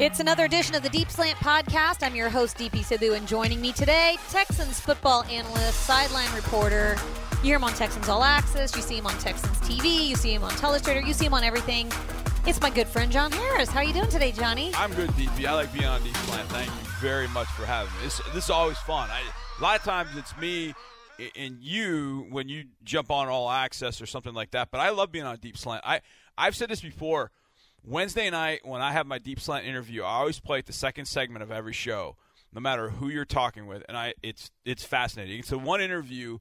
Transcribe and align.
It's 0.00 0.18
another 0.18 0.46
edition 0.46 0.74
of 0.74 0.82
the 0.82 0.88
Deep 0.88 1.10
Slant 1.10 1.36
Podcast. 1.40 2.02
I'm 2.02 2.16
your 2.16 2.30
host, 2.30 2.56
DP 2.56 2.78
Sidhu, 2.78 3.14
and 3.14 3.28
joining 3.28 3.60
me 3.60 3.70
today, 3.70 4.16
Texans 4.30 4.80
football 4.80 5.24
analyst, 5.24 5.74
sideline 5.82 6.34
reporter. 6.34 6.96
You 7.32 7.38
hear 7.42 7.56
him 7.56 7.64
on 7.64 7.74
Texans 7.74 8.08
All 8.08 8.24
Access. 8.24 8.74
You 8.74 8.80
see 8.80 8.96
him 8.96 9.06
on 9.06 9.12
Texans 9.18 9.58
TV. 9.58 10.06
You 10.08 10.16
see 10.16 10.32
him 10.32 10.42
on 10.42 10.52
Telestrator. 10.52 11.06
You 11.06 11.12
see 11.12 11.26
him 11.26 11.34
on 11.34 11.44
everything. 11.44 11.92
It's 12.46 12.58
my 12.62 12.70
good 12.70 12.86
friend 12.86 13.12
John 13.12 13.30
Harris. 13.30 13.68
How 13.68 13.80
are 13.80 13.84
you 13.84 13.92
doing 13.92 14.08
today, 14.08 14.32
Johnny? 14.32 14.72
I'm 14.74 14.90
good, 14.94 15.10
DP. 15.10 15.44
I 15.44 15.52
like 15.52 15.70
being 15.70 15.84
on 15.84 16.02
Deep 16.02 16.16
Slant. 16.16 16.48
Thank 16.48 16.68
you 16.68 16.88
very 16.98 17.28
much 17.28 17.48
for 17.48 17.66
having 17.66 17.92
me. 17.98 18.04
This, 18.04 18.22
this 18.32 18.44
is 18.44 18.50
always 18.50 18.78
fun. 18.78 19.10
I, 19.10 19.20
a 19.58 19.62
lot 19.62 19.78
of 19.78 19.84
times 19.84 20.16
it's 20.16 20.34
me 20.38 20.72
and 21.36 21.58
you 21.60 22.26
when 22.30 22.48
you 22.48 22.64
jump 22.84 23.10
on 23.10 23.28
All 23.28 23.50
Access 23.50 24.00
or 24.00 24.06
something 24.06 24.32
like 24.32 24.52
that. 24.52 24.70
But 24.70 24.80
I 24.80 24.88
love 24.88 25.12
being 25.12 25.26
on 25.26 25.36
Deep 25.36 25.58
Slant. 25.58 25.82
I 25.84 26.00
I've 26.38 26.56
said 26.56 26.70
this 26.70 26.80
before. 26.80 27.32
Wednesday 27.84 28.30
night 28.30 28.60
when 28.64 28.80
I 28.80 28.92
have 28.92 29.06
my 29.06 29.18
Deep 29.18 29.40
Slant 29.40 29.66
interview, 29.66 30.02
I 30.02 30.18
always 30.18 30.40
play 30.40 30.58
at 30.58 30.66
the 30.66 30.72
second 30.72 31.06
segment 31.06 31.42
of 31.42 31.50
every 31.50 31.72
show, 31.72 32.16
no 32.52 32.60
matter 32.60 32.90
who 32.90 33.08
you're 33.08 33.24
talking 33.24 33.66
with, 33.66 33.82
and 33.88 33.96
I 33.96 34.14
it's 34.22 34.50
it's 34.64 34.84
fascinating. 34.84 35.38
It's 35.38 35.50
the 35.50 35.58
one 35.58 35.80
interview 35.80 36.38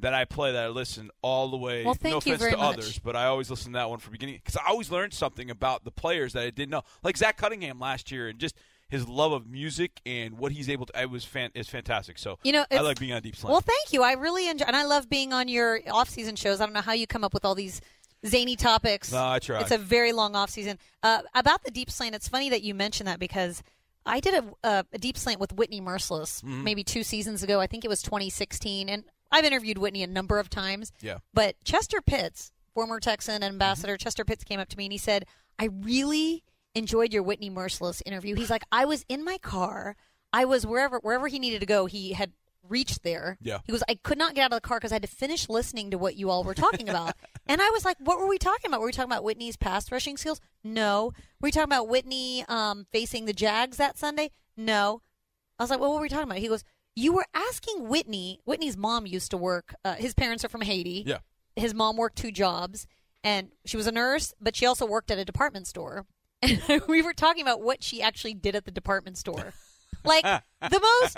that 0.00 0.14
I 0.14 0.24
play 0.24 0.52
that 0.52 0.62
I 0.64 0.68
listen 0.68 1.10
all 1.22 1.48
the 1.48 1.56
way. 1.56 1.84
Well, 1.84 1.94
thank 1.94 2.24
no 2.24 2.30
you 2.30 2.36
offense 2.36 2.52
to 2.52 2.56
much. 2.56 2.78
others, 2.78 2.98
but 2.98 3.16
I 3.16 3.26
always 3.26 3.50
listen 3.50 3.72
to 3.72 3.78
that 3.78 3.90
one 3.90 3.98
from 3.98 4.12
beginning 4.12 4.36
because 4.36 4.56
I 4.56 4.68
always 4.68 4.90
learned 4.90 5.12
something 5.12 5.50
about 5.50 5.84
the 5.84 5.90
players 5.90 6.32
that 6.34 6.44
I 6.44 6.50
didn't 6.50 6.70
know, 6.70 6.82
like 7.02 7.16
Zach 7.16 7.36
Cunningham 7.36 7.80
last 7.80 8.10
year, 8.12 8.28
and 8.28 8.38
just 8.38 8.54
his 8.88 9.06
love 9.06 9.32
of 9.32 9.46
music 9.46 10.00
and 10.06 10.38
what 10.38 10.52
he's 10.52 10.68
able 10.70 10.86
to. 10.86 11.00
It 11.00 11.10
was 11.10 11.24
fan 11.24 11.50
is 11.54 11.68
fantastic. 11.68 12.18
So 12.18 12.38
You 12.42 12.52
know, 12.52 12.64
I 12.70 12.80
like 12.80 12.98
being 12.98 13.12
on 13.12 13.20
Deep 13.22 13.36
Slant. 13.36 13.50
Well, 13.50 13.60
thank 13.60 13.92
you. 13.92 14.02
I 14.02 14.12
really 14.12 14.48
enjoy, 14.48 14.64
and 14.66 14.76
I 14.76 14.84
love 14.84 15.10
being 15.10 15.32
on 15.32 15.48
your 15.48 15.80
off-season 15.90 16.36
shows. 16.36 16.60
I 16.60 16.64
don't 16.64 16.72
know 16.72 16.80
how 16.80 16.92
you 16.92 17.06
come 17.06 17.24
up 17.24 17.34
with 17.34 17.44
all 17.44 17.54
these 17.54 17.80
zany 18.26 18.56
topics. 18.56 19.12
No, 19.12 19.24
I 19.24 19.38
try. 19.38 19.60
It's 19.60 19.70
a 19.70 19.78
very 19.78 20.12
long 20.12 20.34
off-season. 20.36 20.78
Uh, 21.02 21.20
about 21.34 21.64
the 21.64 21.70
deep 21.70 21.90
slant, 21.90 22.14
it's 22.14 22.28
funny 22.28 22.50
that 22.50 22.62
you 22.62 22.74
mentioned 22.74 23.06
that 23.08 23.18
because 23.18 23.62
I 24.06 24.20
did 24.20 24.34
a, 24.34 24.44
a, 24.68 24.84
a 24.92 24.98
deep 24.98 25.16
slant 25.16 25.40
with 25.40 25.52
Whitney 25.52 25.80
Mercilus 25.80 26.42
Mm-hmm. 26.42 26.64
maybe 26.64 26.84
two 26.84 27.02
seasons 27.02 27.42
ago. 27.42 27.60
I 27.60 27.66
think 27.66 27.84
it 27.84 27.88
was 27.88 28.02
2016, 28.02 28.88
and 28.88 29.04
I've 29.30 29.44
interviewed 29.44 29.78
Whitney 29.78 30.02
a 30.02 30.06
number 30.06 30.38
of 30.38 30.48
times. 30.50 30.92
Yeah. 31.00 31.18
But 31.34 31.56
Chester 31.64 32.00
Pitts, 32.00 32.50
former 32.74 33.00
Texan 33.00 33.42
ambassador, 33.42 33.94
Mm-hmm. 33.94 34.02
Chester 34.04 34.24
Pitts 34.24 34.44
came 34.44 34.60
up 34.60 34.68
to 34.70 34.76
me 34.78 34.84
and 34.86 34.92
he 34.92 34.98
said, 34.98 35.26
"I 35.58 35.66
really 35.66 36.42
enjoyed 36.74 37.12
your 37.12 37.22
Whitney 37.22 37.50
Mercilus 37.50 38.02
interview." 38.06 38.34
He's 38.34 38.50
like, 38.50 38.64
"I 38.72 38.84
was 38.84 39.04
in 39.08 39.24
my 39.24 39.38
car. 39.38 39.96
I 40.32 40.44
was 40.44 40.66
wherever 40.66 40.98
wherever 41.00 41.28
he 41.28 41.38
needed 41.38 41.60
to 41.60 41.66
go. 41.66 41.86
He 41.86 42.12
had 42.14 42.32
reached 42.68 43.02
there. 43.02 43.38
Yeah. 43.40 43.58
He 43.64 43.72
goes, 43.72 43.82
I 43.88 43.94
could 43.94 44.18
not 44.18 44.34
get 44.34 44.44
out 44.44 44.52
of 44.52 44.62
the 44.62 44.68
car 44.68 44.78
because 44.78 44.92
I 44.92 44.96
had 44.96 45.02
to 45.02 45.08
finish 45.08 45.48
listening 45.48 45.90
to 45.90 45.98
what 45.98 46.16
you 46.16 46.30
all 46.30 46.44
were 46.44 46.54
talking 46.54 46.88
about. 46.88 47.14
and 47.46 47.60
I 47.60 47.70
was 47.70 47.84
like, 47.84 47.96
what 48.00 48.18
were 48.18 48.28
we 48.28 48.38
talking 48.38 48.68
about? 48.68 48.80
Were 48.80 48.86
we 48.86 48.92
talking 48.92 49.10
about 49.10 49.24
Whitney's 49.24 49.56
pass 49.56 49.90
rushing 49.90 50.16
skills? 50.16 50.40
No. 50.62 51.12
Were 51.40 51.46
we 51.46 51.50
talking 51.50 51.72
about 51.72 51.88
Whitney 51.88 52.44
um, 52.48 52.86
facing 52.92 53.24
the 53.24 53.32
Jags 53.32 53.76
that 53.76 53.98
Sunday? 53.98 54.30
No. 54.56 55.02
I 55.58 55.62
was 55.62 55.70
like, 55.70 55.80
well, 55.80 55.90
what 55.90 55.96
were 55.96 56.02
we 56.02 56.08
talking 56.08 56.24
about? 56.24 56.38
He 56.38 56.48
goes, 56.48 56.64
you 56.94 57.12
were 57.12 57.26
asking 57.32 57.88
Whitney. 57.88 58.40
Whitney's 58.44 58.76
mom 58.76 59.06
used 59.06 59.30
to 59.30 59.36
work. 59.36 59.74
Uh, 59.84 59.94
his 59.94 60.14
parents 60.14 60.44
are 60.44 60.48
from 60.48 60.62
Haiti. 60.62 61.04
Yeah. 61.06 61.18
His 61.54 61.74
mom 61.74 61.96
worked 61.96 62.18
two 62.18 62.32
jobs, 62.32 62.86
and 63.22 63.50
she 63.64 63.76
was 63.76 63.86
a 63.86 63.92
nurse, 63.92 64.34
but 64.40 64.56
she 64.56 64.66
also 64.66 64.86
worked 64.86 65.10
at 65.10 65.18
a 65.18 65.24
department 65.24 65.66
store. 65.66 66.06
And 66.40 66.82
we 66.86 67.02
were 67.02 67.14
talking 67.14 67.42
about 67.42 67.62
what 67.62 67.82
she 67.82 68.00
actually 68.00 68.34
did 68.34 68.54
at 68.54 68.64
the 68.64 68.70
department 68.70 69.18
store. 69.18 69.54
Like 70.04 70.24
the 70.60 70.80
most, 70.80 71.16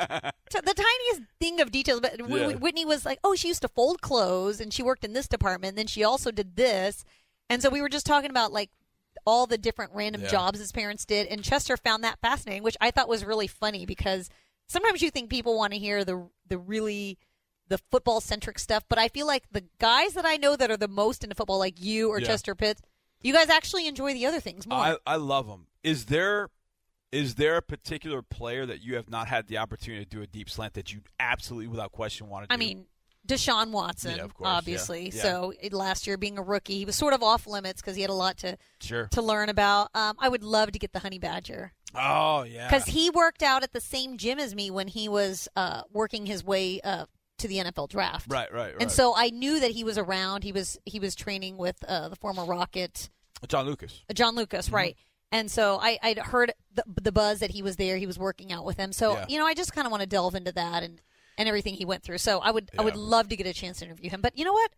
t- 0.51 0.61
the 0.65 0.75
tiniest 0.75 1.23
thing 1.41 1.61
of 1.61 1.71
details. 1.71 2.01
But 2.01 2.19
w- 2.19 2.49
Yeah. 2.51 2.55
Whitney 2.57 2.85
was 2.85 3.05
like, 3.05 3.19
"Oh, 3.25 3.35
she 3.35 3.49
used 3.49 3.63
to 3.63 3.69
fold 3.69 4.01
clothes, 4.01 4.61
and 4.61 4.73
she 4.73 4.83
worked 4.83 5.05
in 5.05 5.13
this 5.13 5.29
department. 5.29 5.71
And 5.73 5.79
then 5.79 5.87
she 5.87 6.05
also 6.05 6.31
did 6.31 6.57
this." 6.57 7.05
And 7.49 7.63
so 7.63 7.69
we 7.69 7.81
were 7.81 7.89
just 7.89 8.07
talking 8.07 8.31
about 8.31 8.53
like 8.53 8.71
all 9.27 9.47
the 9.47 9.59
different 9.59 9.93
random 9.95 10.23
Yeah. 10.23 10.29
jobs 10.29 10.59
his 10.59 10.73
parents 10.73 11.05
did. 11.05 11.27
And 11.27 11.43
Chester 11.45 11.77
found 11.77 12.03
that 12.05 12.19
fascinating, 12.21 12.63
which 12.63 12.77
I 12.81 12.91
thought 12.91 13.09
was 13.09 13.25
really 13.25 13.47
funny 13.49 13.85
because 13.87 14.31
sometimes 14.67 15.03
you 15.03 15.11
think 15.11 15.31
people 15.31 15.57
want 15.57 15.73
to 15.73 15.79
hear 15.79 16.05
the 16.05 16.29
the 16.47 16.59
really 16.59 17.19
the 17.69 17.79
football 17.93 18.21
centric 18.21 18.59
stuff, 18.59 18.85
but 18.89 18.99
I 18.99 19.07
feel 19.09 19.27
like 19.29 19.45
the 19.53 19.65
guys 19.79 20.15
that 20.15 20.27
I 20.27 20.37
know 20.37 20.57
that 20.57 20.71
are 20.73 20.77
the 20.77 20.89
most 20.89 21.23
into 21.23 21.37
football, 21.37 21.59
like 21.59 21.81
you 21.81 22.09
or 22.09 22.19
Yeah. 22.21 22.27
Chester 22.29 22.55
Pitts, 22.57 22.83
you 23.23 23.33
guys 23.33 23.49
actually 23.49 23.87
enjoy 23.87 24.13
the 24.13 24.27
other 24.27 24.41
things 24.41 24.67
more. 24.67 24.79
I, 24.79 24.97
I 25.07 25.17
love 25.17 25.47
them. 25.47 25.67
Is 25.85 26.07
there 26.07 26.49
is 27.13 27.35
there 27.37 27.57
a 27.57 27.63
particular 27.63 28.23
player 28.23 28.67
that 28.67 28.83
you 28.83 28.95
have 28.97 29.11
not 29.11 29.27
had 29.29 29.47
the 29.49 29.59
opportunity 29.59 30.05
to 30.05 30.11
do 30.11 30.23
a 30.23 30.27
deep 30.27 30.49
slant 30.49 30.75
that 30.75 30.93
you 30.93 31.01
absolutely, 31.19 31.67
without 31.69 31.93
question, 31.93 32.29
want 32.29 32.49
to 32.49 32.53
I 32.53 32.57
do? 32.57 32.61
mean, 32.61 32.87
Deshaun 33.27 33.71
Watson, 33.71 34.17
Yeah, 34.17 34.25
of 34.25 34.35
course, 34.35 34.49
obviously. 34.49 35.11
Yeah. 35.13 35.23
So 35.23 35.53
last 35.73 36.07
year, 36.07 36.17
being 36.17 36.39
a 36.39 36.43
rookie, 36.43 36.79
he 36.79 36.85
was 36.85 36.97
sort 36.97 37.13
of 37.13 37.23
off 37.23 37.47
limits 37.47 37.81
because 37.81 37.95
he 37.97 38.01
had 38.03 38.11
a 38.11 38.15
lot 38.15 38.39
to 38.39 38.57
sure. 38.81 39.09
to 39.13 39.23
learn 39.23 39.49
about. 39.49 39.89
Um, 39.95 40.17
I 40.19 40.29
would 40.29 40.43
love 40.43 40.73
to 40.73 40.79
get 40.79 40.93
the 40.93 41.01
Honey 41.01 41.19
Badger 41.19 41.73
Oh 41.95 42.45
yeah. 42.45 42.67
because 42.69 42.87
he 42.87 43.11
worked 43.11 43.43
out 43.43 43.63
at 43.63 43.73
the 43.73 43.81
same 43.81 44.17
gym 44.17 44.39
as 44.39 44.55
me 44.55 44.71
when 44.71 44.89
he 44.89 45.09
was 45.09 45.49
uh, 45.57 45.83
working 45.93 46.27
his 46.27 46.43
way 46.45 46.81
uh, 46.83 47.05
to 47.39 47.49
the 47.49 47.57
NFL 47.59 47.89
draft. 47.89 48.27
right, 48.31 48.53
right, 48.53 48.73
right. 48.73 48.77
And 48.81 48.91
so 48.91 49.15
I 49.17 49.31
knew 49.31 49.61
that 49.61 49.73
he 49.73 49.85
was 49.85 49.99
around. 49.99 50.43
He 50.45 50.53
was 50.53 50.79
he 50.87 50.99
was 50.99 51.15
training 51.15 51.57
with 51.59 51.77
uh, 51.87 52.09
the 52.09 52.17
former 52.17 52.45
Rocket. 52.45 53.11
John 53.49 53.67
Lucas. 53.67 54.03
John 54.15 54.35
Lucas, 54.35 54.67
Mm-hmm. 54.67 54.75
right? 54.77 54.97
And 55.33 55.51
so 55.51 55.79
I, 55.81 55.99
I'd 56.03 56.19
heard 56.19 56.53
the, 56.75 56.83
the 57.01 57.13
buzz 57.13 57.39
that 57.41 57.51
he 57.51 57.63
was 57.63 57.77
there. 57.77 57.97
He 57.97 58.07
was 58.07 58.19
working 58.19 58.53
out 58.53 58.65
with 58.65 58.77
him. 58.79 58.93
So 58.93 59.13
Yeah. 59.15 59.27
you 59.29 59.39
know, 59.39 59.47
I 59.47 59.55
just 59.55 59.73
kind 59.73 59.87
of 59.87 59.91
want 59.91 60.01
to 60.03 60.07
delve 60.09 60.35
into 60.35 60.53
that 60.53 60.83
and, 60.83 61.01
and 61.39 61.49
everything 61.49 61.75
he 61.75 61.85
went 61.85 62.03
through. 62.03 62.19
So 62.19 62.41
I 62.41 62.51
would 62.51 62.71
I 62.79 62.83
would 62.83 62.95
Yeah. 62.95 63.01
love 63.01 63.29
to 63.29 63.37
get 63.37 63.47
a 63.47 63.53
chance 63.53 63.79
to 63.79 63.85
interview 63.87 64.11
him. 64.11 64.21
But 64.21 64.37
you 64.37 64.45
know 64.45 64.53
what? 64.53 64.71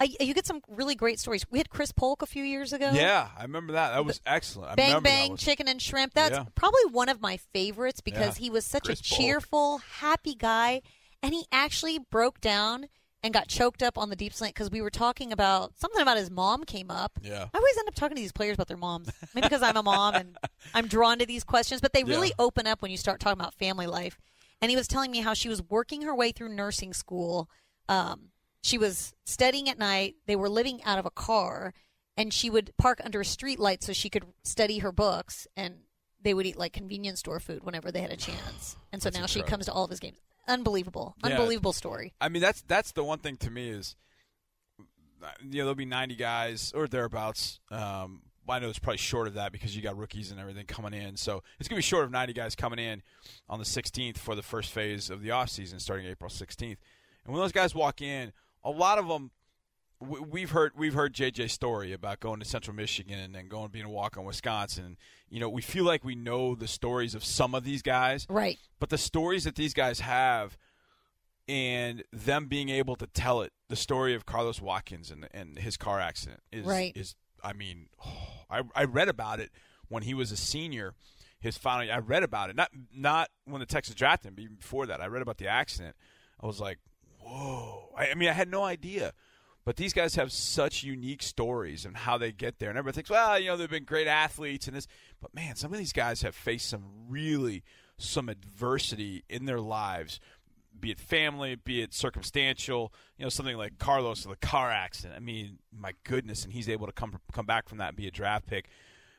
I, 0.00 0.08
you 0.18 0.34
get 0.34 0.46
some 0.46 0.60
really 0.66 0.96
great 0.96 1.20
stories. 1.20 1.44
We 1.48 1.58
had 1.58 1.70
Chris 1.70 1.92
Polk 1.92 2.22
a 2.22 2.26
few 2.26 2.42
years 2.42 2.72
ago. 2.72 2.90
Yeah, 2.92 3.28
I 3.38 3.42
remember 3.42 3.74
that. 3.74 3.90
That 3.92 4.04
was 4.04 4.20
excellent. 4.26 4.72
I 4.72 4.74
Bang 4.74 4.88
remember 4.88 5.08
that 5.10 5.14
Bang 5.28 5.36
Chicken 5.36 5.68
and 5.68 5.80
Shrimp. 5.80 6.14
That's 6.14 6.34
Yeah. 6.36 6.44
probably 6.56 6.86
one 6.90 7.08
of 7.08 7.20
my 7.20 7.36
favorites 7.36 8.00
because 8.00 8.36
Yeah. 8.36 8.42
he 8.44 8.50
was 8.50 8.64
such 8.66 8.84
Chris 8.86 8.98
a 8.98 9.02
cheerful, 9.04 9.78
happy 9.78 10.34
guy, 10.34 10.82
and 11.22 11.32
he 11.34 11.44
actually 11.52 11.98
broke 12.00 12.40
down 12.40 12.86
and 13.22 13.32
got 13.32 13.46
choked 13.48 13.82
up 13.82 13.96
on 13.96 14.10
the 14.10 14.16
deep 14.16 14.32
slant 14.32 14.54
because 14.54 14.70
we 14.70 14.80
were 14.82 14.90
talking 14.90 15.32
about 15.32 15.72
something 15.78 16.02
about 16.02 16.16
his 16.16 16.30
mom 16.30 16.64
came 16.64 16.90
up. 16.90 17.12
Yeah. 17.22 17.46
I 17.52 17.58
always 17.58 17.78
end 17.78 17.88
up 17.88 17.94
talking 17.94 18.16
to 18.16 18.20
these 18.22 18.32
players 18.32 18.54
about 18.54 18.68
their 18.68 18.76
moms. 18.76 19.10
Maybe 19.34 19.46
because 19.46 19.62
I'm 19.62 19.76
a 19.76 19.82
mom 19.82 20.14
and 20.14 20.36
I'm 20.74 20.86
drawn 20.88 21.18
to 21.18 21.26
these 21.26 21.44
questions, 21.44 21.80
but 21.80 21.92
they 21.92 22.04
really 22.04 22.28
Yeah. 22.28 22.34
open 22.44 22.66
up 22.66 22.82
when 22.82 22.90
you 22.90 22.96
start 22.96 23.20
talking 23.20 23.40
about 23.40 23.54
family 23.54 23.86
life. 23.86 24.18
And 24.60 24.70
he 24.70 24.76
was 24.76 24.86
telling 24.88 25.10
me 25.10 25.20
how 25.20 25.34
she 25.34 25.48
was 25.48 25.62
working 25.62 26.02
her 26.02 26.14
way 26.14 26.32
through 26.32 26.48
nursing 26.50 26.92
school. 26.92 27.48
Um, 27.88 28.28
she 28.62 28.78
was 28.78 29.12
studying 29.24 29.68
at 29.68 29.78
night. 29.78 30.16
They 30.26 30.36
were 30.36 30.48
living 30.48 30.82
out 30.84 30.98
of 31.00 31.06
a 31.06 31.10
car, 31.10 31.74
and 32.16 32.32
she 32.32 32.48
would 32.48 32.70
park 32.78 33.00
under 33.04 33.20
a 33.20 33.24
street 33.24 33.58
light 33.58 33.82
so 33.82 33.92
she 33.92 34.08
could 34.08 34.24
study 34.44 34.78
her 34.78 34.92
books. 34.92 35.48
And 35.56 35.80
they 36.22 36.32
would 36.34 36.46
eat 36.46 36.56
like 36.56 36.72
convenience 36.72 37.18
store 37.18 37.40
food 37.40 37.64
whenever 37.64 37.90
they 37.90 38.00
had 38.00 38.12
a 38.12 38.16
chance. 38.16 38.76
And 38.92 39.02
so 39.02 39.10
That's 39.10 39.20
now 39.20 39.26
she 39.26 39.42
comes 39.42 39.66
to 39.66 39.72
all 39.72 39.82
of 39.84 39.90
his 39.90 39.98
games. 39.98 40.18
Unbelievable, 40.48 41.14
Yeah. 41.24 41.30
unbelievable 41.30 41.72
story. 41.72 42.14
I 42.20 42.28
mean, 42.28 42.42
that's 42.42 42.62
that's 42.62 42.92
the 42.92 43.04
one 43.04 43.18
thing 43.20 43.36
to 43.38 43.50
me 43.50 43.68
is, 43.70 43.96
you 44.80 44.86
know, 45.58 45.64
there'll 45.64 45.74
be 45.74 45.84
90 45.84 46.16
guys 46.16 46.72
or 46.74 46.86
thereabouts. 46.88 47.60
Um, 47.70 48.22
I 48.48 48.58
know 48.58 48.68
it's 48.68 48.78
probably 48.80 48.98
short 48.98 49.28
of 49.28 49.34
that 49.34 49.52
because 49.52 49.74
you 49.76 49.82
got 49.82 49.96
rookies 49.96 50.30
and 50.32 50.40
everything 50.40 50.66
coming 50.66 50.92
in. 50.92 51.16
So 51.16 51.42
it's 51.60 51.68
going 51.68 51.76
to 51.76 51.78
be 51.78 51.82
short 51.82 52.04
of 52.04 52.10
90 52.10 52.32
guys 52.32 52.54
coming 52.56 52.80
in 52.80 53.02
on 53.48 53.58
the 53.60 53.64
16th 53.64 54.18
for 54.18 54.34
the 54.34 54.42
first 54.42 54.70
phase 54.72 55.10
of 55.10 55.22
the 55.22 55.28
offseason 55.30 55.80
starting 55.80 56.06
April 56.06 56.28
16th. 56.28 56.76
And 57.24 57.32
when 57.32 57.36
those 57.36 57.52
guys 57.52 57.72
walk 57.74 58.02
in, 58.02 58.32
a 58.64 58.70
lot 58.70 58.98
of 58.98 59.06
them 59.06 59.30
we've 60.02 60.50
heard 60.50 60.72
we've 60.76 60.94
heard 60.94 61.14
JJ's 61.14 61.52
story 61.52 61.92
about 61.92 62.20
going 62.20 62.40
to 62.40 62.46
Central 62.46 62.74
Michigan 62.76 63.18
and 63.18 63.34
then 63.34 63.48
going 63.48 63.68
being 63.70 63.84
a 63.84 63.90
walk 63.90 64.16
on 64.18 64.24
Wisconsin. 64.24 64.96
You 65.28 65.40
know, 65.40 65.48
we 65.48 65.62
feel 65.62 65.84
like 65.84 66.04
we 66.04 66.14
know 66.14 66.54
the 66.54 66.68
stories 66.68 67.14
of 67.14 67.24
some 67.24 67.54
of 67.54 67.64
these 67.64 67.82
guys, 67.82 68.26
Right. 68.28 68.58
but 68.80 68.90
the 68.90 68.98
stories 68.98 69.44
that 69.44 69.54
these 69.56 69.74
guys 69.74 70.00
have 70.00 70.56
and 71.48 72.04
them 72.12 72.46
being 72.46 72.68
able 72.68 72.96
to 72.96 73.06
tell 73.06 73.42
it, 73.42 73.52
the 73.68 73.76
story 73.76 74.14
of 74.14 74.26
Carlos 74.26 74.60
Watkins 74.60 75.10
and 75.10 75.28
and 75.32 75.58
his 75.58 75.76
car 75.76 76.00
accident 76.00 76.40
is 76.52 76.66
Right. 76.66 76.96
is 76.96 77.14
I 77.42 77.52
mean, 77.52 77.88
I 78.50 78.62
I 78.74 78.84
read 78.84 79.08
about 79.08 79.40
it 79.40 79.50
when 79.88 80.02
he 80.02 80.14
was 80.14 80.32
a 80.32 80.36
senior. 80.36 80.94
His 81.40 81.58
final, 81.58 81.92
I 81.92 81.98
read 81.98 82.22
about 82.22 82.50
it. 82.50 82.56
Not 82.56 82.70
not 82.94 83.28
when 83.46 83.60
the 83.60 83.66
Texas 83.66 83.94
drafted 83.96 84.28
him, 84.28 84.34
but 84.36 84.42
even 84.44 84.56
before 84.56 84.86
that, 84.86 85.00
I 85.00 85.06
read 85.06 85.22
about 85.22 85.38
the 85.38 85.48
accident. 85.48 85.96
I 86.40 86.46
was 86.46 86.60
like, 86.60 86.78
whoa! 87.20 87.92
I, 87.96 88.08
I 88.10 88.14
mean, 88.14 88.28
I 88.28 88.32
had 88.32 88.48
no 88.48 88.62
idea. 88.62 89.12
But 89.64 89.76
these 89.76 89.92
guys 89.92 90.16
have 90.16 90.32
such 90.32 90.82
unique 90.82 91.22
stories 91.22 91.84
and 91.84 91.96
how 91.96 92.18
they 92.18 92.32
get 92.32 92.58
there. 92.58 92.68
And 92.68 92.76
everybody 92.76 92.96
thinks, 92.96 93.10
well, 93.10 93.38
you 93.38 93.46
know, 93.46 93.56
they've 93.56 93.70
been 93.70 93.84
great 93.84 94.08
athletes 94.08 94.66
and 94.66 94.76
this. 94.76 94.88
But 95.20 95.34
man, 95.34 95.54
some 95.54 95.72
of 95.72 95.78
these 95.78 95.92
guys 95.92 96.22
have 96.22 96.34
faced 96.34 96.68
some 96.68 96.84
really 97.08 97.62
some 97.96 98.28
adversity 98.28 99.24
in 99.28 99.44
their 99.44 99.60
lives, 99.60 100.18
be 100.78 100.90
it 100.90 100.98
family, 100.98 101.54
be 101.54 101.80
it 101.80 101.94
circumstantial. 101.94 102.92
You 103.16 103.24
know, 103.24 103.28
something 103.28 103.56
like 103.56 103.78
Carlos, 103.78 104.26
with 104.26 104.40
the 104.40 104.46
car 104.46 104.70
accident. 104.70 105.14
I 105.16 105.20
mean, 105.20 105.58
my 105.72 105.92
goodness, 106.02 106.42
and 106.42 106.52
he's 106.52 106.68
able 106.68 106.86
to 106.86 106.92
come 106.92 107.20
come 107.32 107.46
back 107.46 107.68
from 107.68 107.78
that 107.78 107.88
and 107.88 107.96
be 107.96 108.08
a 108.08 108.10
draft 108.10 108.46
pick. 108.46 108.68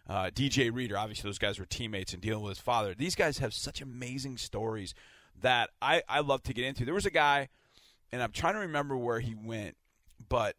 Uh, 0.08 0.26
DJ 0.26 0.74
Reader, 0.74 0.98
obviously, 0.98 1.30
those 1.30 1.40
guys 1.40 1.58
were 1.58 1.66
teammates 1.66 2.12
and 2.12 2.22
dealing 2.22 2.44
with 2.44 2.58
his 2.58 2.60
father. 2.60 2.94
These 2.94 3.16
guys 3.16 3.38
have 3.38 3.54
such 3.54 3.82
amazing 3.82 4.38
stories 4.38 4.94
that 5.42 5.70
I, 5.82 6.02
I 6.10 6.20
love 6.20 6.44
to 6.44 6.54
get 6.54 6.66
into. 6.66 6.84
There 6.84 6.94
was 6.94 7.06
a 7.06 7.12
guy, 7.12 7.48
and 8.12 8.22
I'm 8.22 8.34
trying 8.34 8.56
to 8.56 8.60
remember 8.60 8.98
where 8.98 9.22
he 9.22 9.34
went, 9.34 9.78
but 10.30 10.56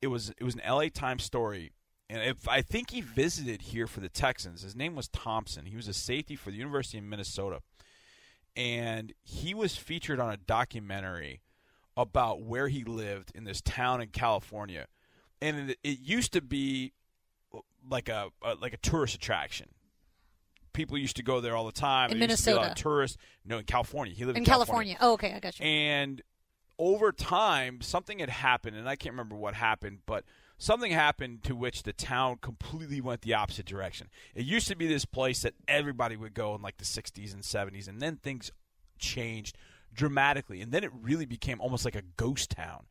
it 0.00 0.08
was 0.08 0.30
it 0.38 0.44
was 0.44 0.54
an 0.54 0.62
LA 0.68 0.88
Times 0.92 1.24
story, 1.24 1.72
and 2.08 2.22
if 2.22 2.48
I 2.48 2.62
think 2.62 2.90
he 2.90 3.00
visited 3.00 3.62
here 3.62 3.86
for 3.86 4.00
the 4.00 4.08
Texans. 4.08 4.62
His 4.62 4.76
name 4.76 4.94
was 4.94 5.08
Thompson. 5.08 5.66
He 5.66 5.76
was 5.76 5.88
a 5.88 5.94
safety 5.94 6.36
for 6.36 6.50
the 6.50 6.56
University 6.56 6.98
of 6.98 7.04
Minnesota, 7.04 7.60
and 8.56 9.12
he 9.22 9.54
was 9.54 9.76
featured 9.76 10.20
on 10.20 10.32
a 10.32 10.36
documentary 10.36 11.42
about 11.96 12.42
where 12.42 12.68
he 12.68 12.84
lived 12.84 13.32
in 13.34 13.44
this 13.44 13.60
town 13.60 14.00
in 14.00 14.08
California, 14.08 14.86
and 15.42 15.70
it, 15.70 15.78
it 15.82 15.98
used 16.00 16.32
to 16.32 16.40
be 16.40 16.92
like 17.90 18.08
a, 18.08 18.28
a 18.42 18.54
like 18.54 18.72
a 18.72 18.78
tourist 18.78 19.14
attraction. 19.14 19.68
People 20.72 20.96
used 20.96 21.16
to 21.16 21.24
go 21.24 21.40
there 21.40 21.56
all 21.56 21.66
the 21.66 21.72
time. 21.72 22.12
In 22.12 22.20
There 22.20 22.28
used 22.28 22.44
to 22.44 22.50
be 22.50 22.52
a 22.52 22.56
lot 22.56 22.62
Minnesota. 22.62 22.82
tourists. 22.82 23.16
No, 23.44 23.58
in 23.58 23.64
California. 23.64 24.14
He 24.14 24.24
lived 24.24 24.36
in, 24.36 24.44
in 24.44 24.46
California. 24.46 24.96
Oh, 25.00 25.14
okay, 25.14 25.32
I 25.34 25.40
got 25.40 25.58
you. 25.58 25.66
and 25.66 26.22
over 26.78 27.12
time, 27.12 27.80
something 27.80 28.20
had 28.20 28.30
happened, 28.30 28.76
and 28.76 28.88
I 28.88 28.96
can't 28.96 29.12
remember 29.12 29.36
what 29.36 29.54
happened, 29.54 30.00
but 30.06 30.24
something 30.58 30.92
happened 30.92 31.42
to 31.44 31.56
which 31.56 31.82
the 31.82 31.92
town 31.92 32.38
completely 32.40 33.00
went 33.00 33.22
the 33.22 33.34
opposite 33.34 33.66
direction. 33.66 34.08
It 34.34 34.44
used 34.44 34.68
to 34.68 34.76
be 34.76 34.86
this 34.86 35.04
place 35.04 35.42
that 35.42 35.54
everybody 35.66 36.16
would 36.16 36.34
go 36.34 36.54
in 36.54 36.62
like 36.62 36.76
the 36.78 36.84
60s 36.84 37.32
and 37.32 37.42
70s, 37.42 37.88
and 37.88 38.00
then 38.00 38.16
things 38.16 38.52
changed 38.98 39.56
dramatically, 39.92 40.60
and 40.60 40.70
then 40.70 40.84
it 40.84 40.90
really 41.00 41.26
became 41.26 41.60
almost 41.60 41.84
like 41.84 41.96
a 41.96 42.02
ghost 42.16 42.50
town. 42.50 42.86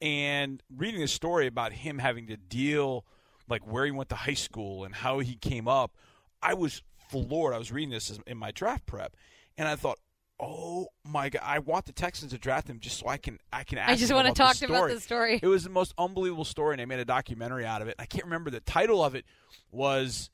And 0.00 0.62
reading 0.74 1.02
a 1.02 1.08
story 1.08 1.46
about 1.46 1.72
him 1.72 1.98
having 1.98 2.26
to 2.28 2.36
deal, 2.36 3.04
like 3.48 3.66
where 3.66 3.84
he 3.84 3.90
went 3.90 4.08
to 4.10 4.16
high 4.16 4.34
school 4.34 4.84
and 4.84 4.94
how 4.94 5.18
he 5.20 5.36
came 5.36 5.68
up, 5.68 5.96
I 6.42 6.54
was 6.54 6.82
floored. 7.10 7.54
I 7.54 7.58
was 7.58 7.72
reading 7.72 7.90
this 7.90 8.18
in 8.26 8.36
my 8.36 8.50
draft 8.50 8.86
prep, 8.86 9.16
and 9.56 9.68
I 9.68 9.76
thought, 9.76 9.98
"Oh 10.38 10.88
my 11.04 11.28
god! 11.28 11.42
I 11.44 11.58
want 11.58 11.86
the 11.86 11.92
Texans 11.92 12.32
to 12.32 12.38
draft 12.38 12.68
him 12.68 12.80
just 12.80 12.98
so 12.98 13.08
I 13.08 13.16
can 13.16 13.38
I 13.52 13.64
can." 13.64 13.78
Ask 13.78 13.90
I 13.90 13.96
just 13.96 14.12
want 14.12 14.28
to 14.28 14.34
talk 14.34 14.56
to 14.56 14.64
him 14.64 14.70
about 14.72 14.90
the 14.90 15.00
story. 15.00 15.40
It 15.42 15.46
was 15.46 15.64
the 15.64 15.70
most 15.70 15.94
unbelievable 15.98 16.44
story, 16.44 16.74
and 16.74 16.80
they 16.80 16.86
made 16.86 17.00
a 17.00 17.04
documentary 17.04 17.64
out 17.64 17.82
of 17.82 17.88
it. 17.88 17.94
I 17.98 18.06
can't 18.06 18.24
remember 18.24 18.50
the 18.50 18.60
title 18.60 19.02
of 19.02 19.14
it 19.14 19.24
was 19.70 20.30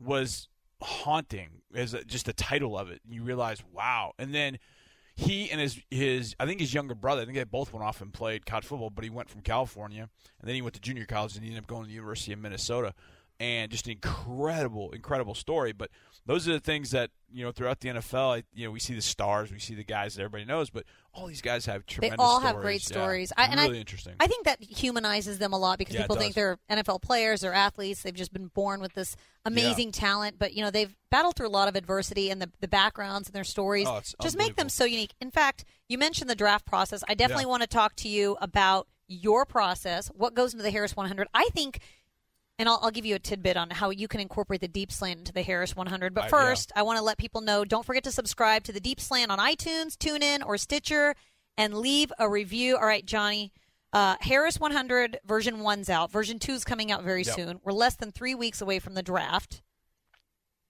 was 0.00 0.48
haunting 0.80 1.62
as 1.74 1.94
just 2.06 2.26
the 2.26 2.32
title 2.32 2.78
of 2.78 2.90
it. 2.90 3.00
You 3.08 3.22
realize, 3.22 3.62
wow! 3.72 4.12
And 4.18 4.34
then 4.34 4.58
he 5.18 5.50
and 5.50 5.60
his 5.60 5.80
his 5.90 6.36
I 6.38 6.46
think 6.46 6.60
his 6.60 6.72
younger 6.72 6.94
brother. 6.94 7.22
I 7.22 7.24
think 7.24 7.36
they 7.36 7.44
both 7.44 7.72
went 7.72 7.84
off 7.84 8.00
and 8.00 8.12
played 8.12 8.46
college 8.46 8.64
football, 8.64 8.90
but 8.90 9.02
he 9.02 9.10
went 9.10 9.28
from 9.28 9.40
California 9.40 10.08
and 10.40 10.48
then 10.48 10.54
he 10.54 10.62
went 10.62 10.74
to 10.74 10.80
junior 10.80 11.06
college 11.06 11.34
and 11.34 11.44
he 11.44 11.50
ended 11.50 11.64
up 11.64 11.68
going 11.68 11.82
to 11.82 11.88
the 11.88 11.94
University 11.94 12.32
of 12.32 12.38
Minnesota. 12.38 12.94
And 13.40 13.70
just 13.70 13.86
an 13.86 13.92
incredible, 13.92 14.90
incredible 14.90 15.34
story. 15.34 15.72
But 15.72 15.90
those 16.26 16.48
are 16.48 16.52
the 16.52 16.60
things 16.60 16.90
that 16.90 17.10
you 17.30 17.44
know 17.44 17.52
throughout 17.52 17.78
the 17.78 17.88
NFL. 17.88 18.38
I, 18.38 18.42
you 18.52 18.64
know, 18.66 18.72
we 18.72 18.80
see 18.80 18.94
the 18.94 19.00
stars, 19.00 19.52
we 19.52 19.60
see 19.60 19.76
the 19.76 19.84
guys 19.84 20.16
that 20.16 20.22
everybody 20.22 20.44
knows, 20.44 20.70
but 20.70 20.84
all 21.14 21.28
these 21.28 21.40
guys 21.40 21.64
have 21.66 21.86
tremendous. 21.86 22.18
They 22.18 22.22
all 22.24 22.40
have 22.40 22.50
stories. 22.50 22.62
great 22.64 22.82
Yeah. 22.82 22.86
stories. 22.96 23.32
I, 23.36 23.44
and 23.46 23.60
really 23.60 23.76
I, 23.76 23.80
interesting. 23.80 24.14
I 24.18 24.26
think 24.26 24.44
that 24.46 24.60
humanizes 24.62 25.38
them 25.38 25.52
a 25.52 25.58
lot 25.58 25.78
because 25.78 25.94
Yeah, 25.94 26.02
people 26.02 26.16
think 26.16 26.34
they're 26.34 26.58
NFL 26.68 27.00
players 27.00 27.44
or 27.44 27.52
athletes. 27.52 28.02
They've 28.02 28.12
just 28.12 28.32
been 28.32 28.48
born 28.48 28.80
with 28.80 28.94
this 28.94 29.14
amazing 29.44 29.92
talent, 29.92 30.36
but 30.38 30.52
you 30.54 30.62
know 30.64 30.72
they've 30.72 30.94
battled 31.10 31.36
through 31.36 31.48
a 31.48 31.50
lot 31.50 31.68
of 31.68 31.76
adversity, 31.76 32.30
and 32.30 32.42
the 32.42 32.50
the 32.60 32.68
backgrounds 32.68 33.28
and 33.28 33.34
their 33.36 33.44
stories 33.44 33.86
Oh, 33.88 34.00
just 34.20 34.36
make 34.36 34.56
them 34.56 34.68
so 34.68 34.84
unique. 34.84 35.14
In 35.20 35.30
fact, 35.30 35.64
you 35.88 35.96
mentioned 35.96 36.28
the 36.28 36.34
draft 36.34 36.66
process. 36.66 37.04
I 37.08 37.14
definitely 37.14 37.44
Yeah. 37.44 37.50
want 37.50 37.62
to 37.62 37.68
talk 37.68 37.94
to 37.96 38.08
you 38.08 38.36
about 38.40 38.88
your 39.10 39.46
process, 39.46 40.08
what 40.08 40.34
goes 40.34 40.52
into 40.52 40.62
the 40.64 40.70
Harris 40.72 40.96
100. 40.96 41.28
I 41.32 41.48
think. 41.54 41.78
And 42.58 42.68
I'll, 42.68 42.80
I'll 42.82 42.90
give 42.90 43.06
you 43.06 43.14
a 43.14 43.18
tidbit 43.20 43.56
on 43.56 43.70
how 43.70 43.90
you 43.90 44.08
can 44.08 44.20
incorporate 44.20 44.60
the 44.60 44.68
deep 44.68 44.90
slant 44.90 45.20
into 45.20 45.32
the 45.32 45.42
Harris 45.42 45.76
100. 45.76 46.12
But 46.14 46.22
I- 46.22 46.26
yeah. 46.26 46.30
first, 46.30 46.72
I 46.74 46.82
want 46.82 46.98
to 46.98 47.04
let 47.04 47.16
people 47.18 47.40
know 47.40 47.64
don't 47.64 47.86
forget 47.86 48.04
to 48.04 48.10
subscribe 48.12 48.64
to 48.64 48.72
the 48.72 48.80
deep 48.80 49.00
slant 49.00 49.30
on 49.30 49.38
iTunes, 49.38 49.96
TuneIn, 49.96 50.44
or 50.44 50.58
Stitcher, 50.58 51.14
and 51.56 51.74
leave 51.78 52.12
a 52.18 52.28
review. 52.28 52.76
All 52.76 52.86
right, 52.86 53.04
Johnny. 53.06 53.52
Uh, 53.92 54.16
Harris 54.20 54.58
100 54.60 55.18
version 55.24 55.60
one's 55.60 55.88
out. 55.88 56.10
Version 56.12 56.38
two 56.38 56.52
is 56.52 56.64
coming 56.64 56.92
out 56.92 57.02
very 57.04 57.22
Yep. 57.22 57.34
soon. 57.34 57.60
We're 57.64 57.72
less 57.72 57.96
than 57.96 58.12
three 58.12 58.34
weeks 58.34 58.60
away 58.60 58.80
from 58.80 58.94
the 58.94 59.02
draft. 59.02 59.62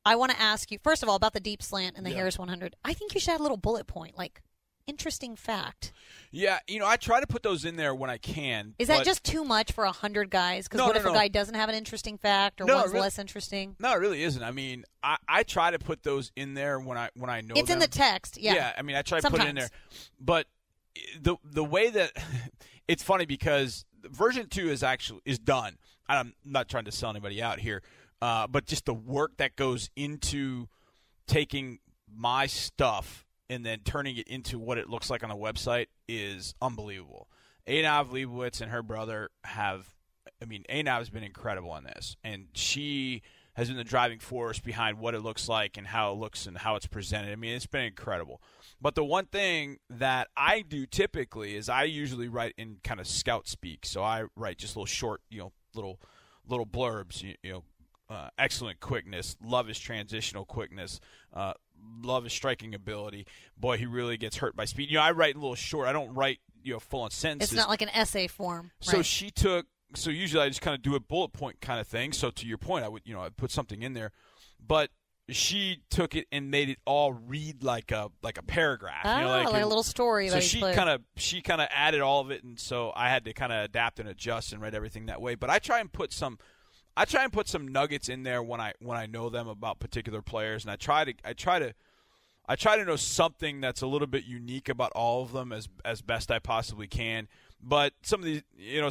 I 0.05 0.15
want 0.15 0.31
to 0.33 0.41
ask 0.41 0.71
you 0.71 0.79
first 0.83 1.03
of 1.03 1.09
all 1.09 1.17
about 1.17 1.33
the 1.33 1.41
deep 1.41 1.63
slant 1.63 1.97
and 1.97 2.07
the 2.07 2.11
Yeah. 2.11 2.17
Harris 2.19 2.39
100. 2.39 2.77
I 2.85 2.95
think 2.95 3.15
you 3.15 3.21
should 3.21 3.35
add 3.35 3.41
a 3.41 3.43
little 3.43 3.57
bullet 3.57 3.87
point, 3.87 4.17
like 4.17 4.41
interesting 4.89 5.37
fact. 5.37 5.93
yeah, 6.33 6.59
you 6.67 6.79
know, 6.81 6.87
I 6.87 6.97
try 6.97 7.21
to 7.21 7.27
put 7.27 7.43
those 7.43 7.65
in 7.65 7.77
there 7.77 7.95
when 7.95 8.11
I 8.11 8.17
can. 8.19 8.75
Is 8.79 8.89
that 8.89 9.05
just 9.05 9.23
too 9.23 9.45
much 9.45 9.71
for 9.73 9.85
a 9.85 9.93
hundred 9.93 10.31
guys? 10.31 10.67
Because 10.67 10.79
No, 10.79 10.87
what 10.87 10.97
no, 10.97 11.01
if 11.01 11.07
a 11.07 11.13
guy 11.13 11.29
doesn't 11.29 11.55
have 11.55 11.69
an 11.69 11.75
interesting 11.75 12.19
fact 12.19 12.61
or 12.61 12.65
No, 12.65 12.77
one's 12.79 12.89
really- 12.89 13.03
less 13.03 13.19
interesting? 13.19 13.77
No, 13.79 13.93
it 13.93 13.99
really 14.01 14.23
isn't. 14.23 14.43
I 14.43 14.51
mean, 14.51 14.85
I, 15.03 15.19
I 15.29 15.43
try 15.45 15.71
to 15.71 15.79
put 15.79 16.03
those 16.03 16.33
in 16.35 16.55
there 16.55 16.81
when 16.81 16.99
I 16.99 17.11
when 17.15 17.31
I 17.31 17.43
know 17.43 17.55
It's 17.57 17.71
in 17.71 17.79
the 17.79 17.87
text. 17.89 18.39
Yeah. 18.41 18.55
Yeah. 18.55 18.73
I 18.77 18.83
mean, 18.83 18.97
I 18.97 19.03
try 19.03 19.21
to 19.21 19.31
put 19.31 19.41
it 19.41 19.49
in 19.49 19.55
there, 19.55 19.71
but 20.19 20.47
the 21.21 21.37
the 21.45 21.63
way 21.65 21.91
that 21.91 22.13
it's 22.89 23.03
funny 23.03 23.27
because 23.27 23.85
version 24.05 24.49
two 24.49 24.69
is 24.71 24.83
actually 24.83 25.21
is 25.25 25.39
done. 25.39 25.77
I'm 26.09 26.33
not 26.45 26.69
trying 26.69 26.87
to 26.87 26.93
sell 26.93 27.11
anybody 27.11 27.43
out 27.43 27.61
here, 27.61 27.83
uh, 28.23 28.47
but 28.47 28.65
just 28.67 28.87
the 28.87 28.95
work 28.95 29.37
that 29.37 29.57
goes 29.57 29.91
into 29.95 30.69
taking 31.27 31.81
my 32.11 32.47
stuff 32.47 33.27
and 33.51 33.65
then 33.65 33.81
turning 33.85 34.17
it 34.17 34.29
into 34.29 34.59
what 34.59 34.79
it 34.79 34.89
looks 34.89 35.11
like 35.11 35.23
on 35.23 35.31
the 35.31 35.37
website 35.37 35.87
is 36.09 36.55
unbelievable. 36.61 37.29
Anav 37.67 38.11
Leibowitz 38.11 38.61
and 38.61 38.71
her 38.71 38.83
brother 38.83 39.31
have, 39.45 39.95
I 40.43 40.47
mean, 40.47 40.65
Anav 40.71 40.99
has 40.99 41.11
been 41.11 41.23
incredible 41.23 41.71
on 41.71 41.85
this, 41.85 42.17
and 42.25 42.47
she 42.55 43.23
has 43.55 43.69
been 43.69 43.77
the 43.77 43.85
driving 43.85 44.21
force 44.21 44.61
behind 44.61 44.99
what 44.99 45.15
it 45.15 45.21
looks 45.21 45.49
like 45.49 45.77
and 45.77 45.87
how 45.87 46.13
it 46.13 46.17
looks 46.17 46.47
and 46.47 46.57
how 46.57 46.77
it's 46.77 46.87
presented. 46.87 47.33
I 47.33 47.37
mean, 47.37 47.55
it's 47.55 47.67
been 47.67 47.85
incredible. 47.85 48.41
But 48.81 48.95
the 48.95 49.05
one 49.05 49.27
thing 49.27 49.79
that 49.91 50.29
I 50.37 50.61
do 50.61 50.87
typically 50.87 51.57
is 51.57 51.69
I 51.69 51.83
usually 51.85 52.29
write 52.29 52.55
in 52.57 52.77
kind 52.85 53.01
of 53.01 53.09
scout 53.09 53.49
speak. 53.49 53.85
So 53.85 54.03
I 54.03 54.25
write 54.37 54.59
just 54.59 54.77
little 54.77 54.87
short, 54.87 55.23
you 55.29 55.41
know, 55.41 55.53
little 55.75 56.01
little 56.47 56.67
blurbs, 56.67 57.23
you, 57.23 57.35
you 57.43 57.53
know, 57.53 57.65
uh, 58.09 58.29
excellent 58.39 58.81
quickness, 58.81 59.37
love 59.43 59.67
his 59.67 59.79
transitional 59.79 60.45
quickness, 60.45 61.01
uh, 61.35 61.53
love 62.03 62.25
his 62.25 62.33
striking 62.33 62.75
ability. 62.75 63.27
Boy, 63.57 63.77
he 63.79 63.87
really 63.87 64.17
gets 64.17 64.37
hurt 64.37 64.57
by 64.57 64.65
speed. 64.65 64.91
You 64.91 64.97
know, 64.97 65.03
I 65.03 65.13
write 65.13 65.35
a 65.35 65.39
little 65.39 65.55
short. 65.55 65.89
I 65.89 65.93
don't 65.93 66.15
write 66.15 66.39
you 66.63 66.75
know 66.75 66.81
full 66.81 67.03
on 67.03 67.11
sentences. 67.11 67.53
It's 67.53 67.57
not 67.57 67.69
like 67.69 67.83
an 67.83 67.91
essay 67.91 68.27
form. 68.27 68.71
So 68.81 68.99
right. 68.99 69.07
she 69.07 69.31
took. 69.31 69.67
So 69.95 70.11
usually 70.11 70.43
I 70.43 70.49
just 70.49 70.61
kind 70.61 70.75
of 70.75 70.83
do 70.83 70.95
a 70.95 71.01
bullet 71.01 71.33
point 71.33 71.61
kind 71.61 71.81
of 71.81 71.87
thing. 71.87 72.13
So 72.13 72.31
to 72.31 72.47
your 72.47 72.59
point, 72.59 72.85
I 72.85 72.89
would 72.89 73.03
you 73.05 73.15
know 73.15 73.23
I 73.23 73.31
put 73.31 73.51
something 73.51 73.83
in 73.83 73.95
there, 73.95 74.13
but 74.65 74.91
she 75.31 75.83
took 75.91 76.15
it 76.15 76.27
and 76.33 76.51
made 76.51 76.71
it 76.71 76.79
all 76.87 77.13
read 77.13 77.63
like 77.63 77.91
a 77.91 78.11
like 78.23 78.39
a 78.39 78.43
paragraph. 78.43 79.03
Ah, 79.05 79.19
you 79.19 79.25
know, 79.25 79.31
like, 79.31 79.55
it- 79.55 79.63
a 79.63 79.67
little 79.67 79.83
story. 79.83 80.29
so 80.29 80.41
she 80.41 80.61
kind 80.61 80.89
of 80.89 81.03
she 81.17 81.43
kind 81.43 81.61
of 81.61 81.69
added 81.71 82.01
all 82.01 82.21
of 82.21 82.31
it, 82.31 82.43
and 82.45 82.59
so 82.59 82.93
I 82.95 83.09
had 83.11 83.25
to 83.27 83.33
kind 83.33 83.53
of 83.53 83.65
adapt 83.65 84.01
and 84.01 84.09
adjust 84.09 84.53
and 84.53 84.63
write 84.63 84.75
everything 84.75 85.07
that 85.07 85.21
way. 85.21 85.35
But 85.35 85.51
I 85.51 85.59
try 85.59 85.81
and 85.81 85.93
put 85.93 86.13
some, 86.13 86.39
I 86.99 87.05
try 87.05 87.23
and 87.23 87.33
put 87.33 87.47
some 87.49 87.69
nuggets 87.69 88.09
in 88.09 88.25
there 88.25 88.43
when 88.43 88.61
I 88.61 88.73
when 88.81 88.99
I 88.99 89.07
know 89.07 89.29
them 89.31 89.47
about 89.49 89.79
particular 89.79 90.21
players, 90.21 90.65
and 90.65 90.71
I 90.71 90.77
try 90.77 91.05
to 91.05 91.15
I 91.25 91.33
try 91.33 91.59
to 91.61 91.73
I 92.49 92.57
try 92.57 92.77
to 92.77 92.85
know 92.85 92.97
something 92.97 93.61
that's 93.61 93.83
a 93.83 93.87
little 93.87 94.07
bit 94.09 94.25
unique 94.25 94.69
about 94.69 94.91
all 94.93 95.23
of 95.23 95.33
them 95.33 95.53
as 95.53 95.69
as 95.85 96.03
best 96.03 96.31
I 96.31 96.39
possibly 96.41 96.87
can. 96.89 97.29
But 97.63 97.93
some 98.03 98.21
of 98.21 98.27
these, 98.27 98.43
you 98.57 98.81
know, 98.81 98.91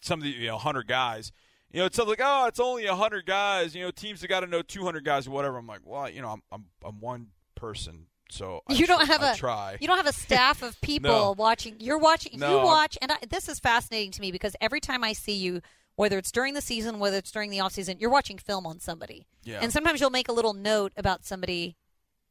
some 0.00 0.20
of 0.20 0.24
the 0.24 0.30
you 0.30 0.46
know 0.46 0.58
hundred 0.58 0.86
guys. 0.88 1.32
You 1.72 1.80
know, 1.80 1.86
it's 1.86 1.98
like, 1.98 2.20
oh, 2.22 2.46
it's 2.46 2.60
only 2.60 2.86
hundred 2.86 3.26
guys. 3.26 3.74
You 3.74 3.82
know, 3.82 3.90
teams 3.90 4.20
have 4.20 4.30
got 4.30 4.40
to 4.40 4.46
know 4.46 4.62
two 4.62 4.84
hundred 4.84 5.04
guys 5.04 5.26
or 5.26 5.32
whatever. 5.32 5.58
I'm 5.58 5.66
like, 5.66 5.80
well, 5.84 6.08
you 6.08 6.22
know, 6.22 6.28
I'm 6.28 6.42
I'm, 6.52 6.64
I'm 6.84 7.00
one 7.00 7.26
person, 7.56 8.06
so 8.30 8.62
I 8.68 8.74
you 8.74 8.86
don't 8.86 9.04
tr- 9.04 9.12
have 9.12 9.22
I 9.22 9.32
a 9.32 9.36
try. 9.36 9.76
you 9.80 9.88
don't 9.88 9.96
have 9.96 10.06
a 10.06 10.12
staff 10.12 10.62
of 10.62 10.80
people 10.82 11.10
No. 11.10 11.34
watching. 11.36 11.74
You're 11.80 11.98
watching. 11.98 12.38
No, 12.38 12.60
you 12.60 12.64
watch, 12.64 12.96
and 13.02 13.10
I, 13.10 13.16
this 13.28 13.48
is 13.48 13.58
fascinating 13.58 14.12
to 14.12 14.20
me 14.20 14.30
because 14.30 14.54
every 14.60 14.78
time 14.80 15.02
I 15.02 15.14
see 15.14 15.34
you, 15.34 15.60
whether 15.96 16.18
it's 16.18 16.32
during 16.32 16.54
the 16.54 16.60
season, 16.60 16.98
whether 16.98 17.16
it's 17.16 17.30
during 17.30 17.50
the 17.50 17.60
off 17.60 17.72
season, 17.72 17.98
you're 17.98 18.10
watching 18.10 18.38
film 18.38 18.66
on 18.66 18.80
somebody. 18.80 19.26
Yeah. 19.44 19.60
And 19.62 19.72
sometimes 19.72 20.00
you'll 20.00 20.10
make 20.10 20.28
a 20.28 20.32
little 20.32 20.54
note 20.54 20.92
about 20.96 21.24
somebody 21.24 21.76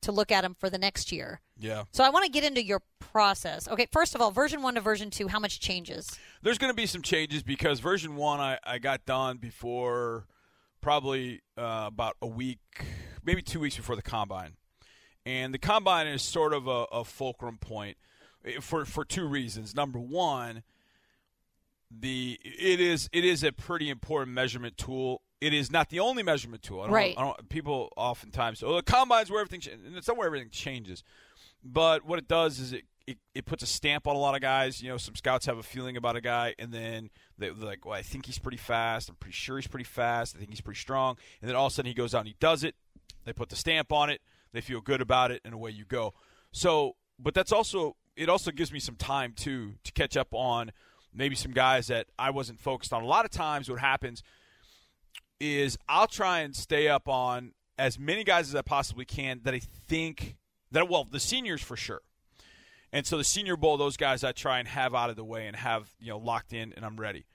to 0.01 0.11
look 0.11 0.31
at 0.31 0.41
them 0.41 0.53
for 0.53 0.69
the 0.69 0.77
next 0.77 1.11
year. 1.11 1.41
Yeah. 1.57 1.83
So 1.91 2.03
I 2.03 2.09
want 2.09 2.25
to 2.25 2.31
get 2.31 2.43
into 2.43 2.63
your 2.63 2.81
process. 2.99 3.67
Okay, 3.67 3.87
first 3.91 4.15
of 4.15 4.21
all, 4.21 4.31
version 4.31 4.61
one 4.61 4.75
to 4.75 4.81
version 4.81 5.09
two, 5.09 5.27
how 5.29 5.39
much 5.39 5.59
changes? 5.59 6.17
There's 6.41 6.57
going 6.57 6.71
to 6.71 6.75
be 6.75 6.85
some 6.85 7.01
changes 7.01 7.41
because 7.41 7.79
version 7.79 8.15
one 8.15 8.39
I, 8.39 8.59
I 8.63 8.79
got 8.79 9.05
done 9.05 9.37
before 9.37 10.27
probably 10.81 11.41
uh, 11.57 11.85
about 11.87 12.17
a 12.21 12.27
week, 12.27 12.59
maybe 13.23 13.41
two 13.41 13.59
weeks 13.59 13.77
before 13.77 13.95
the 13.95 14.01
combine. 14.01 14.57
And 15.25 15.53
the 15.53 15.57
combine 15.57 16.07
is 16.07 16.21
sort 16.21 16.53
of 16.53 16.67
a, 16.67 16.85
a 16.91 17.05
fulcrum 17.05 17.57
point 17.57 17.95
eh, 18.45 18.59
for, 18.59 18.83
for 18.83 19.05
two 19.05 19.25
reasons. 19.25 19.73
Number 19.73 19.99
one, 19.99 20.63
the 21.99 22.39
it 22.43 22.79
is 22.79 23.09
it 23.11 23.23
is 23.25 23.43
a 23.43 23.51
pretty 23.51 23.89
important 23.89 24.33
measurement 24.33 24.77
tool. 24.77 25.21
It 25.41 25.53
is 25.53 25.71
not 25.71 25.89
the 25.89 25.99
only 25.99 26.23
measurement 26.23 26.63
tool. 26.63 26.81
I 26.81 26.85
don't, 26.85 26.93
Right. 26.93 27.15
I 27.17 27.21
don't, 27.21 27.49
people 27.49 27.91
oftentimes 27.97 28.63
"Oh, 28.63 28.75
the 28.75 28.81
combine's 28.83 29.29
where 29.29 29.41
everything," 29.41 29.73
and 29.85 29.95
it's 29.97 30.07
not 30.07 30.17
where 30.17 30.25
everything 30.27 30.49
changes. 30.49 31.03
But 31.63 32.05
what 32.05 32.19
it 32.19 32.27
does 32.27 32.59
is 32.59 32.73
it, 32.73 32.83
it, 33.07 33.17
it 33.35 33.45
puts 33.45 33.63
a 33.63 33.65
stamp 33.67 34.07
on 34.07 34.15
a 34.15 34.19
lot 34.19 34.35
of 34.35 34.41
guys. 34.41 34.81
You 34.81 34.89
know, 34.89 34.97
some 34.97 35.15
scouts 35.15 35.45
have 35.45 35.57
a 35.57 35.63
feeling 35.63 35.97
about 35.97 36.15
a 36.15 36.21
guy, 36.21 36.55
and 36.59 36.73
then 36.73 37.09
they- 37.37 37.49
they're 37.49 37.65
like, 37.67 37.85
"Well, 37.85 37.93
I 37.93 38.01
think 38.01 38.25
he's 38.25 38.39
pretty 38.39 38.57
fast. 38.57 39.09
I'm 39.09 39.15
pretty 39.15 39.33
sure 39.35 39.57
he's 39.57 39.67
pretty 39.67 39.83
fast. 39.85 40.35
I 40.35 40.39
think 40.39 40.49
he's 40.51 40.61
pretty 40.61 40.79
strong." 40.79 41.17
And 41.41 41.49
then 41.49 41.55
all 41.55 41.67
of 41.67 41.71
a 41.71 41.75
sudden, 41.75 41.89
he 41.89 41.93
goes 41.93 42.13
out 42.15 42.19
and 42.19 42.27
he 42.29 42.35
does 42.39 42.63
it. 42.63 42.75
They 43.25 43.33
put 43.33 43.49
the 43.49 43.55
stamp 43.55 43.91
on 43.91 44.09
it. 44.09 44.21
They 44.53 44.61
feel 44.61 44.81
good 44.81 45.01
about 45.01 45.31
it, 45.31 45.41
and 45.45 45.53
away 45.53 45.71
you 45.71 45.85
go. 45.85 46.13
So, 46.51 46.95
but 47.19 47.33
that's 47.33 47.51
also 47.51 47.95
it. 48.15 48.29
Also 48.29 48.51
gives 48.51 48.71
me 48.71 48.79
some 48.79 48.95
time 48.95 49.33
too 49.33 49.73
to 49.83 49.91
catch 49.91 50.15
up 50.15 50.33
on 50.33 50.71
maybe 51.13 51.35
some 51.35 51.51
guys 51.51 51.87
that 51.87 52.07
I 52.17 52.29
wasn't 52.29 52.59
focused 52.59 52.93
on. 52.93 53.03
A 53.03 53.07
lot 53.07 53.25
of 53.25 53.31
times, 53.31 53.69
what 53.69 53.79
happens 53.79 54.23
is 55.39 55.77
I'll 55.89 56.07
try 56.07 56.39
and 56.39 56.55
stay 56.55 56.87
up 56.87 57.07
on 57.07 57.53
as 57.77 57.99
many 57.99 58.23
guys 58.23 58.49
as 58.49 58.55
I 58.55 58.61
possibly 58.61 59.05
can 59.05 59.41
that 59.43 59.53
I 59.53 59.59
think 59.59 60.37
that 60.71 60.87
well 60.89 61.05
the 61.09 61.19
seniors 61.19 61.61
for 61.61 61.75
sure. 61.75 62.01
And 62.91 63.07
so 63.07 63.17
the 63.17 63.23
Senior 63.23 63.57
Bowl, 63.57 63.75
those 63.77 63.97
guys 63.97 64.23
I 64.23 64.33
try 64.33 64.59
and 64.59 64.67
have 64.67 64.93
out 64.93 65.09
of 65.09 65.15
the 65.15 65.23
way 65.23 65.47
and 65.47 65.55
have 65.55 65.89
you 65.99 66.09
know 66.09 66.19
locked 66.19 66.53
in, 66.53 66.73
and 66.73 66.85
I'm 66.85 66.97
ready. 66.97 67.25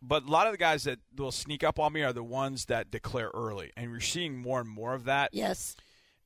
But 0.00 0.24
a 0.24 0.30
lot 0.30 0.46
of 0.46 0.52
the 0.52 0.58
guys 0.58 0.84
that 0.84 1.00
will 1.16 1.32
sneak 1.32 1.64
up 1.64 1.80
on 1.80 1.92
me 1.92 2.02
are 2.02 2.12
the 2.12 2.22
ones 2.22 2.66
that 2.66 2.90
declare 2.90 3.30
early, 3.34 3.72
and 3.76 3.90
we're 3.90 4.00
seeing 4.00 4.36
more 4.36 4.60
and 4.60 4.68
more 4.68 4.94
of 4.94 5.04
that. 5.04 5.30
Yes. 5.32 5.76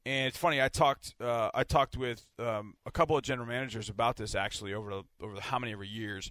And 0.04 0.26
it's 0.26 0.36
funny. 0.36 0.60
I 0.60 0.68
talked. 0.68 1.14
Uh, 1.20 1.50
I 1.54 1.64
talked 1.64 1.96
with 1.96 2.26
um, 2.38 2.74
a 2.84 2.90
couple 2.90 3.16
of 3.16 3.22
general 3.22 3.48
managers 3.48 3.88
about 3.88 4.16
this 4.16 4.34
actually 4.34 4.74
over 4.74 5.02
over 5.20 5.40
how 5.40 5.58
many 5.58 5.74
years, 5.86 6.30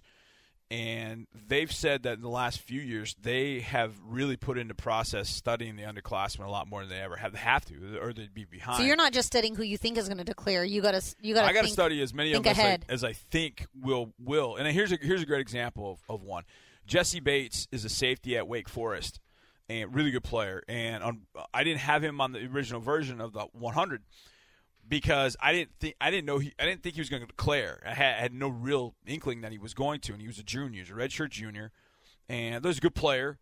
and 0.70 1.26
they've 1.46 1.72
said 1.72 2.02
that 2.02 2.14
in 2.14 2.20
the 2.20 2.28
last 2.28 2.60
few 2.60 2.80
years 2.80 3.16
they 3.22 3.60
have 3.60 3.94
really 4.04 4.36
put 4.36 4.58
into 4.58 4.74
process 4.74 5.28
studying 5.28 5.76
the 5.76 5.84
underclassmen 5.84 6.44
a 6.44 6.50
lot 6.50 6.68
more 6.68 6.80
than 6.80 6.90
they 6.90 7.00
ever 7.00 7.16
have. 7.16 7.32
They 7.32 7.38
have 7.38 7.64
to, 7.66 7.98
or 8.00 8.12
they'd 8.12 8.34
be 8.34 8.44
behind. 8.44 8.78
So 8.78 8.84
you're 8.84 8.96
not 8.96 9.12
just 9.12 9.28
studying 9.28 9.54
who 9.54 9.62
you 9.62 9.78
think 9.78 9.96
is 9.96 10.08
going 10.08 10.18
to 10.18 10.24
declare. 10.24 10.64
You 10.64 10.82
got 10.82 10.92
to 10.92 11.14
you 11.22 11.34
got 11.34 11.42
to. 11.42 11.48
I 11.48 11.52
got 11.52 11.62
to 11.62 11.68
study 11.68 12.02
as 12.02 12.12
many 12.12 12.32
of 12.34 12.42
them 12.42 12.50
as. 12.50 12.58
I, 12.58 12.78
as 12.88 13.04
I 13.04 13.12
think 13.12 13.66
will 13.80 14.12
will. 14.22 14.56
And 14.56 14.68
here's 14.68 14.92
a 14.92 14.98
here's 15.00 15.22
a 15.22 15.26
great 15.26 15.40
example 15.40 15.92
of, 15.92 16.14
of 16.14 16.22
one. 16.22 16.44
Jessie 16.86 17.20
Bates 17.20 17.68
is 17.70 17.84
a 17.84 17.90
safety 17.90 18.36
at 18.36 18.46
Wake 18.48 18.68
Forest, 18.68 19.20
and 19.68 19.94
really 19.94 20.10
good 20.10 20.24
player. 20.24 20.62
And 20.68 21.02
on, 21.02 21.20
I 21.52 21.64
didn't 21.64 21.80
have 21.80 22.02
him 22.02 22.20
on 22.20 22.32
the 22.32 22.44
original 22.46 22.80
version 22.80 23.20
of 23.20 23.32
the 23.32 23.46
100 23.52 24.02
because 24.88 25.36
I 25.40 25.52
didn't 25.52 25.72
think 25.80 25.96
I 26.00 26.10
didn't 26.10 26.26
know 26.26 26.38
he 26.38 26.52
I 26.58 26.64
didn't 26.64 26.82
think 26.82 26.94
he 26.94 27.00
was 27.00 27.08
going 27.08 27.22
to 27.22 27.26
declare. 27.26 27.82
I 27.86 27.94
had, 27.94 28.16
I 28.16 28.20
had 28.20 28.34
no 28.34 28.48
real 28.48 28.94
inkling 29.06 29.40
that 29.42 29.52
he 29.52 29.58
was 29.58 29.74
going 29.74 30.00
to, 30.00 30.12
and 30.12 30.20
he 30.20 30.26
was 30.26 30.38
a 30.38 30.42
junior, 30.42 30.74
he 30.74 30.80
was 30.80 30.90
a 30.90 31.08
redshirt 31.08 31.30
junior, 31.30 31.72
and 32.28 32.64
he 32.64 32.68
was 32.68 32.78
a 32.78 32.80
good 32.80 32.94
player. 32.94 33.38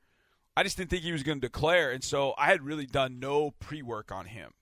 I 0.56 0.62
just 0.62 0.78
didn't 0.78 0.90
think 0.90 1.02
he 1.02 1.12
was 1.12 1.22
going 1.22 1.40
to 1.40 1.46
declare, 1.46 1.90
and 1.90 2.02
so 2.02 2.34
I 2.38 2.46
had 2.46 2.62
really 2.62 2.86
done 2.86 3.18
no 3.20 3.52
pre 3.58 3.82
work 3.82 4.10
on 4.10 4.26
him. 4.26 4.52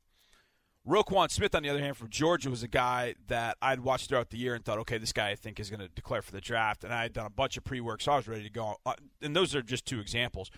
Roquan 0.86 1.30
Smith, 1.30 1.54
on 1.54 1.62
the 1.62 1.70
other 1.70 1.80
hand, 1.80 1.96
from 1.96 2.10
Georgia, 2.10 2.50
was 2.50 2.62
a 2.62 2.68
guy 2.68 3.14
that 3.28 3.56
I'd 3.62 3.80
watched 3.80 4.10
throughout 4.10 4.28
the 4.28 4.36
year 4.36 4.54
and 4.54 4.62
thought, 4.62 4.78
okay, 4.80 4.98
this 4.98 5.14
guy 5.14 5.30
I 5.30 5.34
think 5.34 5.58
is 5.58 5.70
going 5.70 5.80
to 5.80 5.88
declare 5.88 6.20
for 6.20 6.32
the 6.32 6.42
draft. 6.42 6.84
And 6.84 6.92
I 6.92 7.02
had 7.02 7.14
done 7.14 7.24
a 7.24 7.30
bunch 7.30 7.56
of 7.56 7.64
pre 7.64 7.80
work, 7.80 8.02
so 8.02 8.12
I 8.12 8.16
was 8.16 8.28
ready 8.28 8.42
to 8.42 8.50
go. 8.50 8.76
Uh, 8.84 8.94
And 9.22 9.34
those 9.34 9.54
are 9.54 9.62
just 9.62 9.86
two 9.86 10.00
examples. 10.00 10.50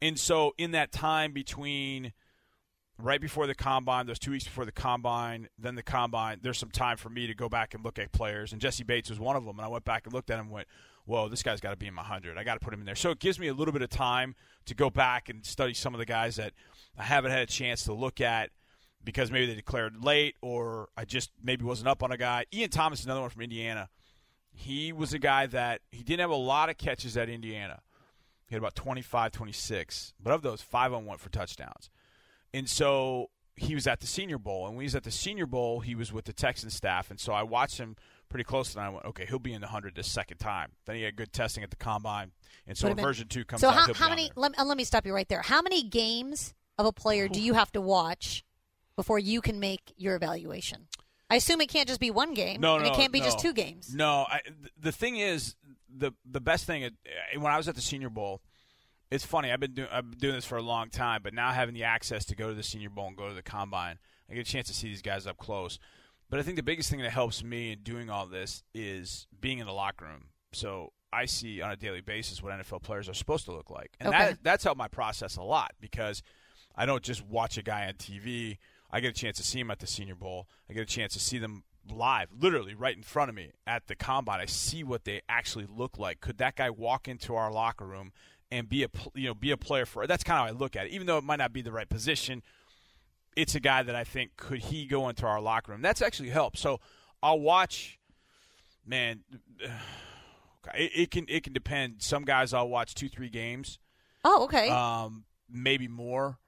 And 0.00 0.18
so 0.18 0.52
in 0.58 0.70
that 0.72 0.92
time 0.92 1.32
between 1.32 2.12
right 2.98 3.20
before 3.20 3.46
the 3.46 3.54
combine, 3.54 4.06
those 4.06 4.18
two 4.18 4.30
weeks 4.30 4.44
before 4.44 4.64
the 4.64 4.72
combine, 4.72 5.48
then 5.58 5.74
the 5.74 5.82
combine, 5.82 6.38
there's 6.42 6.58
some 6.58 6.70
time 6.70 6.96
for 6.96 7.08
me 7.08 7.26
to 7.26 7.34
go 7.34 7.48
back 7.48 7.74
and 7.74 7.84
look 7.84 7.98
at 7.98 8.12
players. 8.12 8.52
And 8.52 8.60
Jessie 8.60 8.84
Bates 8.84 9.10
was 9.10 9.18
one 9.18 9.36
of 9.36 9.44
them. 9.44 9.58
And 9.58 9.66
I 9.66 9.68
went 9.68 9.84
back 9.84 10.04
and 10.04 10.14
looked 10.14 10.30
at 10.30 10.38
him 10.38 10.46
and 10.46 10.54
went, 10.54 10.68
whoa, 11.06 11.28
this 11.28 11.42
guy's 11.42 11.60
got 11.60 11.70
to 11.70 11.76
be 11.76 11.86
in 11.86 11.94
my 11.94 12.02
100. 12.02 12.38
I 12.38 12.44
got 12.44 12.54
to 12.54 12.60
put 12.60 12.72
him 12.72 12.80
in 12.80 12.86
there. 12.86 12.94
So 12.94 13.10
it 13.10 13.18
gives 13.18 13.38
me 13.38 13.48
a 13.48 13.54
little 13.54 13.72
bit 13.72 13.82
of 13.82 13.90
time 13.90 14.34
to 14.66 14.74
go 14.74 14.90
back 14.90 15.28
and 15.28 15.44
study 15.44 15.74
some 15.74 15.94
of 15.94 15.98
the 15.98 16.06
guys 16.06 16.36
that 16.36 16.52
I 16.96 17.02
haven't 17.02 17.32
had 17.32 17.40
a 17.40 17.46
chance 17.46 17.84
to 17.84 17.92
look 17.92 18.20
at 18.20 18.50
because 19.04 19.30
maybe 19.30 19.46
they 19.46 19.54
declared 19.54 20.02
late 20.02 20.36
or 20.40 20.88
I 20.96 21.04
just 21.04 21.30
maybe 21.42 21.64
wasn't 21.64 21.88
up 21.88 22.02
on 22.02 22.10
a 22.10 22.16
guy. 22.16 22.46
Ian 22.52 22.70
Thomas 22.70 23.04
another 23.04 23.20
one 23.20 23.30
from 23.30 23.42
Indiana. 23.42 23.90
He 24.52 24.92
was 24.92 25.12
a 25.12 25.18
guy 25.18 25.46
that 25.46 25.80
he 25.90 26.02
didn't 26.02 26.20
have 26.20 26.30
a 26.30 26.36
lot 26.36 26.70
of 26.70 26.78
catches 26.78 27.16
at 27.16 27.28
Indiana. 27.28 27.80
He 28.48 28.54
had 28.54 28.62
about 28.62 28.76
25, 28.76 29.32
26. 29.32 30.14
But 30.22 30.32
of 30.32 30.42
those, 30.42 30.62
five 30.62 30.92
on 30.92 31.04
one 31.04 31.18
for 31.18 31.28
touchdowns. 31.28 31.90
And 32.54 32.70
so 32.70 33.30
he 33.56 33.74
was 33.74 33.88
at 33.88 33.98
the 33.98 34.06
Senior 34.06 34.38
Bowl. 34.38 34.66
And 34.66 34.76
when 34.76 34.82
he 34.82 34.86
was 34.86 34.94
at 34.94 35.02
the 35.02 35.10
Senior 35.10 35.44
Bowl, 35.44 35.80
he 35.80 35.96
was 35.96 36.12
with 36.12 36.24
the 36.24 36.32
Texan 36.32 36.70
staff. 36.70 37.10
And 37.10 37.18
so 37.18 37.32
I 37.32 37.42
watched 37.42 37.78
him 37.78 37.96
pretty 38.28 38.44
closely, 38.44 38.80
and 38.80 38.86
I 38.86 38.90
went, 38.90 39.04
okay, 39.06 39.26
he'll 39.26 39.40
be 39.40 39.52
in 39.52 39.60
the 39.60 39.66
100 39.66 39.96
this 39.96 40.06
second 40.06 40.38
time. 40.38 40.70
Then 40.86 40.96
he 40.96 41.02
had 41.02 41.16
good 41.16 41.32
testing 41.32 41.64
at 41.64 41.70
the 41.70 41.76
combine. 41.76 42.30
And 42.66 42.78
so 42.78 42.94
version 42.94 43.26
two 43.26 43.44
comes 43.44 43.60
So 43.60 43.68
out, 43.68 43.74
how, 43.74 43.94
how 43.94 44.08
many? 44.08 44.30
Let, 44.36 44.58
uh, 44.58 44.64
let 44.64 44.76
me 44.76 44.84
stop 44.84 45.04
you 45.04 45.12
right 45.12 45.28
there. 45.28 45.42
How 45.42 45.62
many 45.62 45.82
games 45.82 46.54
of 46.78 46.86
a 46.86 46.92
player 46.92 47.28
do 47.28 47.40
you 47.40 47.54
have 47.54 47.72
to 47.72 47.80
watch 47.80 48.44
before 48.94 49.18
you 49.18 49.40
can 49.40 49.58
make 49.58 49.92
your 49.96 50.14
evaluation? 50.14 50.86
I 51.28 51.36
assume 51.36 51.60
it 51.60 51.68
can't 51.68 51.88
just 51.88 52.00
be 52.00 52.12
one 52.12 52.34
game. 52.34 52.60
No, 52.60 52.76
and 52.76 52.84
no, 52.84 52.92
it 52.92 52.96
can't 52.96 53.12
be 53.12 53.18
no. 53.18 53.24
just 53.24 53.40
two 53.40 53.52
games. 53.52 53.92
No, 53.92 54.26
I, 54.28 54.40
the 54.80 54.92
thing 54.92 55.16
is, 55.16 55.56
the 55.96 56.12
the 56.24 56.40
best 56.40 56.66
thing 56.66 56.84
uh, 56.84 56.90
when 57.40 57.52
I 57.52 57.56
was 57.56 57.66
at 57.66 57.74
the 57.74 57.80
Senior 57.80 58.10
Bowl, 58.10 58.40
it's 59.14 59.24
funny. 59.24 59.52
I've 59.52 59.60
been 59.60 59.74
doing 59.74 59.88
I've 59.92 60.10
been 60.10 60.18
doing 60.18 60.34
this 60.34 60.44
for 60.44 60.56
a 60.58 60.62
long 60.62 60.90
time, 60.90 61.20
but 61.22 61.32
now 61.34 61.52
having 61.52 61.74
the 61.74 61.84
access 61.84 62.24
to 62.26 62.34
go 62.36 62.48
to 62.48 62.54
the 62.54 62.62
Senior 62.62 62.90
Bowl 62.90 63.06
and 63.06 63.16
go 63.16 63.28
to 63.28 63.34
the 63.34 63.42
Combine, 63.42 63.98
I 64.30 64.34
get 64.34 64.46
a 64.48 64.50
chance 64.50 64.66
to 64.68 64.74
see 64.74 64.88
these 64.88 65.02
guys 65.02 65.26
up 65.26 65.38
close. 65.38 65.78
But 66.30 66.40
I 66.40 66.42
think 66.42 66.56
the 66.56 66.62
biggest 66.62 66.90
thing 66.90 67.00
that 67.00 67.10
helps 67.10 67.44
me 67.44 67.72
in 67.72 67.80
doing 67.82 68.10
all 68.10 68.26
this 68.26 68.62
is 68.74 69.26
being 69.40 69.58
in 69.58 69.66
the 69.66 69.72
locker 69.72 70.04
room. 70.06 70.28
So 70.52 70.92
I 71.12 71.26
see 71.26 71.60
on 71.60 71.70
a 71.70 71.76
daily 71.76 72.00
basis 72.00 72.42
what 72.42 72.52
NFL 72.52 72.82
players 72.82 73.08
are 73.08 73.14
supposed 73.14 73.44
to 73.44 73.52
look 73.52 73.70
like, 73.70 73.92
and 74.00 74.08
Okay. 74.08 74.18
that 74.18 74.38
that's 74.42 74.64
helped 74.64 74.78
my 74.78 74.88
process 74.88 75.36
a 75.36 75.42
lot 75.42 75.72
because 75.80 76.22
I 76.74 76.86
don't 76.86 77.02
just 77.04 77.24
watch 77.24 77.56
a 77.56 77.62
guy 77.62 77.86
on 77.86 77.94
TV. 77.94 78.58
I 78.90 79.00
get 79.00 79.10
a 79.10 79.20
chance 79.20 79.36
to 79.36 79.44
see 79.44 79.60
him 79.60 79.70
at 79.70 79.78
the 79.78 79.86
Senior 79.86 80.16
Bowl. 80.16 80.48
I 80.68 80.72
get 80.72 80.82
a 80.82 80.86
chance 80.86 81.12
to 81.12 81.20
see 81.20 81.38
them 81.38 81.62
live, 81.88 82.28
literally 82.36 82.74
right 82.74 82.96
in 82.96 83.02
front 83.02 83.28
of 83.28 83.34
me 83.34 83.52
at 83.66 83.86
the 83.86 83.94
combine. 83.94 84.40
I 84.40 84.46
see 84.46 84.82
what 84.82 85.04
they 85.04 85.20
actually 85.28 85.66
look 85.68 85.98
like. 85.98 86.20
Could 86.20 86.38
that 86.38 86.56
guy 86.56 86.70
walk 86.70 87.06
into 87.06 87.34
our 87.36 87.52
locker 87.52 87.86
room 87.86 88.12
and 88.54 88.68
be 88.68 88.84
a 88.84 88.88
you 89.14 89.28
know 89.28 89.34
be 89.34 89.50
a 89.50 89.56
player 89.56 89.86
for? 89.86 90.06
That's 90.06 90.24
kind 90.24 90.38
of 90.38 90.46
how 90.46 90.54
I 90.54 90.58
look 90.58 90.76
at 90.76 90.86
it. 90.86 90.92
Even 90.92 91.06
though 91.06 91.18
it 91.18 91.24
might 91.24 91.36
not 91.36 91.52
be 91.52 91.62
the 91.62 91.72
right 91.72 91.88
position, 91.88 92.42
it's 93.36 93.54
a 93.54 93.60
guy 93.60 93.82
that 93.82 93.94
I 93.94 94.04
think 94.04 94.36
could 94.36 94.58
he 94.60 94.86
go 94.86 95.08
into 95.08 95.26
our 95.26 95.40
locker 95.40 95.72
room. 95.72 95.82
That's 95.82 96.00
actually 96.02 96.30
helped. 96.30 96.58
So 96.58 96.80
I'll 97.22 97.40
watch. 97.40 97.98
Man, 98.86 99.24
it, 100.74 100.90
it 100.94 101.10
can 101.10 101.26
it 101.28 101.42
can 101.42 101.52
depend. 101.52 102.02
Some 102.02 102.24
guys 102.24 102.52
I'll 102.52 102.68
watch 102.68 102.94
two 102.94 103.08
three 103.08 103.28
games 103.30 103.78
Oh, 104.24 104.44
okay. 104.44 104.68
um, 104.70 105.24
maybe 105.50 105.88
more 105.88 106.38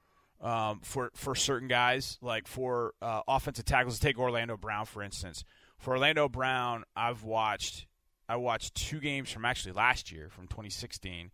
um, 0.41 0.81
for 0.83 1.11
for 1.15 1.35
certain 1.35 1.69
guys. 1.69 2.19
Like 2.23 2.47
for 2.47 2.95
uh, 3.03 3.23
offensive 3.29 3.65
tackles, 3.65 3.99
take 3.99 4.19
Orlando 4.19 4.57
Brown 4.57 4.87
for 4.87 5.03
instance. 5.03 5.45
For 5.79 5.93
Orlando 5.93 6.29
Brown, 6.29 6.85
I've 6.95 7.23
watched 7.23 7.87
I 8.29 8.37
watched 8.37 8.75
two 8.75 8.99
games 9.01 9.31
from 9.31 9.45
actually 9.45 9.73
last 9.73 10.11
year, 10.11 10.29
from 10.31 10.47
2016, 10.49 11.31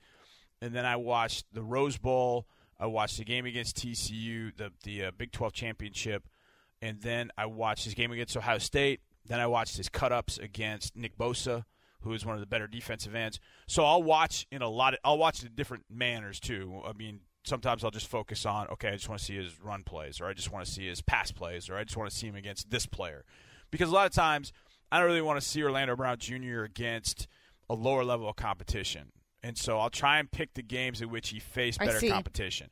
and 0.63 0.73
then 0.73 0.87
I 0.87 0.97
watched 0.97 1.45
the 1.53 1.63
Rose 1.63 1.99
Bowl. 1.99 2.47
I 2.79 2.87
watched 2.87 3.19
the 3.19 3.25
game 3.25 3.45
against 3.45 3.77
TCU, 3.77 4.57
the 4.57 4.73
the 4.85 5.07
uh, 5.07 5.11
Big 5.11 5.33
12 5.33 5.53
championship, 5.53 6.29
and 6.81 7.01
then 7.03 7.31
I 7.37 7.47
watched 7.47 7.85
his 7.85 7.95
game 7.95 8.13
against 8.13 8.37
Ohio 8.37 8.59
State. 8.59 9.01
Then 9.27 9.41
I 9.41 9.47
watched 9.49 9.77
his 9.77 9.89
cut 9.89 10.13
ups 10.13 10.39
against 10.39 10.97
Nick 10.97 11.19
Bosa, 11.19 11.65
who 12.03 12.13
is 12.13 12.25
one 12.25 12.35
of 12.35 12.41
the 12.41 12.47
better 12.47 12.67
defensive 12.67 13.15
ends. 13.15 13.41
So 13.67 13.85
I'll 13.85 14.03
watch 14.03 14.47
in 14.51 14.63
a 14.63 14.69
lot. 14.69 14.95
Of, 14.95 15.01
I'll 15.05 15.19
watch 15.19 15.43
in 15.43 15.51
different 15.55 15.85
manners 15.91 16.39
too. 16.39 16.81
I 16.87 16.93
mean, 16.93 17.21
sometimes 17.45 17.85
I'll 17.85 17.91
just 17.91 18.09
focus 18.09 18.47
on 18.47 18.69
okay, 18.69 18.89
I 18.89 18.93
just 18.93 19.09
want 19.09 19.19
to 19.19 19.25
see 19.25 19.37
his 19.37 19.61
run 19.61 19.83
plays, 19.83 20.21
or 20.21 20.27
I 20.27 20.33
just 20.33 20.53
want 20.53 20.65
to 20.65 20.71
see 20.71 20.87
his 20.87 21.03
pass 21.03 21.33
plays, 21.33 21.69
or 21.69 21.77
I 21.77 21.83
just 21.83 21.97
want 21.97 22.09
to 22.09 22.17
see 22.17 22.29
him 22.29 22.37
against 22.37 22.71
this 22.71 22.87
player, 22.87 23.25
because 23.73 23.91
a 23.91 23.93
lot 23.93 24.07
of 24.07 24.13
times 24.13 24.53
I 24.93 24.99
don't 24.99 25.09
really 25.09 25.23
want 25.23 25.41
to 25.41 25.47
see 25.47 25.63
Orlando 25.63 25.97
Brown 25.97 26.19
Jr. 26.19 26.63
against 26.63 27.27
a 27.69 27.75
lower 27.75 28.05
level 28.05 28.29
of 28.29 28.37
competition. 28.37 29.11
And 29.43 29.59
so 29.59 29.79
I'll 29.79 29.91
try 29.91 30.19
and 30.19 30.31
pick 30.31 30.55
the 30.55 30.63
games 30.63 31.01
in 31.03 31.11
which 31.11 31.31
he 31.31 31.41
faced 31.41 31.81
better 31.81 32.01
competition, 32.09 32.71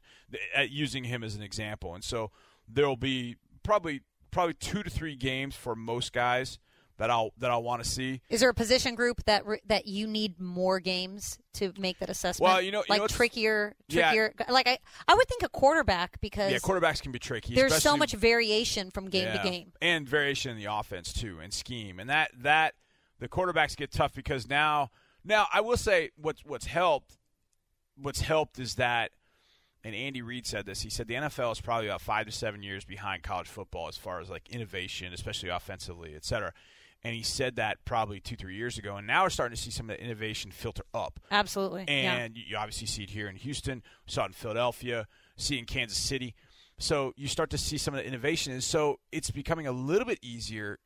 at 0.54 0.60
uh, 0.60 0.62
using 0.70 1.04
him 1.04 1.24
as 1.24 1.34
an 1.34 1.42
example. 1.42 1.94
And 1.94 2.04
so 2.04 2.30
there'll 2.68 2.96
be 2.96 3.36
probably 3.62 4.02
probably 4.30 4.54
two 4.54 4.82
to 4.84 4.90
three 4.90 5.16
games 5.16 5.56
for 5.56 5.74
most 5.74 6.12
guys 6.12 6.58
that 6.98 7.10
I'll 7.10 7.32
that 7.38 7.50
I'll 7.50 7.62
want 7.64 7.82
to 7.82 7.88
see. 7.90 8.20
Is 8.28 8.38
there 8.40 8.50
a 8.50 8.54
position 8.54 8.94
group 8.94 9.24
that 9.24 9.44
re- 9.46 9.60
that 9.66 9.86
you 9.88 10.06
need 10.06 10.38
more 10.38 10.78
games 10.78 11.38
to 11.54 11.72
make 11.76 11.98
that 11.98 12.08
assessment? 12.10 12.48
Well, 12.48 12.62
you 12.62 12.70
know- 12.70 12.80
you 12.80 12.84
like 12.88 12.98
know 12.98 13.04
what's- 13.04 13.16
trickier, 13.16 13.74
Yeah. 13.88 14.12
trickier. 14.12 14.34
Like 14.48 14.68
I, 14.68 14.78
I 15.08 15.14
would 15.14 15.26
think 15.26 15.42
a 15.42 15.48
quarterback 15.48 16.20
because 16.20 16.52
Yeah, 16.52 16.58
quarterbacks 16.58 17.02
can 17.02 17.10
be 17.10 17.18
tricky. 17.18 17.54
there's 17.56 17.82
so 17.82 17.96
much 17.96 18.12
variation 18.12 18.90
from 18.92 19.08
game 19.08 19.24
Yeah. 19.24 19.42
to 19.42 19.50
game. 19.50 19.72
and 19.82 20.08
variation 20.08 20.52
in 20.52 20.56
the 20.58 20.66
offense 20.72 21.12
too, 21.12 21.40
and 21.40 21.52
scheme, 21.52 21.98
and 21.98 22.08
that 22.10 22.30
that 22.38 22.74
the 23.18 23.28
quarterbacks 23.28 23.76
get 23.76 23.90
tough 23.90 24.14
because 24.14 24.48
now 24.48 24.90
now 25.24 25.46
I 25.52 25.60
will 25.60 25.76
say 25.76 26.10
what's 26.16 26.44
what's 26.44 26.66
helped 26.66 27.16
what's 27.96 28.20
helped 28.20 28.58
is 28.58 28.76
that 28.76 29.10
and 29.82 29.94
Andy 29.94 30.20
Reid 30.20 30.46
said 30.46 30.66
this. 30.66 30.82
He 30.82 30.90
said 30.90 31.08
the 31.08 31.14
NFL 31.14 31.52
is 31.52 31.60
probably 31.60 31.86
about 31.88 32.02
five 32.02 32.26
to 32.26 32.32
seven 32.32 32.62
years 32.62 32.84
behind 32.84 33.22
college 33.22 33.48
football 33.48 33.88
as 33.88 33.96
far 33.96 34.20
as 34.20 34.28
like 34.28 34.48
innovation, 34.50 35.12
especially 35.14 35.48
offensively, 35.48 36.14
et 36.14 36.24
cetera. 36.24 36.52
And 37.02 37.14
he 37.14 37.22
said 37.22 37.56
that 37.56 37.78
probably 37.86 38.20
two, 38.20 38.36
three 38.36 38.56
years 38.56 38.76
ago. 38.76 38.96
And 38.96 39.06
now 39.06 39.22
we're 39.22 39.30
starting 39.30 39.56
to 39.56 39.62
see 39.62 39.70
some 39.70 39.88
of 39.88 39.96
the 39.96 40.04
innovation 40.04 40.50
filter 40.50 40.82
up. 40.92 41.18
Absolutely. 41.30 41.88
And 41.88 42.36
you- 42.36 42.44
you 42.48 42.56
obviously 42.58 42.86
see 42.86 43.04
it 43.04 43.10
here 43.10 43.26
in 43.26 43.36
Houston, 43.36 43.82
saw 44.06 44.24
it 44.24 44.26
in 44.26 44.32
Philadelphia, 44.34 45.08
see 45.34 45.56
it 45.56 45.60
in 45.60 45.64
Kansas 45.64 45.96
City. 45.96 46.34
So 46.78 47.14
you 47.16 47.26
start 47.26 47.48
to 47.50 47.58
see 47.58 47.78
some 47.78 47.94
of 47.94 48.00
the 48.02 48.06
innovation. 48.06 48.52
And 48.52 48.62
so 48.62 49.00
it's 49.12 49.30
becoming 49.30 49.66
a 49.66 49.72
little 49.72 50.04
bit 50.04 50.18
easier 50.20 50.78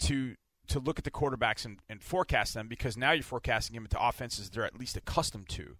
to 0.00 0.36
to 0.70 0.80
look 0.80 0.98
at 0.98 1.04
the 1.04 1.10
quarterbacks 1.10 1.64
and, 1.64 1.78
and 1.88 2.02
forecast 2.02 2.54
them 2.54 2.68
because 2.68 2.96
now 2.96 3.12
you're 3.12 3.22
forecasting 3.22 3.74
them 3.74 3.84
into 3.84 4.02
offenses 4.02 4.50
they're 4.50 4.64
at 4.64 4.78
least 4.78 4.96
accustomed 4.96 5.48
to. 5.50 5.76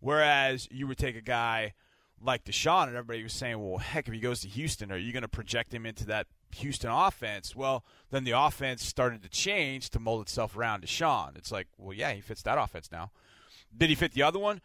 Whereas 0.00 0.68
you 0.70 0.86
would 0.86 0.98
take 0.98 1.16
a 1.16 1.22
guy 1.22 1.74
like 2.20 2.44
Deshaun, 2.44 2.88
and 2.88 2.96
everybody 2.96 3.22
was 3.22 3.32
saying, 3.32 3.58
well, 3.58 3.78
heck, 3.78 4.06
if 4.06 4.14
he 4.14 4.20
goes 4.20 4.40
to 4.40 4.48
Houston, 4.48 4.92
are 4.92 4.96
you 4.96 5.12
going 5.12 5.22
to 5.22 5.28
project 5.28 5.74
him 5.74 5.84
into 5.84 6.06
that 6.06 6.26
Houston 6.56 6.90
offense? 6.90 7.56
Well, 7.56 7.84
then 8.10 8.24
the 8.24 8.32
offense 8.32 8.84
started 8.84 9.22
to 9.22 9.28
change 9.28 9.90
to 9.90 10.00
mold 10.00 10.22
itself 10.22 10.56
around 10.56 10.82
Deshaun. 10.82 11.36
It's 11.36 11.50
like, 11.50 11.68
well, 11.76 11.94
yeah, 11.94 12.12
he 12.12 12.20
fits 12.20 12.42
that 12.42 12.58
offense 12.58 12.90
now. 12.92 13.10
Did 13.76 13.88
he 13.88 13.94
fit 13.94 14.12
the 14.12 14.22
other 14.22 14.38
one? 14.38 14.60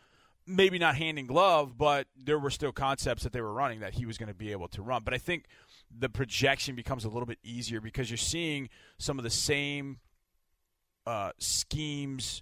maybe 0.50 0.80
not 0.80 0.96
hand 0.96 1.20
in 1.20 1.28
glove, 1.28 1.78
but 1.78 2.08
there 2.18 2.40
were 2.40 2.50
still 2.50 2.72
concepts 2.72 3.24
that 3.24 3.32
they 3.32 3.42
were 3.42 3.54
running 3.54 3.80
that 3.82 3.94
he 3.94 4.06
was 4.06 4.18
going 4.18 4.28
to 4.28 4.36
be 4.36 4.52
able 4.52 4.68
to 4.70 4.82
run. 4.82 5.04
But 5.04 5.14
I 5.14 5.18
think 5.18 5.46
the 5.96 6.10
projection 6.10 6.76
becomes 6.76 7.06
a 7.06 7.10
little 7.10 7.26
bit 7.26 7.40
easier 7.44 7.82
because 7.82 8.10
you're 8.10 8.18
seeing 8.18 8.70
some 8.98 9.18
of 9.18 9.24
the 9.24 9.30
same 9.30 10.00
uh, 11.06 11.32
schemes 11.40 12.42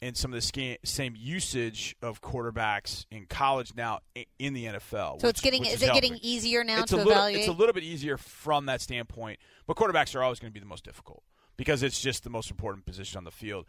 and 0.00 0.16
some 0.16 0.32
of 0.34 0.40
the 0.42 0.78
same 0.84 1.14
usage 1.16 1.94
of 2.02 2.20
quarterbacks 2.20 3.06
in 3.10 3.24
college 3.26 3.72
now 3.76 4.00
in 4.38 4.52
the 4.52 4.64
NFL. 4.66 5.20
So 5.20 5.28
which- 5.28 5.34
it's 5.34 5.40
getting 5.40 5.64
is 5.64 5.74
is 5.74 5.82
it 5.84 5.92
getting 5.94 6.18
easier 6.20 6.64
now 6.64 6.80
it's 6.80 6.90
to 6.90 6.96
a 6.96 6.98
little, 6.98 7.12
evaluate? 7.12 7.40
It's 7.40 7.48
a 7.48 7.52
little 7.52 7.72
bit 7.72 7.84
easier 7.84 8.16
from 8.18 8.66
that 8.66 8.80
standpoint, 8.80 9.38
but 9.66 9.76
quarterbacks 9.76 10.14
are 10.14 10.22
always 10.22 10.40
going 10.40 10.50
to 10.50 10.54
be 10.54 10.60
the 10.60 10.66
most 10.66 10.84
difficult 10.84 11.22
because 11.56 11.82
it's 11.82 12.00
just 12.00 12.24
the 12.24 12.30
most 12.30 12.50
important 12.50 12.84
position 12.84 13.16
on 13.18 13.24
the 13.24 13.30
field. 13.30 13.64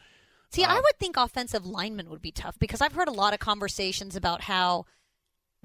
See, 0.52 0.64
I 0.64 0.76
Um, 0.78 0.84
would 0.84 0.98
think 1.00 1.18
offensive 1.18 1.66
lineman 1.66 2.10
would 2.10 2.22
be 2.22 2.32
tough 2.32 2.58
because 2.60 2.82
I've 2.82 2.94
heard 2.94 3.08
a 3.08 3.12
lot 3.12 3.34
of 3.34 3.40
conversations 3.40 4.16
about 4.16 4.42
how 4.42 4.86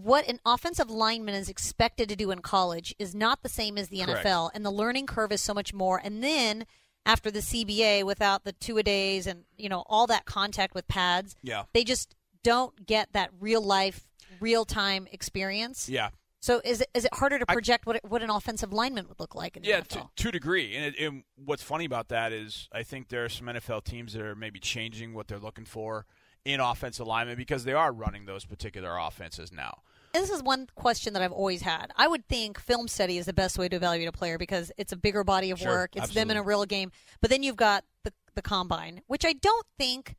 what 0.01 0.29
an 0.29 0.39
offensive 0.47 0.89
lineman 0.91 1.35
is 1.35 1.49
expected 1.49 2.09
to 2.09 2.15
do 2.17 2.31
in 2.31 2.39
college 2.41 2.95
is 3.01 3.15
not 3.15 3.43
the 3.43 3.49
same 3.49 3.77
as 3.77 3.89
the 3.89 3.99
Correct. 4.05 4.25
NFL, 4.25 4.51
and 4.55 4.65
the 4.65 4.71
learning 4.71 5.07
curve 5.07 5.33
is 5.33 5.41
so 5.41 5.53
much 5.53 5.75
more. 5.75 6.01
And 6.03 6.23
then 6.23 6.67
after 7.05 7.31
the 7.31 7.41
CBA, 7.41 8.05
without 8.05 8.45
the 8.45 8.53
two 8.53 8.79
a 8.79 8.83
days 8.83 9.27
and 9.27 9.45
you 9.57 9.69
know 9.69 9.83
all 9.89 10.07
that 10.07 10.25
contact 10.25 10.75
with 10.75 10.87
pads, 10.89 11.35
Yeah. 11.43 11.65
they 11.73 11.83
just 11.83 12.15
don't 12.45 12.87
get 12.87 13.13
that 13.13 13.31
real 13.41 13.61
life, 13.61 14.07
real 14.41 14.65
time 14.65 15.09
experience. 15.11 15.89
Yeah, 15.89 16.11
So 16.39 16.61
is 16.65 16.81
it 16.81 16.89
is 16.95 17.05
it 17.05 17.15
harder 17.15 17.41
to 17.41 17.45
I- 17.49 17.53
project 17.55 17.85
what 17.85 17.97
it, 17.97 18.05
what 18.07 18.23
an 18.23 18.31
offensive 18.31 18.73
lineman 18.73 19.09
would 19.09 19.19
look 19.19 19.35
like 19.35 19.57
in 19.57 19.63
the 19.65 19.69
yeah, 19.71 19.81
NFL? 19.81 20.11
to, 20.15 20.23
to 20.23 20.29
a 20.29 20.33
degree. 20.33 20.77
And, 20.77 20.95
it, 20.95 21.01
and 21.05 21.25
what's 21.45 21.63
funny 21.65 21.85
about 21.87 22.09
that 22.09 22.33
is 22.33 22.69
I 22.73 22.85
think 22.85 23.09
there 23.09 23.25
are 23.25 23.29
some 23.29 23.47
NFL 23.49 23.83
teams 23.85 24.13
that 24.13 24.23
are 24.23 24.37
maybe 24.37 24.61
changing 24.61 25.13
what 25.15 25.27
they're 25.27 25.41
looking 25.41 25.65
for 25.65 26.07
in 26.45 26.61
offensive 26.61 27.07
linemen 27.07 27.37
because 27.37 27.65
they 27.65 27.73
are 27.73 27.93
running 27.93 28.27
those 28.27 28.45
particular 28.45 28.97
offenses 28.97 29.51
now. 29.53 29.83
And 30.15 30.23
this 30.23 30.31
is 30.31 30.43
one 30.43 30.69
question 30.75 31.13
that 31.13 31.23
I've 31.23 31.33
always 31.33 31.63
had. 31.63 31.93
I 31.97 32.09
would 32.09 32.27
think 32.29 32.59
film 32.59 32.89
study 32.89 33.19
is 33.19 33.27
the 33.27 33.33
best 33.33 33.59
way 33.59 33.69
to 33.69 33.77
evaluate 33.77 34.09
a 34.09 34.13
player 34.13 34.39
because 34.39 34.73
it's 34.77 34.93
a 34.93 34.97
bigger 34.97 35.23
body 35.25 35.51
of 35.51 35.59
Sure, 35.59 35.71
work. 35.71 35.97
It's 35.97 36.13
them 36.15 36.31
in 36.31 36.37
a 36.37 36.43
real 36.43 36.65
game. 36.65 36.91
But 37.21 37.31
then 37.31 37.43
you've 37.43 37.57
got 37.57 37.85
the 38.05 38.13
the 38.35 38.43
combine, 38.43 39.01
which 39.09 39.25
I 39.25 39.33
don't 39.33 39.67
think 39.79 40.15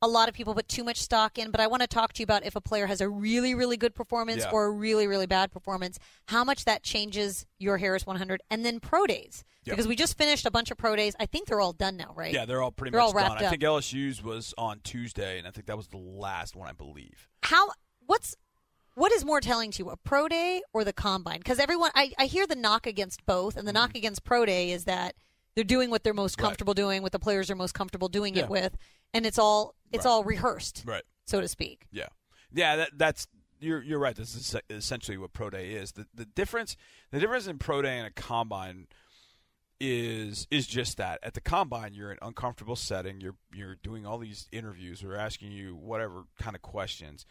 a 0.00 0.06
lot 0.06 0.28
of 0.28 0.34
people 0.34 0.54
put 0.54 0.68
too 0.68 0.84
much 0.84 1.00
stock 1.00 1.38
in. 1.38 1.50
But 1.50 1.60
I 1.60 1.66
want 1.66 1.80
to 1.82 1.88
talk 1.88 2.12
to 2.12 2.20
you 2.20 2.24
about 2.24 2.44
if 2.44 2.54
a 2.56 2.60
player 2.60 2.86
has 2.86 3.00
a 3.00 3.08
really 3.08 3.54
really 3.54 3.76
good 3.76 3.94
performance 3.94 4.42
Yeah. 4.44 4.50
or 4.50 4.66
a 4.66 4.70
really 4.70 5.06
really 5.06 5.26
bad 5.26 5.50
performance, 5.50 5.98
how 6.28 6.44
much 6.44 6.64
that 6.66 6.82
changes 6.82 7.46
your 7.58 7.78
Harris 7.78 8.06
100, 8.06 8.42
and 8.50 8.64
then 8.64 8.80
pro 8.80 9.06
days 9.06 9.44
Yep. 9.64 9.76
because 9.76 9.88
we 9.88 9.96
just 9.96 10.16
finished 10.18 10.44
a 10.46 10.50
bunch 10.50 10.70
of 10.70 10.76
pro 10.76 10.94
days. 10.94 11.16
I 11.18 11.26
think 11.26 11.48
they're 11.48 11.60
all 11.60 11.72
done 11.72 11.96
now, 11.96 12.12
right? 12.14 12.32
Yeah, 12.34 12.44
they're 12.44 12.62
all 12.62 12.70
pretty 12.70 12.90
They're 12.92 13.00
much 13.00 13.08
all 13.08 13.14
wrapped 13.14 13.34
done. 13.36 13.42
I 13.44 13.46
up. 13.46 13.50
think 13.50 13.62
LSU's 13.62 14.22
was 14.22 14.52
on 14.58 14.80
Tuesday, 14.84 15.38
and 15.38 15.48
I 15.48 15.50
think 15.50 15.66
that 15.66 15.76
was 15.76 15.88
the 15.88 15.96
last 15.96 16.54
one, 16.54 16.68
I 16.68 16.72
believe. 16.72 17.28
how 17.42 17.70
what's 18.06 18.36
what 18.94 19.12
is 19.12 19.24
more 19.24 19.40
telling 19.40 19.70
to 19.72 19.82
you 19.84 19.90
a 19.90 19.96
pro 19.96 20.28
day 20.28 20.62
or 20.72 20.84
the 20.84 20.92
combine 20.92 21.38
because 21.38 21.58
everyone 21.58 21.90
I, 21.94 22.12
I 22.18 22.26
hear 22.26 22.46
the 22.46 22.54
knock 22.56 22.86
against 22.86 23.24
both 23.26 23.56
and 23.56 23.66
the 23.66 23.72
knock 23.72 23.94
against 23.96 24.24
pro 24.24 24.44
day 24.46 24.70
is 24.70 24.84
that 24.84 25.14
they're 25.54 25.64
doing 25.64 25.90
what 25.90 26.02
they're 26.04 26.14
most 26.14 26.36
Mm-hmm. 26.36 26.42
Right. 26.44 26.48
comfortable 26.50 26.74
doing 26.74 27.02
what 27.02 27.12
the 27.12 27.18
players 27.18 27.50
are 27.50 27.54
most 27.56 27.74
comfortable 27.74 28.08
doing 28.08 28.34
Yeah. 28.34 28.44
it 28.44 28.48
with 28.50 28.76
and 29.12 29.26
it's 29.26 29.38
all 29.38 29.74
it's 29.92 30.04
Right. 30.04 30.10
all 30.10 30.24
rehearsed 30.24 30.82
Right. 30.86 31.02
so 31.26 31.40
to 31.40 31.48
speak 31.48 31.86
Yeah, 31.92 32.06
yeah. 32.52 32.76
That, 32.76 32.90
that's 32.96 33.26
you're 33.60 33.82
you're 33.82 33.98
right. 34.00 34.14
This 34.16 34.34
is 34.34 34.54
essentially 34.68 35.16
what 35.16 35.32
pro 35.32 35.48
day 35.50 35.70
is. 35.72 35.92
The 35.92 36.06
the 36.14 36.24
difference 36.26 36.76
the 37.12 37.18
difference 37.20 37.46
in 37.46 37.58
pro 37.58 37.80
day 37.82 37.96
and 37.98 38.06
a 38.06 38.10
combine 38.10 38.88
is 39.80 40.46
is 40.50 40.66
just 40.66 40.96
that. 40.98 41.18
At 41.22 41.34
the 41.34 41.40
combine, 41.40 41.94
you're 41.94 42.10
in 42.10 42.18
an 42.20 42.28
uncomfortable 42.28 42.76
setting. 42.76 43.20
You're 43.20 43.36
you're 43.52 43.76
doing 43.82 44.06
all 44.06 44.18
these 44.18 44.48
interviews. 44.52 45.02
We're 45.02 45.16
asking 45.16 45.52
you 45.52 45.74
whatever 45.74 46.24
kind 46.40 46.54
of 46.56 46.62
questions, 46.62 47.26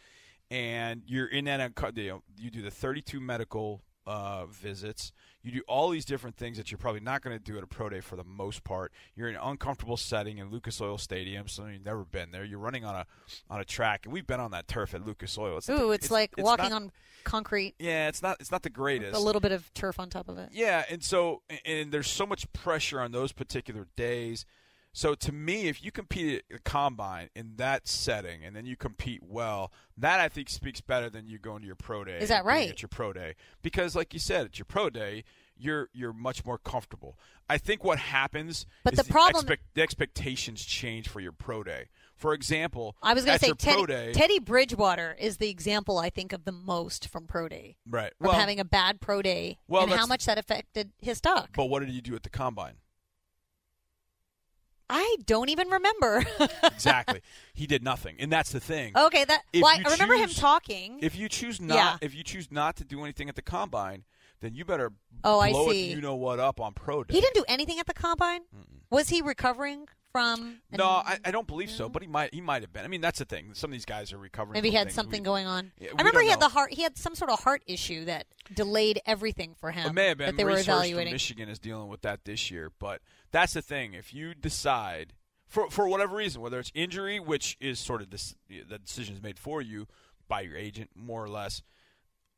and 0.50 1.02
you're 1.06 1.26
in 1.26 1.46
that. 1.46 1.72
You, 1.96 2.08
know, 2.08 2.22
you 2.36 2.50
do 2.50 2.62
the 2.62 2.70
32 2.70 3.20
medical 3.20 3.82
uh, 4.06 4.46
visits. 4.46 5.12
You 5.42 5.52
do 5.52 5.62
all 5.68 5.90
these 5.90 6.04
different 6.04 6.36
things 6.36 6.56
that 6.56 6.70
you're 6.70 6.78
probably 6.78 7.00
not 7.00 7.22
going 7.22 7.36
to 7.36 7.42
do 7.42 7.58
at 7.58 7.62
a 7.62 7.66
pro 7.66 7.90
day 7.90 8.00
for 8.00 8.16
the 8.16 8.24
most 8.24 8.64
part. 8.64 8.92
You're 9.14 9.28
in 9.28 9.34
an 9.34 9.42
uncomfortable 9.44 9.98
setting 9.98 10.38
in 10.38 10.50
Lucas 10.50 10.80
Oil 10.80 10.96
Stadium, 10.96 11.48
so 11.48 11.66
you've 11.66 11.84
never 11.84 12.04
been 12.04 12.30
there. 12.30 12.44
You're 12.44 12.58
running 12.58 12.84
on 12.84 12.94
a 12.94 13.06
on 13.50 13.60
a 13.60 13.64
track, 13.64 14.02
and 14.04 14.12
we've 14.12 14.26
been 14.26 14.40
on 14.40 14.52
that 14.52 14.68
turf 14.68 14.94
at 14.94 15.04
Lucas 15.04 15.36
Oil. 15.36 15.58
It's, 15.58 15.68
ooh 15.68 15.92
it's, 15.92 16.10
like 16.10 16.32
walking 16.38 16.70
not- 16.70 16.82
on 16.82 16.92
concrete 17.24 17.74
Yeah, 17.78 18.08
it's 18.08 18.22
not. 18.22 18.38
It's 18.40 18.50
not 18.50 18.62
the 18.62 18.70
greatest. 18.70 19.14
a 19.14 19.18
little 19.18 19.40
bit 19.40 19.52
of 19.52 19.72
turf 19.74 19.98
on 19.98 20.10
top 20.10 20.28
of 20.28 20.38
it 20.38 20.50
Yeah, 20.52 20.84
and 20.88 21.02
so 21.02 21.42
and 21.64 21.92
there's 21.92 22.10
so 22.10 22.26
much 22.26 22.50
pressure 22.52 23.00
on 23.00 23.12
those 23.12 23.32
particular 23.32 23.86
days. 23.96 24.46
So 24.96 25.16
to 25.16 25.32
me, 25.32 25.66
if 25.66 25.84
you 25.84 25.90
compete 25.90 26.36
at 26.36 26.42
the 26.48 26.58
combine 26.60 27.28
in 27.34 27.56
that 27.56 27.88
setting 27.88 28.44
and 28.44 28.54
then 28.54 28.64
you 28.64 28.76
compete 28.76 29.22
well, 29.24 29.72
that 29.98 30.20
I 30.20 30.28
think 30.28 30.48
speaks 30.48 30.80
better 30.80 31.10
than 31.10 31.26
you 31.26 31.36
going 31.36 31.62
to 31.62 31.66
your 31.66 31.74
pro 31.74 32.04
day. 32.04 32.18
Is 32.20 32.28
that 32.28 32.44
right? 32.44 32.70
At 32.70 32.80
your 32.80 32.88
pro 32.88 33.12
day, 33.12 33.34
because 33.60 33.96
like 33.96 34.14
you 34.14 34.20
said, 34.20 34.46
at 34.46 34.58
your 34.58 34.66
pro 34.66 34.90
day, 34.90 35.24
you're 35.56 35.88
you're 35.92 36.12
much 36.12 36.44
more 36.44 36.58
comfortable. 36.58 37.18
I 37.50 37.58
think 37.58 37.82
what 37.82 37.98
happens, 37.98 38.66
But 38.84 38.94
is 38.94 39.00
the 39.00 39.12
problem- 39.12 39.42
expect- 39.42 39.74
the 39.74 39.82
expectations 39.82 40.64
change 40.64 41.08
for 41.08 41.18
your 41.18 41.32
pro 41.32 41.64
day. 41.64 41.88
For 42.16 42.32
example, 42.32 42.96
i 43.02 43.12
was 43.12 43.24
going 43.24 43.36
to 43.38 43.44
say 43.44 43.52
teddy, 43.52 43.86
day, 43.86 44.12
teddy 44.12 44.38
bridgewater 44.38 45.16
is 45.18 45.38
the 45.38 45.50
example 45.50 45.98
i 45.98 46.08
think 46.08 46.32
of 46.32 46.44
the 46.44 46.52
most 46.52 47.08
from 47.08 47.26
pro 47.26 47.48
day 47.48 47.76
right? 47.90 48.12
from 48.18 48.28
Well, 48.28 48.38
having 48.38 48.60
a 48.60 48.64
bad 48.64 49.00
pro 49.00 49.20
day 49.20 49.58
well, 49.66 49.82
and 49.82 49.92
how 49.92 50.06
much 50.06 50.24
that 50.26 50.38
affected 50.38 50.92
his 51.00 51.18
stock 51.18 51.50
but 51.56 51.64
what 51.66 51.80
did 51.80 51.90
you 51.90 52.00
do 52.00 52.14
at 52.14 52.22
the 52.22 52.30
combine? 52.30 52.74
I 54.90 55.16
don't 55.26 55.48
even 55.48 55.68
remember 55.68 56.24
Exactly, 56.64 57.20
he 57.54 57.66
did 57.66 57.82
nothing, 57.82 58.16
and 58.18 58.30
that's 58.32 58.50
the 58.52 58.60
thing. 58.60 58.92
Okay, 58.96 59.24
that 59.24 59.42
If 59.52 59.62
well, 59.62 59.72
I 59.74 59.90
remember 59.90 60.14
him 60.14 60.28
talking. 60.28 60.98
If 61.02 61.16
you 61.16 61.28
choose 61.28 61.60
not, 61.60 61.74
Yeah. 61.76 61.96
if 62.00 62.14
you 62.14 62.22
choose 62.22 62.50
not 62.50 62.76
to 62.76 62.84
do 62.84 63.02
anything 63.02 63.28
at 63.28 63.36
the 63.36 63.42
combine, 63.42 64.04
then 64.40 64.54
you 64.54 64.64
better 64.64 64.92
Oh, 65.22 65.40
I 65.40 65.52
see. 65.52 65.92
it. 65.92 65.94
You 65.96 66.02
know 66.02 66.14
what 66.16 66.38
up 66.40 66.60
on 66.60 66.72
pro 66.74 67.04
day. 67.04 67.14
he 67.14 67.20
didn't 67.20 67.34
do 67.34 67.44
anything 67.48 67.78
at 67.78 67.86
the 67.86 67.94
combine. 67.94 68.42
Was 68.90 69.08
he 69.08 69.22
recovering 69.22 69.88
from? 70.14 70.60
No, 70.70 70.84
I, 70.86 71.18
I 71.24 71.32
don't 71.32 71.48
believe 71.48 71.70
so. 71.72 71.88
But 71.88 72.02
he 72.02 72.08
might. 72.08 72.32
He 72.32 72.40
might 72.40 72.62
have 72.62 72.72
been. 72.72 72.84
I 72.84 72.88
mean, 72.88 73.00
that's 73.00 73.18
the 73.18 73.24
thing. 73.24 73.50
Some 73.52 73.70
of 73.70 73.72
these 73.72 73.84
guys 73.84 74.12
are 74.12 74.18
recovering. 74.18 74.52
maybe 74.52 74.70
he 74.70 74.76
had 74.76 74.92
something 74.92 75.22
we- 75.22 75.24
going 75.24 75.46
on. 75.48 75.72
Yeah, 75.80 75.88
I 75.88 75.98
remember 75.98 76.20
he 76.20 76.28
had 76.28 76.38
know. 76.38 76.46
the 76.46 76.52
heart. 76.52 76.72
He 76.72 76.82
had 76.82 76.96
some 76.96 77.16
sort 77.16 77.32
of 77.32 77.42
heart 77.42 77.62
issue 77.66 78.04
that 78.04 78.26
delayed 78.54 79.00
everything 79.06 79.56
for 79.58 79.72
him. 79.72 79.88
It 79.88 79.92
may 79.92 80.06
have 80.06 80.18
been. 80.18 80.26
that 80.28 80.36
they 80.36 80.44
were 80.44 80.56
evaluating. 80.56 81.12
Michigan 81.12 81.48
is 81.48 81.58
dealing 81.58 81.88
with 81.88 82.02
that 82.02 82.24
this 82.24 82.48
year. 82.48 82.70
But 82.78 83.00
that's 83.32 83.54
the 83.54 83.62
thing. 83.62 83.94
If 83.94 84.14
you 84.14 84.34
decide 84.34 85.14
for 85.48 85.68
for 85.68 85.88
whatever 85.88 86.14
reason, 86.16 86.40
whether 86.40 86.60
it's 86.60 86.70
injury, 86.74 87.18
which 87.18 87.56
is 87.60 87.80
sort 87.80 88.00
of 88.00 88.10
this, 88.10 88.36
the 88.48 88.78
decision 88.78 89.16
is 89.16 89.22
made 89.22 89.38
for 89.40 89.60
you 89.60 89.88
by 90.28 90.42
your 90.42 90.56
agent, 90.56 90.90
more 90.94 91.24
or 91.24 91.28
less, 91.28 91.60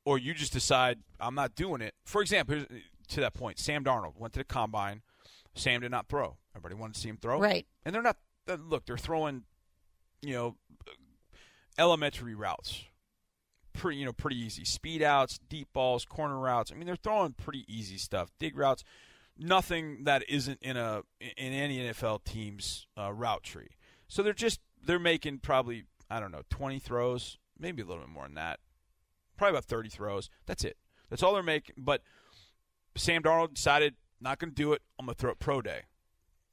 or 0.07 0.17
you 0.17 0.33
just 0.33 0.55
decide 0.55 1.01
I'm 1.21 1.35
not 1.35 1.55
doing 1.55 1.83
it. 1.83 1.93
For 2.07 2.23
example, 2.23 2.57
here's- 2.57 2.83
to 3.09 3.21
that 3.21 3.35
point, 3.35 3.59
Sam 3.61 3.85
Darnold 3.85 4.17
went 4.19 4.33
to 4.33 4.41
the 4.41 4.45
combine. 4.45 5.03
Sam 5.57 5.81
did 5.81 5.91
not 5.91 6.09
throw. 6.09 6.37
Everybody 6.55 6.75
wanted 6.81 6.95
to 6.95 7.01
see 7.01 7.09
him 7.09 7.19
throw. 7.21 7.41
Right. 7.41 7.67
And 7.85 7.95
they're 7.95 8.03
not. 8.03 8.17
uh, 8.49 8.57
Look, 8.69 8.87
they're 8.87 8.97
throwing, 8.97 9.43
you 10.23 10.35
know, 10.35 10.57
elementary 11.79 12.35
routes. 12.35 12.85
Pretty, 13.73 13.99
you 13.99 14.07
know, 14.07 14.13
pretty 14.13 14.37
easy. 14.39 14.65
Speed 14.65 15.03
outs, 15.03 15.39
deep 15.51 15.69
balls, 15.73 16.05
corner 16.05 16.39
routes. 16.39 16.73
I 16.73 16.77
mean, 16.77 16.87
they're 16.87 16.97
throwing 16.97 17.33
pretty 17.35 17.65
easy 17.69 17.99
stuff. 17.99 18.31
Dig 18.39 18.57
routes. 18.57 18.85
Nothing 19.39 20.05
that 20.05 20.23
isn't 20.31 20.59
in 20.63 20.79
a 20.79 21.03
in 21.21 21.53
any 21.53 21.79
NFL 21.79 22.25
team's 22.25 22.87
uh, 22.99 23.13
route 23.13 23.43
tree. 23.43 23.69
So 24.09 24.23
they're 24.23 24.33
just 24.33 24.61
they're 24.83 24.99
making 24.99 25.41
probably 25.41 25.85
I 26.09 26.21
don't 26.21 26.33
know 26.33 26.41
twenty 26.49 26.79
throws, 26.79 27.37
maybe 27.59 27.83
a 27.83 27.85
little 27.85 28.03
bit 28.03 28.11
more 28.11 28.25
than 28.25 28.35
that. 28.37 28.61
Probably 29.37 29.53
about 29.53 29.67
thirty 29.67 29.91
throws. 29.91 30.31
That's 30.47 30.65
it. 30.65 30.79
That's 31.11 31.23
all 31.23 31.35
they're 31.35 31.43
making. 31.43 31.75
But 31.77 32.01
Sam 32.97 33.23
Darnold 33.23 33.53
decided 33.53 33.95
not 34.21 34.39
going 34.39 34.51
to 34.51 34.55
do 34.55 34.73
it. 34.73 34.83
I'm 34.99 35.07
going 35.07 35.15
to 35.15 35.21
throw 35.21 35.31
it 35.31 35.39
pro 35.39 35.61
day. 35.63 35.83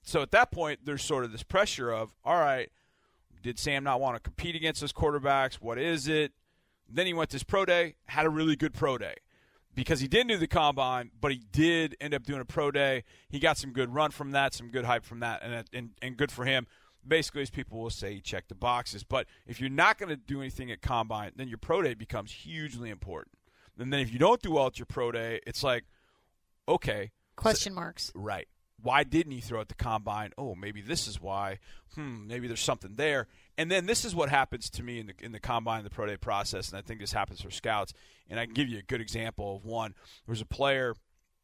So 0.01 0.21
at 0.21 0.31
that 0.31 0.51
point, 0.51 0.81
there's 0.83 1.03
sort 1.03 1.23
of 1.23 1.31
this 1.31 1.43
pressure 1.43 1.91
of, 1.91 2.13
all 2.25 2.39
right, 2.39 2.69
did 3.41 3.57
Sam 3.59 3.83
not 3.83 4.01
want 4.01 4.15
to 4.15 4.19
compete 4.19 4.55
against 4.55 4.81
his 4.81 4.93
quarterbacks? 4.93 5.55
What 5.55 5.77
is 5.77 6.07
it? 6.07 6.33
Then 6.89 7.07
he 7.07 7.13
went 7.13 7.29
to 7.31 7.35
his 7.35 7.43
pro 7.43 7.65
day, 7.65 7.95
had 8.07 8.25
a 8.25 8.29
really 8.29 8.55
good 8.55 8.73
pro 8.73 8.97
day 8.97 9.15
because 9.75 9.99
he 9.99 10.07
didn't 10.07 10.27
do 10.27 10.37
the 10.37 10.47
combine, 10.47 11.11
but 11.19 11.31
he 11.31 11.41
did 11.51 11.95
end 11.99 12.13
up 12.13 12.23
doing 12.23 12.41
a 12.41 12.45
pro 12.45 12.71
day. 12.71 13.03
He 13.29 13.39
got 13.39 13.57
some 13.57 13.71
good 13.71 13.93
run 13.93 14.11
from 14.11 14.31
that, 14.31 14.53
some 14.53 14.69
good 14.69 14.85
hype 14.85 15.03
from 15.03 15.19
that, 15.21 15.41
and 15.43 15.65
and, 15.73 15.89
and 16.01 16.17
good 16.17 16.31
for 16.31 16.45
him. 16.45 16.67
Basically, 17.05 17.41
as 17.41 17.49
people 17.49 17.79
will 17.79 17.89
say, 17.89 18.13
he 18.13 18.21
checked 18.21 18.49
the 18.49 18.55
boxes. 18.55 19.03
But 19.03 19.27
if 19.45 19.59
you're 19.59 19.69
not 19.69 19.97
going 19.97 20.09
to 20.09 20.15
do 20.15 20.39
anything 20.39 20.71
at 20.71 20.81
combine, 20.81 21.31
then 21.35 21.49
your 21.49 21.57
pro 21.57 21.81
day 21.81 21.95
becomes 21.95 22.31
hugely 22.31 22.89
important. 22.89 23.37
And 23.77 23.91
then 23.91 23.99
if 23.99 24.13
you 24.13 24.19
don't 24.19 24.41
do 24.41 24.51
well 24.51 24.67
at 24.67 24.79
your 24.79 24.85
pro 24.85 25.11
day, 25.11 25.41
it's 25.45 25.63
like, 25.63 25.83
okay, 26.67 27.11
Question 27.35 27.73
marks. 27.73 28.11
Right. 28.15 28.47
Why 28.81 29.03
didn't 29.03 29.31
he 29.31 29.39
throw 29.39 29.61
at 29.61 29.69
the 29.69 29.75
combine? 29.75 30.31
Oh, 30.37 30.55
maybe 30.55 30.81
this 30.81 31.07
is 31.07 31.21
why. 31.21 31.59
Hmm, 31.95 32.27
maybe 32.27 32.47
there's 32.47 32.59
something 32.59 32.95
there. 32.95 33.27
And 33.57 33.71
then 33.71 33.85
this 33.85 34.03
is 34.03 34.13
what 34.13 34.29
happens 34.29 34.69
to 34.71 34.83
me 34.83 34.99
in 34.99 35.07
the 35.07 35.13
in 35.21 35.31
the 35.31 35.39
combine, 35.39 35.83
the 35.83 35.89
pro 35.89 36.05
day 36.05 36.17
process, 36.17 36.69
and 36.69 36.77
I 36.77 36.81
think 36.81 36.99
this 36.99 37.13
happens 37.13 37.41
for 37.41 37.49
scouts. 37.49 37.93
And 38.29 38.39
I 38.39 38.45
can 38.45 38.53
give 38.53 38.67
you 38.67 38.79
a 38.79 38.83
good 38.83 38.99
example 38.99 39.55
of 39.55 39.65
one. 39.65 39.93
There 40.25 40.33
was 40.33 40.41
a 40.41 40.45
player. 40.45 40.95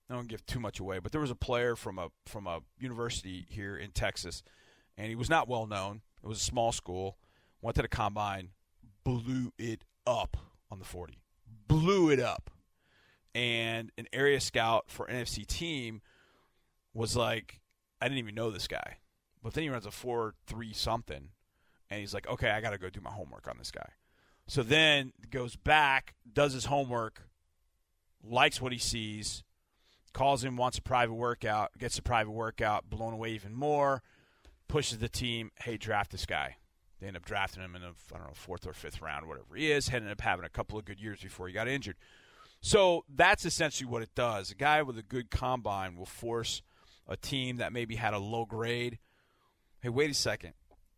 I 0.09 0.15
don't 0.15 0.27
give 0.27 0.45
too 0.45 0.59
much 0.59 0.79
away, 0.79 0.99
but 0.99 1.11
there 1.11 1.21
was 1.21 1.31
a 1.31 1.35
player 1.35 1.75
from 1.75 1.97
a 1.99 2.09
from 2.25 2.45
a 2.45 2.59
university 2.77 3.45
here 3.47 3.77
in 3.77 3.91
Texas, 3.91 4.43
and 4.97 5.07
he 5.07 5.15
was 5.15 5.29
not 5.29 5.47
well 5.47 5.65
known. 5.65 6.01
It 6.21 6.27
was 6.27 6.41
a 6.41 6.43
small 6.43 6.71
school. 6.71 7.17
Went 7.61 7.75
to 7.75 7.81
the 7.81 7.87
combine, 7.87 8.49
blew 9.03 9.53
it 9.57 9.83
up 10.07 10.37
on 10.71 10.79
the 10.79 10.85
40. 10.85 11.19
Blew 11.67 12.09
it 12.09 12.19
up. 12.19 12.49
And 13.35 13.91
an 13.97 14.07
area 14.11 14.39
scout 14.39 14.85
for 14.87 15.05
NFC 15.07 15.45
team 15.45 16.01
was 16.93 17.15
like, 17.15 17.61
I 18.01 18.07
didn't 18.07 18.19
even 18.19 18.35
know 18.35 18.51
this 18.51 18.67
guy. 18.67 18.97
But 19.43 19.53
then 19.53 19.63
he 19.63 19.69
runs 19.69 19.85
a 19.85 19.91
4 19.91 20.33
3 20.47 20.73
something. 20.73 21.29
And 21.89 21.99
he's 21.99 22.13
like, 22.13 22.27
okay, 22.27 22.51
I 22.51 22.61
got 22.61 22.71
to 22.71 22.77
go 22.77 22.89
do 22.89 23.01
my 23.01 23.11
homework 23.11 23.47
on 23.47 23.57
this 23.57 23.71
guy. 23.71 23.89
So 24.47 24.63
then 24.63 25.13
goes 25.29 25.55
back, 25.55 26.15
does 26.31 26.53
his 26.53 26.65
homework, 26.65 27.21
likes 28.23 28.61
what 28.61 28.71
he 28.71 28.79
sees, 28.79 29.43
calls 30.13 30.43
him, 30.43 30.57
wants 30.57 30.77
a 30.77 30.81
private 30.81 31.13
workout, 31.13 31.77
gets 31.77 31.97
a 31.97 32.01
private 32.01 32.31
workout, 32.31 32.89
blown 32.89 33.13
away 33.13 33.31
even 33.31 33.53
more, 33.53 34.01
pushes 34.67 34.97
the 34.97 35.09
team, 35.09 35.51
hey, 35.63 35.77
draft 35.77 36.11
this 36.11 36.25
guy. 36.25 36.57
They 36.99 37.07
end 37.07 37.15
up 37.15 37.25
drafting 37.25 37.63
him 37.63 37.75
in 37.75 37.81
the 37.81 37.93
I 38.13 38.17
don't 38.17 38.27
know 38.27 38.33
fourth 38.33 38.67
or 38.67 38.73
fifth 38.73 39.01
round, 39.01 39.27
whatever 39.27 39.55
he 39.55 39.71
is. 39.71 39.89
Ended 39.89 40.11
up 40.11 40.21
having 40.21 40.45
a 40.45 40.49
couple 40.49 40.77
of 40.77 40.85
good 40.85 40.99
years 40.99 41.21
before 41.21 41.47
he 41.47 41.53
got 41.53 41.67
injured. 41.67 41.95
So 42.61 43.05
that's 43.13 43.45
essentially 43.45 43.89
what 43.89 44.01
it 44.01 44.13
does. 44.15 44.51
A 44.51 44.55
guy 44.55 44.81
with 44.81 44.97
a 44.97 45.03
good 45.03 45.29
combine 45.29 45.95
will 45.95 46.05
force 46.05 46.61
a 47.07 47.15
team 47.15 47.57
that 47.57 47.73
maybe 47.73 47.95
had 47.95 48.13
a 48.13 48.19
low 48.19 48.45
grade. 48.45 48.99
Hey, 49.81 49.89
wait 49.89 50.11
a 50.11 50.13
second. 50.13 50.53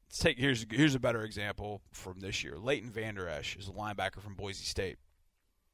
Let's 0.07 0.19
take 0.19 0.37
here's 0.37 0.65
here's 0.69 0.95
a 0.95 0.99
better 0.99 1.23
example 1.23 1.81
from 1.91 2.19
this 2.19 2.43
year. 2.43 2.57
Leighton 2.57 2.89
Vander 2.89 3.29
Esch 3.29 3.55
is 3.55 3.67
a 3.67 3.71
linebacker 3.71 4.19
from 4.19 4.35
Boise 4.35 4.65
State. 4.65 4.97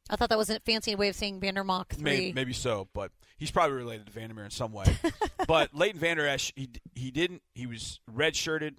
I 0.10 0.16
thought 0.16 0.30
that 0.30 0.38
was 0.38 0.50
a 0.50 0.60
fancy 0.60 0.96
way 0.96 1.10
of 1.10 1.16
saying 1.16 1.40
Vandermock 1.40 1.94
three. 1.94 2.04
Maybe, 2.04 2.34
maybe 2.34 2.54
so, 2.54 2.88
but 2.94 3.12
he's 3.38 3.52
probably 3.52 3.76
related 3.76 4.06
to 4.06 4.12
Vandermeer 4.12 4.46
in 4.46 4.52
some 4.52 4.72
way. 4.72 4.86
but 5.48 5.74
Leighton 5.74 6.00
Vander 6.00 6.28
Esch, 6.28 6.54
he 6.56 6.70
he 6.94 7.12
didn't. 7.12 7.42
He 7.56 7.66
was 7.66 8.00
redshirted, 8.14 8.76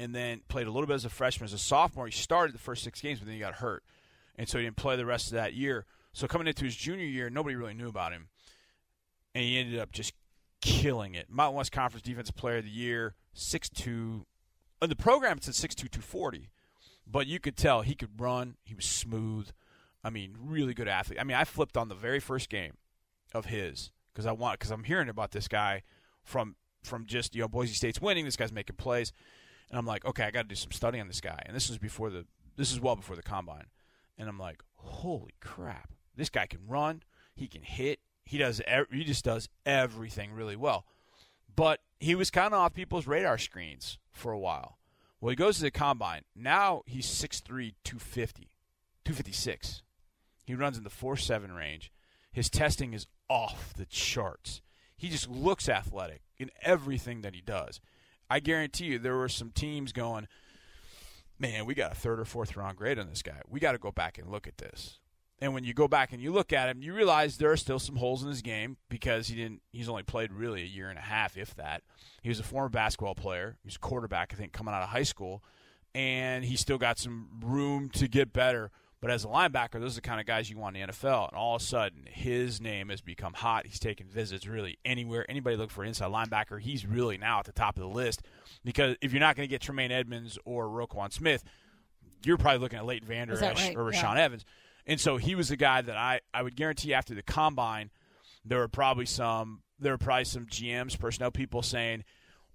and 0.00 0.14
then 0.14 0.40
played 0.48 0.66
a 0.66 0.70
little 0.70 0.86
bit 0.86 0.94
as 0.94 1.04
a 1.04 1.10
freshman. 1.10 1.44
As 1.44 1.52
a 1.52 1.58
sophomore, 1.58 2.06
he 2.06 2.12
started 2.12 2.54
the 2.54 2.60
first 2.60 2.82
six 2.82 3.00
games, 3.00 3.18
but 3.18 3.26
then 3.26 3.34
he 3.34 3.40
got 3.40 3.56
hurt, 3.56 3.84
and 4.36 4.48
so 4.48 4.58
he 4.58 4.64
didn't 4.64 4.76
play 4.76 4.96
the 4.96 5.06
rest 5.06 5.26
of 5.26 5.32
that 5.34 5.54
year. 5.54 5.84
So 6.12 6.26
coming 6.26 6.46
into 6.46 6.64
his 6.64 6.76
junior 6.76 7.04
year, 7.06 7.30
nobody 7.30 7.54
really 7.54 7.74
knew 7.74 7.88
about 7.88 8.12
him, 8.12 8.28
and 9.34 9.44
he 9.44 9.58
ended 9.58 9.78
up 9.78 9.92
just 9.92 10.14
killing 10.60 11.14
it. 11.14 11.30
Mountain 11.30 11.56
West 11.56 11.72
Conference 11.72 12.02
Defensive 12.02 12.34
Player 12.36 12.58
of 12.58 12.64
the 12.64 12.70
Year, 12.70 13.14
six 13.32 13.68
two. 13.68 14.26
In 14.80 14.88
the 14.88 14.96
program, 14.96 15.38
it's 15.38 15.48
at 15.48 15.54
six 15.54 15.74
two 15.74 15.88
two 15.88 16.00
forty, 16.00 16.50
but 17.06 17.26
you 17.26 17.38
could 17.38 17.56
tell 17.56 17.82
he 17.82 17.94
could 17.94 18.20
run. 18.20 18.56
He 18.64 18.74
was 18.74 18.84
smooth. 18.84 19.50
I 20.04 20.10
mean, 20.10 20.36
really 20.40 20.74
good 20.74 20.88
athlete. 20.88 21.18
I 21.20 21.24
mean, 21.24 21.36
I 21.36 21.44
flipped 21.44 21.76
on 21.76 21.88
the 21.88 21.94
very 21.94 22.20
first 22.20 22.48
game 22.48 22.74
of 23.34 23.46
his 23.46 23.90
because 24.12 24.26
I 24.26 24.32
want 24.32 24.58
because 24.58 24.70
I'm 24.70 24.84
hearing 24.84 25.08
about 25.08 25.32
this 25.32 25.48
guy 25.48 25.82
from 26.22 26.56
from 26.82 27.06
just 27.06 27.34
you 27.34 27.42
know 27.42 27.48
Boise 27.48 27.74
State's 27.74 28.00
winning. 28.00 28.24
This 28.24 28.36
guy's 28.36 28.52
making 28.52 28.76
plays, 28.76 29.12
and 29.70 29.78
I'm 29.78 29.86
like, 29.86 30.04
okay, 30.04 30.24
I 30.24 30.30
got 30.30 30.42
to 30.42 30.48
do 30.48 30.54
some 30.54 30.72
study 30.72 31.00
on 31.00 31.08
this 31.08 31.20
guy. 31.20 31.40
And 31.46 31.54
this 31.54 31.68
was 31.68 31.78
before 31.78 32.10
the 32.10 32.26
this 32.56 32.72
is 32.72 32.80
well 32.80 32.96
before 32.96 33.16
the 33.16 33.22
combine, 33.22 33.66
and 34.16 34.28
I'm 34.28 34.38
like, 34.38 34.62
holy 34.74 35.34
crap, 35.40 35.92
this 36.18 36.28
guy 36.28 36.46
can 36.46 36.60
run, 36.66 37.02
he 37.34 37.46
can 37.46 37.62
hit, 37.62 38.00
he 38.24 38.36
does 38.36 38.60
he 38.92 39.04
just 39.04 39.24
does 39.24 39.48
everything 39.64 40.32
really 40.32 40.56
well. 40.56 40.84
But 41.56 41.80
he 41.98 42.14
was 42.14 42.30
kind 42.30 42.52
of 42.52 42.60
off 42.60 42.74
people's 42.74 43.06
radar 43.06 43.38
screens 43.38 43.98
for 44.12 44.32
a 44.32 44.38
while. 44.38 44.78
Well, 45.20 45.30
he 45.30 45.36
goes 45.36 45.56
to 45.56 45.62
the 45.62 45.70
combine. 45.70 46.22
Now 46.36 46.82
he's 46.86 47.06
6'3", 47.06 47.74
250, 47.82 48.50
256. 49.04 49.82
He 50.44 50.54
runs 50.54 50.78
in 50.78 50.84
the 50.84 50.90
4-7 50.90 51.56
range. 51.56 51.90
His 52.30 52.50
testing 52.50 52.94
is 52.94 53.06
off 53.28 53.74
the 53.74 53.86
charts. 53.86 54.60
He 54.96 55.08
just 55.08 55.28
looks 55.28 55.68
athletic 55.68 56.22
in 56.38 56.50
everything 56.62 57.22
that 57.22 57.34
he 57.34 57.40
does. 57.40 57.80
I 58.30 58.40
guarantee 58.40 58.86
you 58.86 58.98
there 58.98 59.16
were 59.16 59.28
some 59.28 59.50
teams 59.50 59.92
going, 59.92 60.28
man, 61.38 61.66
we 61.66 61.74
got 61.74 61.92
a 61.92 61.96
third 61.96 62.20
or 62.20 62.24
fourth 62.24 62.56
round 62.56 62.76
grade 62.76 62.98
on 62.98 63.08
this 63.08 63.22
guy. 63.22 63.40
We 63.48 63.60
got 63.60 63.72
to 63.72 63.78
go 63.78 63.90
back 63.90 64.18
and 64.18 64.30
look 64.30 64.46
at 64.46 64.58
this. 64.58 64.98
And 65.40 65.54
when 65.54 65.62
you 65.62 65.72
go 65.72 65.86
back 65.86 66.12
and 66.12 66.20
you 66.20 66.32
look 66.32 66.52
at 66.52 66.68
him, 66.68 66.82
you 66.82 66.92
realize 66.92 67.36
there 67.38 67.52
are 67.52 67.56
still 67.56 67.78
some 67.78 67.96
holes 67.96 68.22
in 68.22 68.28
his 68.28 68.42
game 68.42 68.76
because 68.88 69.28
he 69.28 69.36
didn't. 69.36 69.62
He's 69.70 69.88
only 69.88 70.02
played 70.02 70.32
really 70.32 70.62
a 70.62 70.66
year 70.66 70.88
and 70.90 70.98
a 70.98 71.02
half, 71.02 71.36
if 71.36 71.54
that. 71.54 71.82
He 72.22 72.28
was 72.28 72.40
a 72.40 72.42
former 72.44 72.68
basketball 72.68 73.14
player. 73.14 73.56
He 73.62 73.66
was 73.68 73.76
a 73.76 73.80
quarterback, 73.80 74.32
I 74.34 74.36
think, 74.36 74.52
coming 74.52 74.74
out 74.74 74.82
of 74.82 74.88
high 74.88 75.04
school, 75.04 75.44
and 75.94 76.44
he's 76.44 76.58
still 76.60 76.78
got 76.78 76.98
some 76.98 77.28
room 77.40 77.88
to 77.90 78.08
get 78.08 78.32
better. 78.32 78.72
But 79.00 79.12
as 79.12 79.24
a 79.24 79.28
linebacker, 79.28 79.80
those 79.80 79.92
are 79.92 80.00
the 80.00 80.08
kind 80.08 80.18
of 80.20 80.26
guys 80.26 80.50
you 80.50 80.58
want 80.58 80.76
in 80.76 80.82
the 80.88 80.92
NFL. 80.92 81.28
And 81.28 81.36
all 81.38 81.54
of 81.54 81.62
a 81.62 81.64
sudden, 81.64 82.08
his 82.10 82.60
name 82.60 82.88
has 82.88 83.00
become 83.00 83.32
hot. 83.32 83.64
He's 83.64 83.78
taking 83.78 84.08
visits 84.08 84.44
really 84.44 84.78
anywhere. 84.84 85.24
Anybody 85.28 85.54
look 85.54 85.70
for 85.70 85.82
an 85.82 85.88
inside 85.88 86.10
linebacker, 86.10 86.60
he's 86.60 86.84
really 86.84 87.16
now 87.16 87.38
at 87.38 87.44
the 87.44 87.52
top 87.52 87.76
of 87.76 87.82
the 87.82 87.88
list. 87.88 88.22
Because 88.64 88.96
if 89.00 89.12
you're 89.12 89.20
not 89.20 89.36
going 89.36 89.48
to 89.48 89.50
get 89.50 89.60
Tremaine 89.60 89.92
Edmunds 89.92 90.36
or 90.44 90.66
Roquan 90.66 91.12
Smith, 91.12 91.44
you're 92.24 92.38
probably 92.38 92.58
looking 92.58 92.80
at 92.80 92.86
Leighton 92.86 93.06
Vander 93.06 93.34
Esch 93.34 93.68
right? 93.68 93.76
or 93.76 93.84
Rashaan 93.84 94.16
Yeah. 94.16 94.24
Evans. 94.24 94.44
And 94.88 94.98
so 94.98 95.18
he 95.18 95.34
was 95.34 95.50
the 95.50 95.56
guy 95.56 95.82
that 95.82 95.96
I, 95.96 96.20
I 96.32 96.42
would 96.42 96.56
guarantee 96.56 96.94
after 96.94 97.14
the 97.14 97.22
combine, 97.22 97.90
there 98.44 98.58
were 98.58 98.68
probably 98.68 99.04
some 99.06 99.60
there 99.78 99.92
were 99.92 99.98
probably 99.98 100.24
some 100.24 100.46
GMs, 100.46 100.98
personnel 100.98 101.30
people 101.30 101.62
saying, 101.62 102.02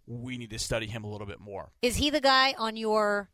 we 0.05 0.37
need 0.37 0.49
to 0.49 0.59
study 0.59 0.87
him 0.87 1.05
a 1.05 1.09
little 1.09 1.27
bit 1.27 1.39
more. 1.39 1.71
Is 1.81 1.95
he 1.95 2.09
the 2.09 2.19
guy 2.19 2.53
on 2.57 2.75
your 2.75 3.29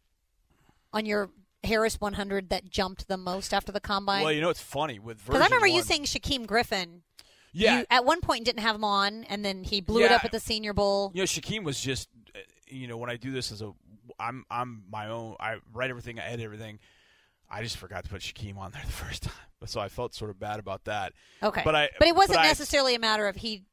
on 0.94 1.06
your 1.06 1.30
Harris 1.64 2.00
100 2.00 2.50
that 2.50 2.70
jumped 2.70 3.08
the 3.08 3.18
most 3.18 3.54
after 3.54 3.72
the 3.72 3.80
combine? 3.80 4.24
Well, 4.24 4.32
you 4.32 4.42
know 4.42 4.50
it's 4.50 4.62
funny 4.62 5.00
with 5.00 5.26
Because 5.26 5.42
I 5.42 5.46
remember 5.46 5.68
you 5.68 5.82
saying 5.82 6.04
Shaquem 6.04 6.46
Griffin. 6.46 7.02
yeah, 7.54 7.80
You, 7.80 7.86
at 7.90 8.06
one 8.06 8.22
point 8.22 8.46
didn't 8.46 8.62
have 8.62 8.76
him 8.76 8.84
on, 8.84 9.24
and 9.24 9.44
then 9.44 9.64
he 9.64 9.82
blew 9.82 10.04
it 10.04 10.12
up 10.12 10.26
at 10.26 10.32
the 10.32 10.40
Senior 10.40 10.74
Bowl. 10.74 11.12
You 11.14 11.22
know, 11.22 11.26
Shaquem 11.26 11.64
was 11.64 11.80
just, 11.80 12.10
uh, 12.36 12.40
you 12.68 12.88
know, 12.88 12.98
when 12.98 13.10
I 13.10 13.16
do 13.16 13.32
this 13.32 13.52
as 13.52 13.62
a, 13.62 13.72
I'm 14.20 14.46
I'm 14.52 14.84
my 14.92 15.08
own. 15.08 15.36
I 15.40 15.58
write 15.74 15.90
everything, 15.90 16.20
I 16.20 16.26
edit 16.26 16.46
everything. 16.46 16.80
I 17.52 17.64
just 17.64 17.78
forgot 17.78 18.04
to 18.04 18.10
put 18.10 18.22
Shaquem 18.22 18.58
on 18.58 18.72
there 18.72 18.84
the 18.86 18.92
first 18.92 19.24
time, 19.24 19.34
so 19.66 19.80
I 19.80 19.90
felt 19.90 20.14
sort 20.14 20.30
of 20.30 20.40
bad 20.40 20.60
about 20.60 20.86
that. 20.86 21.14
Okay, 21.42 21.62
But 21.66 21.76
I- 21.76 21.90
but 21.98 22.08
it 22.08 22.16
wasn't 22.16 22.38
but 22.38 22.44
necessarily 22.44 22.96
a 22.96 23.00
matter 23.00 23.28
of 23.28 23.38
he 23.38 23.64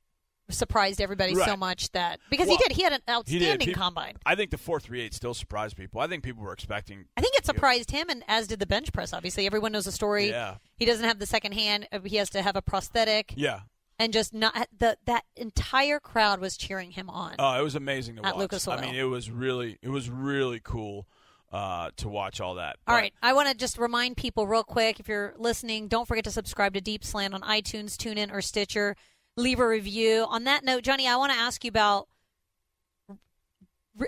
surprised 0.48 1.00
everybody 1.00 1.34
so 1.34 1.56
much 1.56 1.90
that 1.90 2.20
because 2.30 2.46
Well, 2.46 2.56
he 2.56 2.62
did. 2.68 2.76
He 2.76 2.82
had 2.82 2.92
an 2.92 3.00
outstanding 3.10 3.58
People- 3.66 3.82
combine. 3.82 4.14
I 4.24 4.36
think 4.36 4.50
the 4.52 4.58
four 4.58 4.78
three 4.78 5.00
eight 5.00 5.12
still 5.12 5.34
surprised 5.34 5.76
people. 5.76 6.00
I 6.00 6.06
think 6.06 6.22
people 6.22 6.42
were 6.44 6.52
expecting. 6.52 7.06
I 7.16 7.20
think 7.20 7.34
it 7.36 7.44
surprised 7.44 7.90
him, 7.90 8.08
and 8.08 8.22
as 8.28 8.46
did 8.46 8.60
the 8.60 8.66
bench 8.66 8.92
press. 8.92 9.12
Obviously, 9.12 9.44
everyone 9.46 9.72
knows 9.72 9.86
the 9.86 9.92
story. 9.92 10.30
Yeah, 10.30 10.56
He 10.76 10.84
doesn't 10.84 11.04
have 11.04 11.18
the 11.18 11.26
second 11.26 11.52
hand. 11.52 11.88
uh, 11.92 11.98
He 12.04 12.16
has 12.16 12.30
to 12.30 12.42
have 12.42 12.54
a 12.54 12.62
prosthetic, 12.62 13.32
yeah. 13.36 13.60
and 13.98 14.12
just 14.12 14.32
not 14.32 14.68
the 14.78 14.96
that 15.06 15.24
entire 15.34 15.98
crowd 15.98 16.38
was 16.40 16.56
cheering 16.56 16.92
him 16.92 17.10
on. 17.10 17.34
Oh, 17.40 17.58
it 17.58 17.62
was 17.62 17.74
amazing 17.74 18.14
to 18.16 18.24
At 18.24 18.34
watch. 18.36 18.42
Lucas 18.42 18.68
I 18.68 18.80
mean, 18.80 18.94
it 18.94 19.02
was 19.04 19.28
really, 19.30 19.78
it 19.82 19.88
was 19.88 20.08
really 20.08 20.60
cool 20.62 21.08
uh, 21.52 21.90
to 21.96 22.08
watch 22.08 22.40
all 22.40 22.56
that. 22.56 22.76
All 22.86 22.94
But- 22.94 23.00
right, 23.00 23.14
I 23.22 23.32
want 23.32 23.48
to 23.48 23.54
just 23.54 23.78
remind 23.78 24.16
people 24.16 24.46
real 24.46 24.64
quick 24.64 25.00
if 25.00 25.08
you're 25.08 25.34
listening, 25.38 25.88
don't 25.88 26.06
forget 26.06 26.24
to 26.24 26.30
subscribe 26.30 26.74
to 26.74 26.80
Deep 26.80 27.04
Slant 27.04 27.34
on 27.34 27.40
iTunes, 27.42 27.96
TuneIn, 27.96 28.32
or 28.32 28.40
Stitcher. 28.42 28.96
Leave 29.36 29.60
a 29.60 29.66
review. 29.66 30.26
On 30.28 30.44
that 30.44 30.64
note, 30.64 30.82
Johnny, 30.82 31.06
I 31.06 31.16
want 31.16 31.32
to 31.32 31.38
ask 31.38 31.64
you 31.64 31.68
about. 31.68 32.08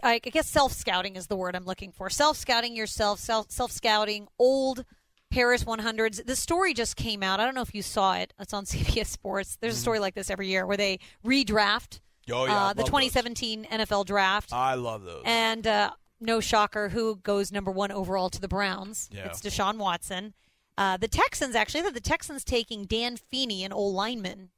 I 0.03 0.19
guess 0.19 0.47
self 0.47 0.73
scouting 0.73 1.17
is 1.17 1.29
the 1.29 1.37
word 1.37 1.57
I'm 1.57 1.65
looking 1.65 1.93
for. 1.93 2.11
Self 2.11 2.37
scouting 2.37 2.77
yourself, 2.77 3.19
self 3.21 3.51
self 3.51 3.73
scouting 3.73 4.29
old 4.39 4.85
Harris 5.31 5.65
100s. 5.65 6.25
The 6.27 6.37
story 6.37 6.75
just 6.75 6.97
came 6.97 7.23
out. 7.23 7.41
I 7.41 7.47
don't 7.47 7.55
know 7.55 7.63
if 7.63 7.75
you 7.75 7.81
saw 7.83 8.15
it. 8.17 8.35
It's 8.39 8.53
on 8.53 8.65
CBS 8.67 9.07
Sports. 9.07 9.57
There's 9.61 9.77
a 9.77 9.81
story 9.81 9.99
like 9.99 10.15
this 10.15 10.29
every 10.31 10.49
year 10.49 10.67
where 10.67 10.77
they 10.77 10.99
redraft 11.25 12.01
Mm-hmm. 12.29 12.41
Oh, 12.41 12.45
yeah, 12.45 12.67
uh, 12.67 12.73
the 12.75 12.83
love 12.83 12.89
2017 12.91 13.65
NFL 13.73 14.05
draft. 14.05 14.53
I 14.53 14.75
love 14.75 15.03
those. 15.03 15.23
And 15.25 15.67
uh, 15.67 15.93
no 16.21 16.41
shocker, 16.41 16.89
who 16.91 17.17
goes 17.17 17.51
number 17.53 17.71
one 17.71 17.91
overall 17.93 18.31
to 18.31 18.41
the 18.41 18.49
Browns? 18.49 19.09
Yeah. 19.13 19.27
It's 19.27 19.41
Deshaun 19.41 19.77
Watson. 19.79 20.35
Uh, 20.77 20.97
the 20.97 21.09
Texans 21.09 21.55
actually, 21.57 21.89
the 21.91 22.01
Texans 22.01 22.45
taking 22.45 22.85
Dan 22.85 23.17
Feeney, 23.17 23.65
an 23.65 23.73
old 23.73 23.95
lineman, 23.95 24.51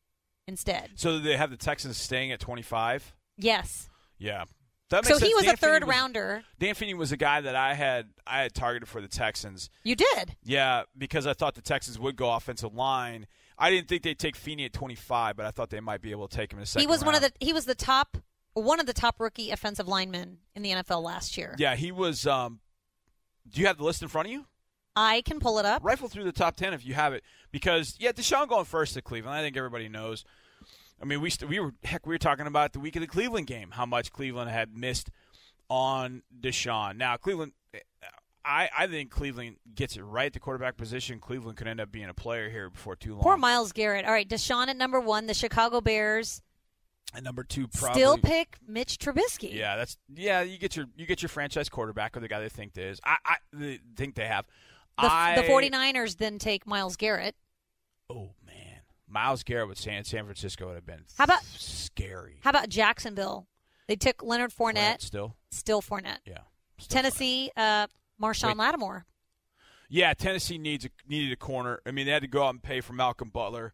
instead. 0.46 0.90
so 0.96 1.18
they 1.18 1.36
have 1.36 1.50
the 1.50 1.56
Texans 1.56 1.96
staying 1.96 2.32
at 2.32 2.40
twenty 2.40 2.62
five. 2.62 3.14
Yes. 3.36 3.88
Yeah. 4.18 4.44
That 4.90 5.04
So 5.06 5.14
makes 5.14 5.26
he 5.26 5.34
was 5.34 5.44
Dan 5.44 5.54
a 5.54 5.56
third 5.56 5.84
was- 5.84 5.90
rounder. 5.94 6.42
Dan 6.58 6.74
Feeney 6.74 6.94
was 6.94 7.12
a 7.12 7.16
guy 7.16 7.40
that 7.40 7.54
I 7.54 7.74
had 7.74 8.08
I 8.26 8.42
had 8.42 8.54
targeted 8.54 8.88
for 8.88 9.00
the 9.00 9.08
Texans. 9.08 9.70
You 9.84 9.94
did. 9.96 10.36
Yeah, 10.42 10.82
because 10.98 11.26
I 11.26 11.32
thought 11.32 11.54
the 11.54 11.62
Texans 11.62 11.98
would 11.98 12.16
go 12.16 12.30
offensive 12.32 12.74
line. 12.74 13.26
I 13.56 13.70
didn't 13.70 13.88
think 13.88 14.02
they'd 14.02 14.18
take 14.18 14.36
Feeney 14.36 14.64
at 14.64 14.72
25, 14.72 15.36
but 15.36 15.44
I 15.46 15.50
thought 15.52 15.68
they 15.70 15.80
might 15.80 16.00
be 16.02 16.10
able 16.10 16.26
to 16.28 16.36
take 16.36 16.50
him 16.52 16.58
in 16.58 16.62
the 16.62 16.66
second 16.66 16.80
He 16.80 16.86
was 16.86 17.04
one 17.04 17.14
of 17.14 17.20
the 17.20 17.30
he 17.40 17.52
was 17.52 17.66
the 17.66 17.74
top 17.74 18.16
one 18.54 18.80
of 18.80 18.86
the 18.86 18.92
top 18.92 19.20
rookie 19.20 19.50
offensive 19.50 19.88
linemen 19.88 20.38
in 20.54 20.62
the 20.62 20.70
NFL 20.70 21.02
last 21.02 21.36
year. 21.36 21.54
Yeah, 21.58 21.76
he 21.76 21.92
was. 21.92 22.26
Um, 22.26 22.60
do 23.48 23.60
you 23.60 23.66
have 23.66 23.78
the 23.78 23.84
list 23.84 24.02
in 24.02 24.08
front 24.08 24.28
of 24.28 24.32
you? 24.32 24.46
I 24.96 25.22
can 25.22 25.40
pull 25.40 25.58
it 25.58 25.64
up. 25.64 25.84
Rifle 25.84 26.08
through 26.08 26.24
the 26.24 26.32
top 26.32 26.56
10 26.56 26.74
if 26.74 26.84
you 26.84 26.94
have 26.94 27.12
it. 27.12 27.22
Because, 27.52 27.96
yeah, 27.98 28.12
Deshaun 28.12 28.48
going 28.48 28.64
first 28.64 28.94
to 28.94 29.02
Cleveland. 29.02 29.36
I 29.36 29.42
think 29.42 29.56
everybody 29.56 29.88
knows. 29.88 30.24
I 31.00 31.04
mean, 31.04 31.20
we 31.20 31.30
st- 31.30 31.48
we 31.48 31.58
were 31.58 31.72
heck, 31.82 32.06
we 32.06 32.14
were 32.14 32.18
talking 32.18 32.46
about 32.46 32.72
the 32.72 32.80
week 32.80 32.96
of 32.96 33.00
the 33.00 33.06
Cleveland 33.06 33.46
game, 33.46 33.70
how 33.72 33.86
much 33.86 34.12
Cleveland 34.12 34.50
had 34.50 34.76
missed 34.76 35.10
on 35.68 36.22
Deshaun. 36.38 36.96
Now, 36.96 37.16
Cleveland, 37.16 37.52
I 38.44 38.68
I 38.76 38.86
think 38.86 39.10
Cleveland 39.10 39.56
gets 39.74 39.96
it 39.96 40.02
right 40.02 40.26
at 40.26 40.34
the 40.34 40.40
quarterback 40.40 40.76
position. 40.76 41.18
Cleveland 41.18 41.56
could 41.56 41.66
end 41.68 41.80
up 41.80 41.90
being 41.90 42.08
a 42.10 42.14
player 42.14 42.50
here 42.50 42.68
before 42.68 42.96
too 42.96 43.14
long. 43.14 43.22
Poor 43.22 43.36
Myles 43.38 43.72
Garrett. 43.72 44.04
All 44.04 44.12
right, 44.12 44.28
Deshaun 44.28 44.68
at 44.68 44.76
number 44.76 45.00
one. 45.00 45.26
The 45.26 45.34
Chicago 45.34 45.80
Bears 45.80 46.42
And 47.14 47.24
number 47.24 47.42
two, 47.42 47.66
probably 47.66 48.00
Still 48.00 48.18
pick 48.18 48.56
Mitch 48.66 48.98
Trubisky. 48.98 49.52
Yeah, 49.52 49.76
that's 49.76 49.96
yeah. 50.14 50.42
You 50.42 50.58
get 50.58 50.76
your 50.76 50.86
you 50.96 51.06
get 51.06 51.22
your 51.22 51.28
franchise 51.28 51.68
quarterback 51.68 52.16
or 52.16 52.20
the 52.20 52.28
guy 52.28 52.40
they 52.40 52.48
think 52.48 52.74
they 52.74 52.84
is. 52.84 53.00
I 53.04 53.16
I 53.24 53.36
they 53.52 53.80
think 53.96 54.14
they 54.14 54.26
have. 54.26 54.46
The, 55.00 55.06
I, 55.10 55.34
the 55.36 55.42
49ers 55.48 56.18
then 56.18 56.38
take 56.38 56.66
Myles 56.66 56.96
Garrett. 56.96 57.34
Oh 58.08 58.30
man, 58.46 58.80
Myles 59.08 59.42
Garrett 59.42 59.68
with 59.68 59.78
San 59.78 60.04
San 60.04 60.24
Francisco 60.24 60.66
would 60.68 60.74
have 60.76 60.86
been 60.86 61.04
How 61.18 61.24
about- 61.24 61.42
scary. 61.44 62.38
How 62.42 62.50
about 62.50 62.68
Jacksonville? 62.68 63.48
They 63.88 63.96
took 63.96 64.22
Leonard 64.22 64.52
Fournette. 64.52 64.74
Fournette 64.74 65.00
still, 65.02 65.36
Still 65.50 65.82
Fournette. 65.82 66.18
yeah. 66.24 66.38
still 66.78 67.02
Tennessee, 67.02 67.50
uh, 67.56 67.88
Marshon 68.22 68.48
Wait. 68.48 68.56
Lattimore. 68.58 69.04
Yeah, 69.88 70.12
Tennessee 70.14 70.58
needs 70.58 70.84
a, 70.84 70.90
needed 71.08 71.32
a 71.32 71.36
corner. 71.36 71.80
I 71.84 71.90
mean, 71.90 72.06
they 72.06 72.12
had 72.12 72.22
to 72.22 72.28
go 72.28 72.44
out 72.44 72.50
and 72.50 72.62
pay 72.62 72.80
for 72.80 72.92
Malcolm 72.92 73.30
Butler. 73.30 73.72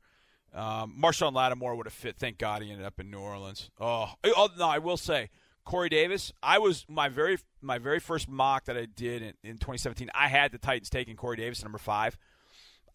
Um, 0.57 0.97
Marshon 1.01 1.35
Lattimore 1.35 1.77
would 1.77 1.87
have 1.87 1.93
fit. 1.93 2.17
Thank 2.17 2.39
God 2.39 2.63
he 2.63 2.71
ended 2.71 2.87
up 2.87 2.99
in 2.99 3.11
New 3.11 3.19
Orleans. 3.19 3.71
Oh, 3.79 4.11
oh 4.25 4.49
no, 4.59 4.67
I 4.67 4.79
will 4.79 4.97
say 4.97 5.29
Corey 5.67 5.91
Davis. 5.91 6.33
I 6.43 6.59
was 6.59 6.87
my 6.89 7.11
very 7.11 7.39
my 7.61 7.79
very 7.79 8.01
first 8.01 8.29
mock 8.29 8.65
that 8.65 8.77
I 8.77 8.87
did 8.87 9.21
in, 9.21 9.35
in 9.45 9.59
2017. 9.59 10.09
I 10.15 10.29
had 10.29 10.53
the 10.53 10.59
Titans 10.59 10.89
taking 10.89 11.15
Corey 11.15 11.37
Davis 11.37 11.63
number 11.63 11.79
five. 11.79 12.17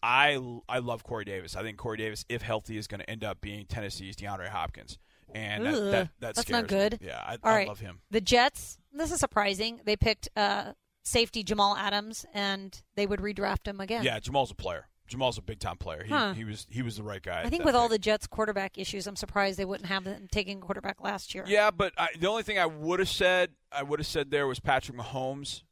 I 0.02 0.40
I 0.68 0.80
love 0.80 1.04
Corey 1.04 1.24
Davis. 1.24 1.54
I 1.54 1.62
think 1.62 1.76
Corey 1.76 1.98
Davis, 1.98 2.24
if 2.28 2.42
healthy, 2.42 2.76
is 2.76 2.88
going 2.88 3.00
to 3.00 3.08
end 3.08 3.22
up 3.22 3.40
being 3.40 3.66
Tennessee's 3.66 4.16
DeAndre 4.16 4.48
Hopkins, 4.48 4.98
and 5.32 5.64
that, 5.64 5.74
Ugh, 5.74 5.80
that, 5.92 6.08
that 6.18 6.34
that's 6.34 6.48
not 6.48 6.66
good. 6.66 7.00
Me. 7.00 7.06
Yeah, 7.06 7.22
I, 7.24 7.32
All 7.34 7.38
I 7.44 7.54
right. 7.54 7.68
love 7.68 7.78
him. 7.78 8.00
The 8.10 8.20
Jets, 8.20 8.78
this 8.92 9.12
is 9.12 9.20
surprising. 9.20 9.80
They 9.84 9.96
picked 9.96 10.28
uh, 10.34 10.72
safety 11.04 11.44
Jamal 11.44 11.76
Adams, 11.76 12.26
and 12.34 12.82
they 12.96 13.06
would 13.06 13.20
redraft 13.20 13.68
him 13.68 13.80
again. 13.80 14.02
Yeah, 14.02 14.18
Jamal's 14.18 14.50
a 14.50 14.56
player. 14.56 14.88
Jamal's 15.08 15.36
a 15.38 15.42
big 15.42 15.58
time 15.58 15.76
player. 15.76 16.04
He, 16.04 16.10
Huh. 16.12 16.32
he 16.34 16.44
was 16.44 16.66
he 16.70 16.82
was 16.82 16.96
the 16.96 17.02
right 17.02 17.22
guy. 17.22 17.42
I 17.42 17.50
think 17.50 17.64
with 17.64 17.74
all 17.74 17.88
the 17.88 17.98
Jets 17.98 18.26
quarterback 18.26 18.78
issues, 18.78 19.06
I'm 19.06 19.16
surprised 19.16 19.58
they 19.58 19.64
wouldn't 19.64 19.88
have 19.88 20.04
them 20.04 20.26
taking 20.30 20.58
a 20.58 20.60
quarterback 20.60 21.02
last 21.02 21.34
year. 21.34 21.44
Yeah, 21.46 21.70
but 21.70 21.92
I, 21.98 22.08
the 22.18 22.28
only 22.28 22.42
thing 22.42 22.58
I 22.58 22.66
would 22.66 22.98
have 23.00 23.08
said, 23.08 23.50
I 23.70 23.82
would 23.82 23.98
have 23.98 24.06
said 24.06 24.30
there 24.30 24.46
was 24.46 24.60
Patrick 24.60 24.96
Mahomes, 24.96 25.62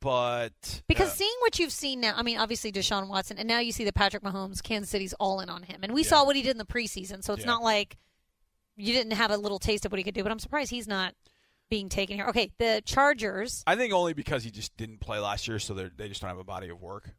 but 0.00 0.82
Because 0.88 1.10
uh, 1.10 1.14
seeing 1.14 1.34
what 1.40 1.58
you've 1.58 1.72
seen 1.72 2.00
now, 2.00 2.14
I 2.16 2.22
mean, 2.22 2.38
obviously 2.38 2.72
Deshaun 2.72 3.08
Watson, 3.08 3.38
and 3.38 3.46
now 3.46 3.58
you 3.60 3.70
see 3.72 3.84
the 3.84 3.92
Patrick 3.92 4.22
Mahomes, 4.22 4.62
Kansas 4.62 4.90
City's 4.90 5.12
all 5.14 5.40
in 5.40 5.48
on 5.48 5.62
him. 5.64 5.80
And 5.82 5.92
we 5.92 6.02
Yeah. 6.02 6.08
saw 6.08 6.24
what 6.24 6.36
he 6.36 6.42
did 6.42 6.50
in 6.52 6.58
the 6.58 6.64
preseason, 6.64 7.22
so 7.22 7.32
it's 7.34 7.40
Yeah. 7.42 7.46
not 7.46 7.62
like 7.62 7.98
you 8.76 8.92
didn't 8.92 9.12
have 9.12 9.30
a 9.30 9.36
little 9.36 9.58
taste 9.58 9.84
of 9.84 9.92
what 9.92 9.98
he 9.98 10.04
could 10.04 10.14
do, 10.14 10.22
but 10.22 10.32
I'm 10.32 10.38
surprised 10.40 10.70
he's 10.70 10.88
not 10.88 11.14
being 11.70 11.88
taken 11.88 12.16
here. 12.16 12.26
Okay, 12.26 12.50
the 12.58 12.82
Chargers. 12.84 13.62
I 13.66 13.76
think 13.76 13.92
only 13.92 14.14
because 14.14 14.42
he 14.44 14.50
just 14.50 14.76
didn't 14.76 14.98
play 15.00 15.18
last 15.18 15.46
year, 15.48 15.58
so 15.58 15.74
they 15.74 16.08
just 16.08 16.20
don't 16.20 16.28
have 16.28 16.38
a 16.38 16.44
body 16.44 16.68
of 16.70 16.80
work. 16.80 17.10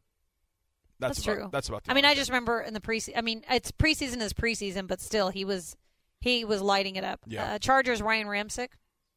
That's, 0.98 1.16
That's 1.18 1.26
about, 1.26 1.34
true. 1.34 1.48
That's 1.52 1.68
about. 1.68 1.84
The 1.84 1.90
I 1.90 1.94
mean, 1.94 2.04
I 2.04 2.14
just 2.14 2.30
remember 2.30 2.60
in 2.60 2.72
the 2.74 2.80
preseason. 2.80 3.12
I 3.16 3.20
mean, 3.20 3.42
it's 3.50 3.70
preseason 3.72 4.20
is 4.22 4.32
preseason, 4.32 4.86
but 4.86 5.00
still, 5.00 5.28
he 5.28 5.44
was 5.44 5.76
he 6.20 6.44
was 6.44 6.62
lighting 6.62 6.96
it 6.96 7.04
up. 7.04 7.20
Yeah. 7.26 7.52
Uh, 7.54 7.58
Chargers 7.58 8.00
Ryan 8.00 8.26
Ramsick, 8.26 8.68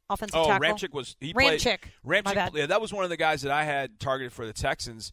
offensive 0.09 0.39
Oh, 0.39 0.47
tackle. 0.47 0.67
Ramczyk 0.67 0.93
was 0.93 1.15
he 1.19 1.33
played. 1.33 1.59
Ramczyk. 1.61 1.79
My 2.25 2.33
bad. 2.33 2.51
yeah, 2.53 2.65
that 2.65 2.81
was 2.81 2.91
one 2.91 3.03
of 3.05 3.09
the 3.09 3.17
guys 3.17 3.43
that 3.43 3.51
I 3.51 3.63
had 3.63 3.99
targeted 3.99 4.33
for 4.33 4.45
the 4.45 4.53
Texans. 4.53 5.11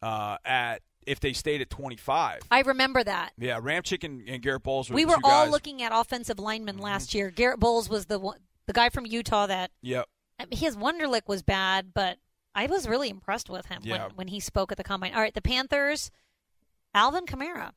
Uh, 0.00 0.36
at 0.44 0.80
if 1.06 1.20
they 1.20 1.32
stayed 1.32 1.60
at 1.60 1.70
twenty 1.70 1.96
five. 1.96 2.40
I 2.50 2.62
remember 2.62 3.04
that. 3.04 3.32
Yeah, 3.38 3.60
Ramczyk 3.60 4.02
and, 4.02 4.26
and 4.28 4.42
Garett 4.42 4.62
Bolles 4.62 4.88
were 4.90 4.96
We 4.96 5.04
were 5.04 5.14
all 5.22 5.30
guys. 5.30 5.42
Mm-hmm. 5.44 5.52
looking 5.52 5.82
at 5.82 5.92
offensive 5.94 6.38
linemen 6.38 6.78
last 6.78 7.14
year. 7.14 7.30
Garett 7.30 7.60
Bolles 7.60 7.88
was 7.88 8.06
the 8.06 8.18
one, 8.18 8.38
the 8.66 8.72
guy 8.72 8.88
from 8.88 9.06
Utah 9.06 9.46
that 9.46 9.70
Yep. 9.82 10.06
I 10.40 10.46
mean, 10.46 10.58
his 10.58 10.76
Wonderlic 10.76 11.28
was 11.28 11.42
bad, 11.42 11.92
but 11.94 12.18
I 12.54 12.66
was 12.66 12.86
really 12.88 13.08
impressed 13.08 13.48
with 13.48 13.66
him 13.66 13.82
Yeah. 13.84 14.06
when, 14.06 14.16
when 14.16 14.28
he 14.28 14.40
spoke 14.40 14.70
at 14.72 14.78
the 14.78 14.84
combine. 14.84 15.14
All 15.14 15.20
right, 15.20 15.34
the 15.34 15.42
Panthers, 15.42 16.10
Alvin 16.94 17.26
Kamara. 17.26 17.72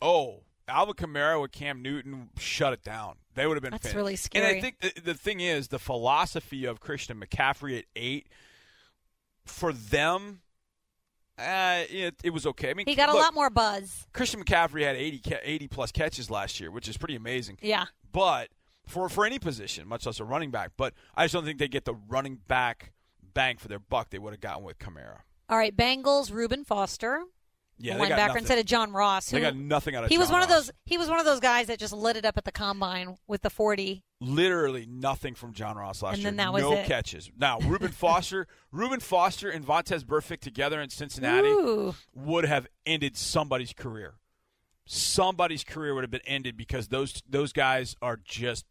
Oh, 0.00 0.44
Alvin 0.68 0.94
Kamara 0.94 1.40
with 1.40 1.52
Cam 1.52 1.82
Newton 1.82 2.30
shut 2.38 2.72
it 2.72 2.82
down. 2.82 3.16
They 3.34 3.46
would 3.46 3.56
have 3.56 3.62
been. 3.62 3.72
That's 3.72 3.88
fin- 3.88 3.96
really 3.96 4.16
scary. 4.16 4.46
And. 4.46 4.56
I 4.56 4.60
think 4.60 4.80
the, 4.80 5.00
the 5.00 5.14
thing 5.14 5.40
is 5.40 5.68
the 5.68 5.78
philosophy 5.78 6.64
of 6.64 6.80
Christian 6.80 7.20
McCaffrey 7.20 7.78
at 7.78 7.84
eight 7.96 8.28
for 9.44 9.72
them. 9.72 10.40
Uh, 11.38 11.84
it, 11.90 12.14
it 12.22 12.30
was 12.30 12.46
okay. 12.46 12.70
I 12.70 12.74
mean, 12.74 12.86
He 12.86 12.94
got 12.94 13.08
a 13.08 13.14
lot 13.14 13.34
more 13.34 13.48
buzz. 13.50 14.06
Christian 14.12 14.44
McCaffrey 14.44 14.82
had 14.82 14.96
80, 14.96 15.34
80 15.42 15.68
plus 15.68 15.90
catches 15.90 16.30
last 16.30 16.60
year, 16.60 16.70
which 16.70 16.86
is 16.88 16.96
pretty 16.98 17.16
amazing. 17.16 17.58
Yeah. 17.62 17.86
But 18.12 18.50
for 18.86 19.08
for 19.08 19.24
any 19.24 19.38
position, 19.38 19.88
much 19.88 20.04
less 20.06 20.20
a 20.20 20.24
running 20.24 20.50
back. 20.50 20.72
But 20.76 20.92
I 21.16 21.24
just 21.24 21.32
don't 21.34 21.44
think 21.44 21.58
they 21.58 21.68
get 21.68 21.84
the 21.86 21.94
running 21.94 22.36
back 22.48 22.92
bang 23.34 23.56
for 23.56 23.68
their 23.68 23.78
buck 23.78 24.10
they 24.10 24.18
would 24.18 24.32
have 24.32 24.40
gotten 24.40 24.64
with 24.64 24.78
Kamara. 24.78 25.20
All 25.48 25.58
right, 25.58 25.76
Bengals, 25.76 26.32
Reuben 26.32 26.64
Foster, 26.64 27.22
Yeah, 27.78 27.98
the 27.98 28.04
they 28.04 28.10
linebacker 28.10 28.36
instead 28.38 28.58
of 28.58 28.64
John 28.64 28.92
Ross. 28.92 29.30
They 29.30 29.40
got 29.40 29.54
nothing 29.56 29.94
out 29.94 30.04
of 30.04 30.10
he 30.10 30.16
was 30.18 30.28
John 30.28 30.34
one 30.40 30.42
of 30.42 30.48
those. 30.48 30.70
He 30.86 30.96
was 30.98 31.08
one 31.10 31.18
of 31.18 31.26
those 31.26 31.40
guys 31.40 31.66
that 31.66 31.78
just 31.78 31.92
lit 31.92 32.16
it 32.16 32.24
up 32.24 32.38
at 32.38 32.44
the 32.44 32.52
combine 32.52 33.16
with 33.26 33.42
the 33.42 33.50
forty. 33.50 34.02
literally 34.20 34.86
nothing 34.88 35.34
from 35.34 35.52
John 35.52 35.76
Ross 35.76 36.00
last 36.02 36.14
And 36.14 36.22
year. 36.22 36.30
then 36.30 36.36
that 36.36 36.52
was 36.52 36.62
no 36.62 36.72
it. 36.74 36.86
catches. 36.86 37.30
Now, 37.36 37.58
Reuben 37.64 37.90
Foster, 37.90 38.46
Reuben 38.70 39.00
Foster 39.00 39.50
and 39.50 39.66
Vontaze 39.66 40.04
Burfict 40.04 40.40
together 40.40 40.80
in 40.80 40.88
Cincinnati 40.90 41.48
Ooh, 41.48 41.94
would 42.14 42.44
have 42.44 42.66
ended 42.86 43.16
somebody's 43.16 43.72
career. 43.72 44.14
Somebody's 44.86 45.64
career 45.64 45.94
would 45.94 46.02
have 46.04 46.10
been 46.10 46.20
ended 46.26 46.56
because 46.56 46.88
those 46.88 47.22
those 47.28 47.52
guys 47.52 47.94
are 48.02 48.18
just 48.24 48.64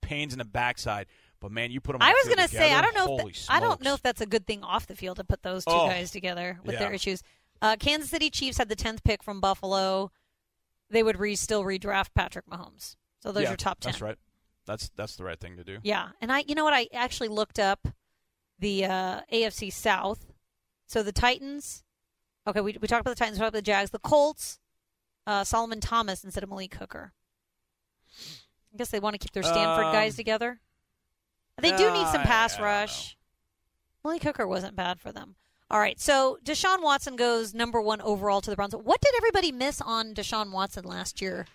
pains 0.00 0.32
in 0.32 0.38
the 0.38 0.44
backside. 0.44 1.06
But 1.40 1.52
man, 1.52 1.70
you 1.70 1.80
put 1.80 1.92
them. 1.92 2.02
On 2.02 2.08
I 2.08 2.12
was 2.12 2.34
going 2.34 2.48
to 2.48 2.52
say 2.54 2.72
I 2.72 2.80
don't 2.82 2.94
know. 2.94 3.18
If 3.28 3.46
I 3.48 3.60
don't 3.60 3.80
know 3.82 3.94
if 3.94 4.02
that's 4.02 4.20
a 4.20 4.26
good 4.26 4.46
thing 4.46 4.62
off 4.64 4.86
the 4.86 4.96
field 4.96 5.18
to 5.18 5.24
put 5.24 5.42
those 5.42 5.64
two 5.64 5.70
Oh, 5.72 5.86
guys 5.86 6.10
together 6.10 6.58
with 6.64 6.74
yeah. 6.74 6.78
their 6.80 6.92
issues. 6.92 7.22
Uh, 7.62 7.76
Kansas 7.78 8.10
City 8.10 8.30
Chiefs 8.30 8.58
had 8.58 8.68
the 8.68 8.76
tenth 8.76 9.02
pick 9.04 9.22
from 9.22 9.40
Buffalo. 9.40 10.10
They 10.90 11.02
would 11.02 11.18
re- 11.18 11.36
still 11.36 11.62
redraft 11.64 12.08
Patrick 12.14 12.46
Mahomes. 12.46 12.96
So 13.20 13.30
those 13.32 13.44
Yeah, 13.44 13.52
are 13.52 13.56
top 13.56 13.80
ten. 13.80 13.92
That's 13.92 14.02
right. 14.02 14.16
That's 14.66 14.90
that's 14.96 15.16
the 15.16 15.24
right 15.24 15.38
thing 15.38 15.56
to 15.56 15.64
do. 15.64 15.78
Yeah, 15.82 16.08
and 16.20 16.30
I, 16.32 16.44
you 16.46 16.54
know 16.54 16.64
what? 16.64 16.74
I 16.74 16.88
actually 16.92 17.28
looked 17.28 17.58
up 17.58 17.88
the 18.58 18.84
uh, 18.84 19.20
AFC 19.32 19.72
South. 19.72 20.26
So 20.86 21.02
the 21.02 21.12
Titans. 21.12 21.84
Okay, 22.46 22.60
we 22.60 22.76
we 22.80 22.88
talked 22.88 23.00
about 23.00 23.10
the 23.10 23.16
Titans. 23.16 23.38
We 23.38 23.40
talked 23.42 23.48
about 23.54 23.58
the 23.58 23.62
Jags. 23.62 23.90
The 23.90 23.98
Colts. 23.98 24.58
Uh, 25.26 25.44
Solomon 25.44 25.80
Thomas 25.80 26.24
instead 26.24 26.42
of 26.42 26.48
Malik 26.48 26.74
Hooker. 26.76 27.12
I 28.72 28.76
guess 28.76 28.90
they 28.90 29.00
want 29.00 29.14
to 29.14 29.18
keep 29.18 29.32
their 29.32 29.42
Stanford 29.42 29.86
Um, 29.86 29.92
guys 29.92 30.16
together. 30.16 30.60
They 31.60 31.76
do 31.76 31.90
need 31.92 32.06
some 32.08 32.22
pass 32.22 32.58
rush. 32.60 33.16
Malik 34.04 34.22
Hooker 34.22 34.46
wasn't 34.46 34.76
bad 34.76 35.00
for 35.00 35.12
them. 35.12 35.34
All 35.70 35.78
right, 35.80 36.00
so 36.00 36.38
Deshaun 36.44 36.82
Watson 36.82 37.14
goes 37.16 37.52
number 37.52 37.80
one 37.80 38.00
overall 38.00 38.40
to 38.40 38.48
the 38.48 38.56
Browns. 38.56 38.74
What 38.74 39.00
did 39.02 39.12
everybody 39.18 39.52
miss 39.52 39.82
on 39.82 40.14
Deshaun 40.14 40.50
Watson 40.50 40.84
last 40.84 41.20
year? 41.20 41.46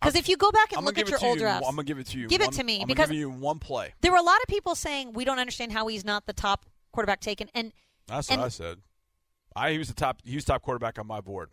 Because 0.00 0.14
if 0.14 0.28
you 0.28 0.36
go 0.36 0.50
back 0.52 0.70
and 0.70 0.78
I'm 0.78 0.84
look 0.84 0.98
at 0.98 1.08
your 1.08 1.18
old 1.24 1.36
you. 1.38 1.42
drafts, 1.42 1.66
I'm 1.66 1.74
gonna 1.74 1.84
give 1.84 1.98
it 1.98 2.06
to 2.08 2.18
you. 2.18 2.28
Give 2.28 2.40
it 2.40 2.52
to 2.52 2.62
me, 2.64 2.82
I'm 2.82 2.86
because- 2.86 3.08
give 3.08 3.16
you 3.18 3.30
one 3.30 3.58
play. 3.58 3.94
there 4.00 4.12
were 4.12 4.18
a 4.18 4.22
lot 4.22 4.40
of 4.42 4.48
people 4.48 4.74
saying 4.74 5.12
we 5.12 5.24
don't 5.24 5.38
understand 5.40 5.72
how 5.72 5.86
he's 5.88 6.04
not 6.04 6.26
the 6.26 6.32
top 6.32 6.66
quarterback 6.92 7.20
taken, 7.20 7.48
and 7.54 7.72
That's 8.06 8.28
and- 8.30 8.40
what 8.40 8.46
I 8.46 8.50
said. 8.50 8.78
I 9.56 9.72
he 9.72 9.78
was 9.78 9.88
the 9.88 9.94
top. 9.94 10.20
He 10.24 10.34
was 10.34 10.44
top 10.44 10.62
quarterback 10.62 10.98
on 10.98 11.06
my 11.06 11.20
board. 11.20 11.50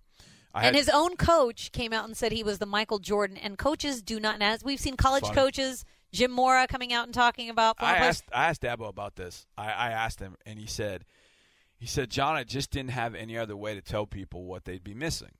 I 0.54 0.60
and 0.66 0.76
had, 0.76 0.76
his 0.76 0.90
own 0.90 1.16
coach 1.16 1.72
came 1.72 1.92
out 1.94 2.06
and 2.06 2.16
said 2.18 2.32
he 2.32 2.44
was 2.44 2.58
the 2.60 2.66
Michael 2.66 3.00
Jordan. 3.00 3.38
And 3.38 3.58
coaches 3.58 4.02
do 4.02 4.20
not, 4.20 4.36
and 4.36 4.44
as 4.44 4.64
we've 4.64 4.80
seen 4.80 4.96
college 4.96 5.24
Funny. 5.24 5.36
coaches, 5.36 5.86
Jim 6.12 6.32
Mora 6.32 6.68
coming 6.68 6.92
out 6.94 7.06
and 7.06 7.14
talking 7.14 7.50
about 7.50 7.76
I 7.80 7.98
asked 7.98 8.26
I 8.34 8.48
asked 8.48 8.62
Dabo 8.62 8.90
about 8.90 9.16
this. 9.16 9.46
I, 9.58 9.72
I 9.72 9.92
asked 9.92 10.20
him, 10.20 10.36
and 10.46 10.60
he 10.60 10.66
said, 10.66 11.06
he 11.78 11.86
said, 11.86 12.10
John, 12.10 12.36
I 12.36 12.44
just 12.44 12.72
didn't 12.72 12.92
have 12.92 13.16
any 13.16 13.38
other 13.38 13.56
way 13.56 13.76
to 13.76 13.82
tell 13.82 14.06
people 14.06 14.46
what 14.46 14.66
they'd 14.66 14.84
be 14.84 14.94
missing. 14.94 15.32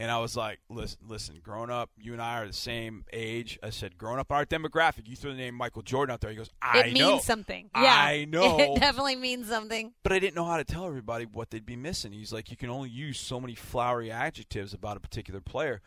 And 0.00 0.12
I 0.12 0.20
was 0.20 0.36
like, 0.36 0.60
listen, 0.68 1.00
listen, 1.08 1.40
growing 1.42 1.70
up, 1.70 1.90
you 1.98 2.12
and 2.12 2.22
I 2.22 2.40
are 2.40 2.46
the 2.46 2.52
same 2.52 3.04
age. 3.12 3.58
I 3.64 3.70
said, 3.70 3.98
growing 3.98 4.20
up, 4.20 4.30
our 4.30 4.46
demographic. 4.46 5.08
You 5.08 5.16
throw 5.16 5.32
the 5.32 5.36
name 5.36 5.56
Michael 5.56 5.82
Jordan 5.82 6.14
out 6.14 6.20
there. 6.20 6.30
He 6.30 6.36
goes, 6.36 6.50
I 6.62 6.80
it 6.80 6.92
means 6.92 6.98
know, 7.00 7.18
something. 7.18 7.68
Yeah, 7.74 7.82
I 7.82 8.24
know. 8.30 8.60
It 8.60 8.78
definitely 8.78 9.16
means 9.16 9.48
something. 9.48 9.92
but 10.04 10.12
I 10.12 10.20
didn't 10.20 10.36
know 10.36 10.44
how 10.44 10.56
to 10.56 10.64
tell 10.64 10.86
everybody 10.86 11.26
what 11.26 11.50
they'd 11.50 11.66
be 11.66 11.74
missing. 11.74 12.12
He's 12.12 12.32
like, 12.32 12.48
you 12.48 12.56
can 12.56 12.70
only 12.70 12.90
use 12.90 13.18
so 13.18 13.40
many 13.40 13.56
flowery 13.56 14.12
adjectives 14.12 14.72
about 14.72 14.96
a 14.96 15.00
particular 15.00 15.40
player. 15.40 15.82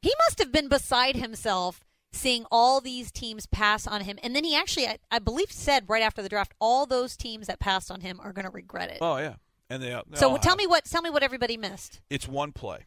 He 0.00 0.12
must 0.28 0.38
have 0.38 0.52
been 0.52 0.68
beside 0.68 1.16
himself 1.16 1.84
seeing 2.12 2.44
all 2.50 2.80
these 2.80 3.10
teams 3.12 3.46
pass 3.46 3.86
on 3.86 4.02
him. 4.02 4.18
And 4.22 4.34
then 4.34 4.44
he 4.44 4.56
actually, 4.56 4.86
I, 4.88 4.98
I 5.10 5.18
believe, 5.18 5.52
said 5.52 5.84
right 5.88 6.02
after 6.02 6.22
the 6.22 6.28
draft, 6.28 6.52
all 6.60 6.86
those 6.86 7.16
teams 7.16 7.46
that 7.46 7.60
passed 7.60 7.90
on 7.90 8.00
him 8.00 8.20
are 8.22 8.32
going 8.32 8.44
to 8.44 8.50
regret 8.50 8.90
it. 8.90 8.98
Oh 9.00 9.16
yeah, 9.16 9.34
and 9.68 9.82
they. 9.82 9.90
they 10.08 10.16
so 10.18 10.36
tell 10.36 10.52
have. 10.52 10.58
me 10.58 10.66
what 10.66 10.84
tell 10.84 11.02
me 11.02 11.10
what 11.10 11.22
everybody 11.22 11.56
missed. 11.56 12.00
it's 12.10 12.26
one 12.28 12.52
play. 12.52 12.86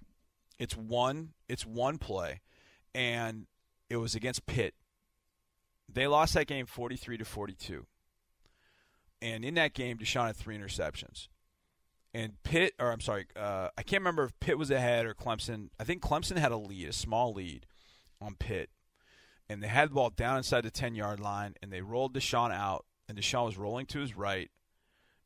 It's 0.60 0.78
one. 0.78 1.34
It's 1.50 1.66
one 1.66 1.98
play, 1.98 2.42
and 2.94 3.48
it 3.90 3.98
was 3.98 4.16
against 4.16 4.46
Pitt. 4.46 4.76
They 5.92 6.08
lost 6.08 6.34
that 6.36 6.48
game 6.48 6.66
forty-three 6.66 7.18
to 7.18 7.26
forty-two. 7.26 7.86
And 9.22 9.46
in 9.46 9.54
that 9.56 9.74
game, 9.74 9.98
Deshaun 9.98 10.28
had 10.28 10.36
three 10.36 10.58
interceptions. 10.58 11.30
And 12.14 12.34
Pitt, 12.44 12.74
or 12.78 12.92
I'm 12.92 13.00
sorry, 13.00 13.26
uh, 13.36 13.70
I 13.78 13.82
can't 13.82 14.02
remember 14.02 14.26
if 14.26 14.40
Pitt 14.40 14.58
was 14.58 14.70
ahead 14.70 15.06
or 15.06 15.14
Clemson. 15.14 15.70
I 15.80 15.86
think 15.86 16.02
Clemson 16.02 16.38
had 16.38 16.52
a 16.52 16.58
lead, 16.58 16.90
a 16.90 16.94
small 16.94 17.34
lead, 17.34 17.66
on 18.22 18.36
Pitt. 18.36 18.70
And 19.50 19.62
they 19.62 19.68
had 19.68 19.90
the 19.90 19.96
ball 19.96 20.10
down 20.10 20.38
inside 20.38 20.62
the 20.62 20.72
ten-yard 20.72 21.20
line, 21.20 21.56
and 21.62 21.72
they 21.72 21.82
rolled 21.82 22.14
Deshaun 22.14 22.54
out, 22.54 22.86
and 23.08 23.18
Deshaun 23.18 23.46
was 23.46 23.58
rolling 23.58 23.86
to 23.88 24.00
his 24.00 24.16
right, 24.16 24.50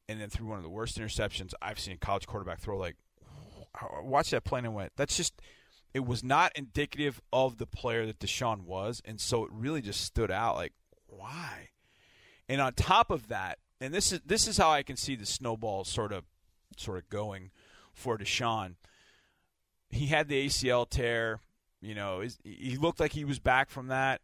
and 0.09 0.19
then 0.19 0.29
threw 0.29 0.47
one 0.47 0.57
of 0.57 0.63
the 0.63 0.69
worst 0.69 0.99
interceptions 0.99 1.53
I've 1.61 1.79
seen 1.79 1.93
a 1.93 1.97
college 1.97 2.27
quarterback 2.27 2.59
throw. 2.59 2.77
Like 2.77 2.95
watch 4.01 4.31
that 4.31 4.43
plane 4.43 4.65
and 4.65 4.73
went. 4.73 4.93
That's 4.95 5.15
just 5.15 5.41
it 5.93 6.05
was 6.05 6.23
not 6.23 6.51
indicative 6.55 7.21
of 7.31 7.57
the 7.57 7.65
player 7.65 8.05
that 8.05 8.19
Deshaun 8.19 8.61
was, 8.61 9.01
and 9.05 9.19
so 9.19 9.45
it 9.45 9.51
really 9.51 9.81
just 9.81 10.01
stood 10.01 10.31
out. 10.31 10.55
Like, 10.55 10.73
why? 11.07 11.69
And 12.49 12.61
on 12.61 12.73
top 12.73 13.11
of 13.11 13.27
that, 13.27 13.59
and 13.79 13.93
this 13.93 14.11
is 14.11 14.21
this 14.25 14.47
is 14.47 14.57
how 14.57 14.69
I 14.69 14.83
can 14.83 14.95
see 14.95 15.15
the 15.15 15.25
snowball 15.25 15.83
sort 15.83 16.11
of 16.11 16.25
sort 16.77 16.97
of 16.97 17.09
going 17.09 17.51
for 17.93 18.17
Deshaun. 18.17 18.75
He 19.89 20.07
had 20.07 20.27
the 20.27 20.47
ACL 20.47 20.89
tear. 20.89 21.39
You 21.81 21.95
know, 21.95 22.23
he 22.43 22.77
looked 22.77 22.99
like 22.99 23.13
he 23.13 23.25
was 23.25 23.39
back 23.39 23.69
from 23.69 23.87
that 23.87 24.21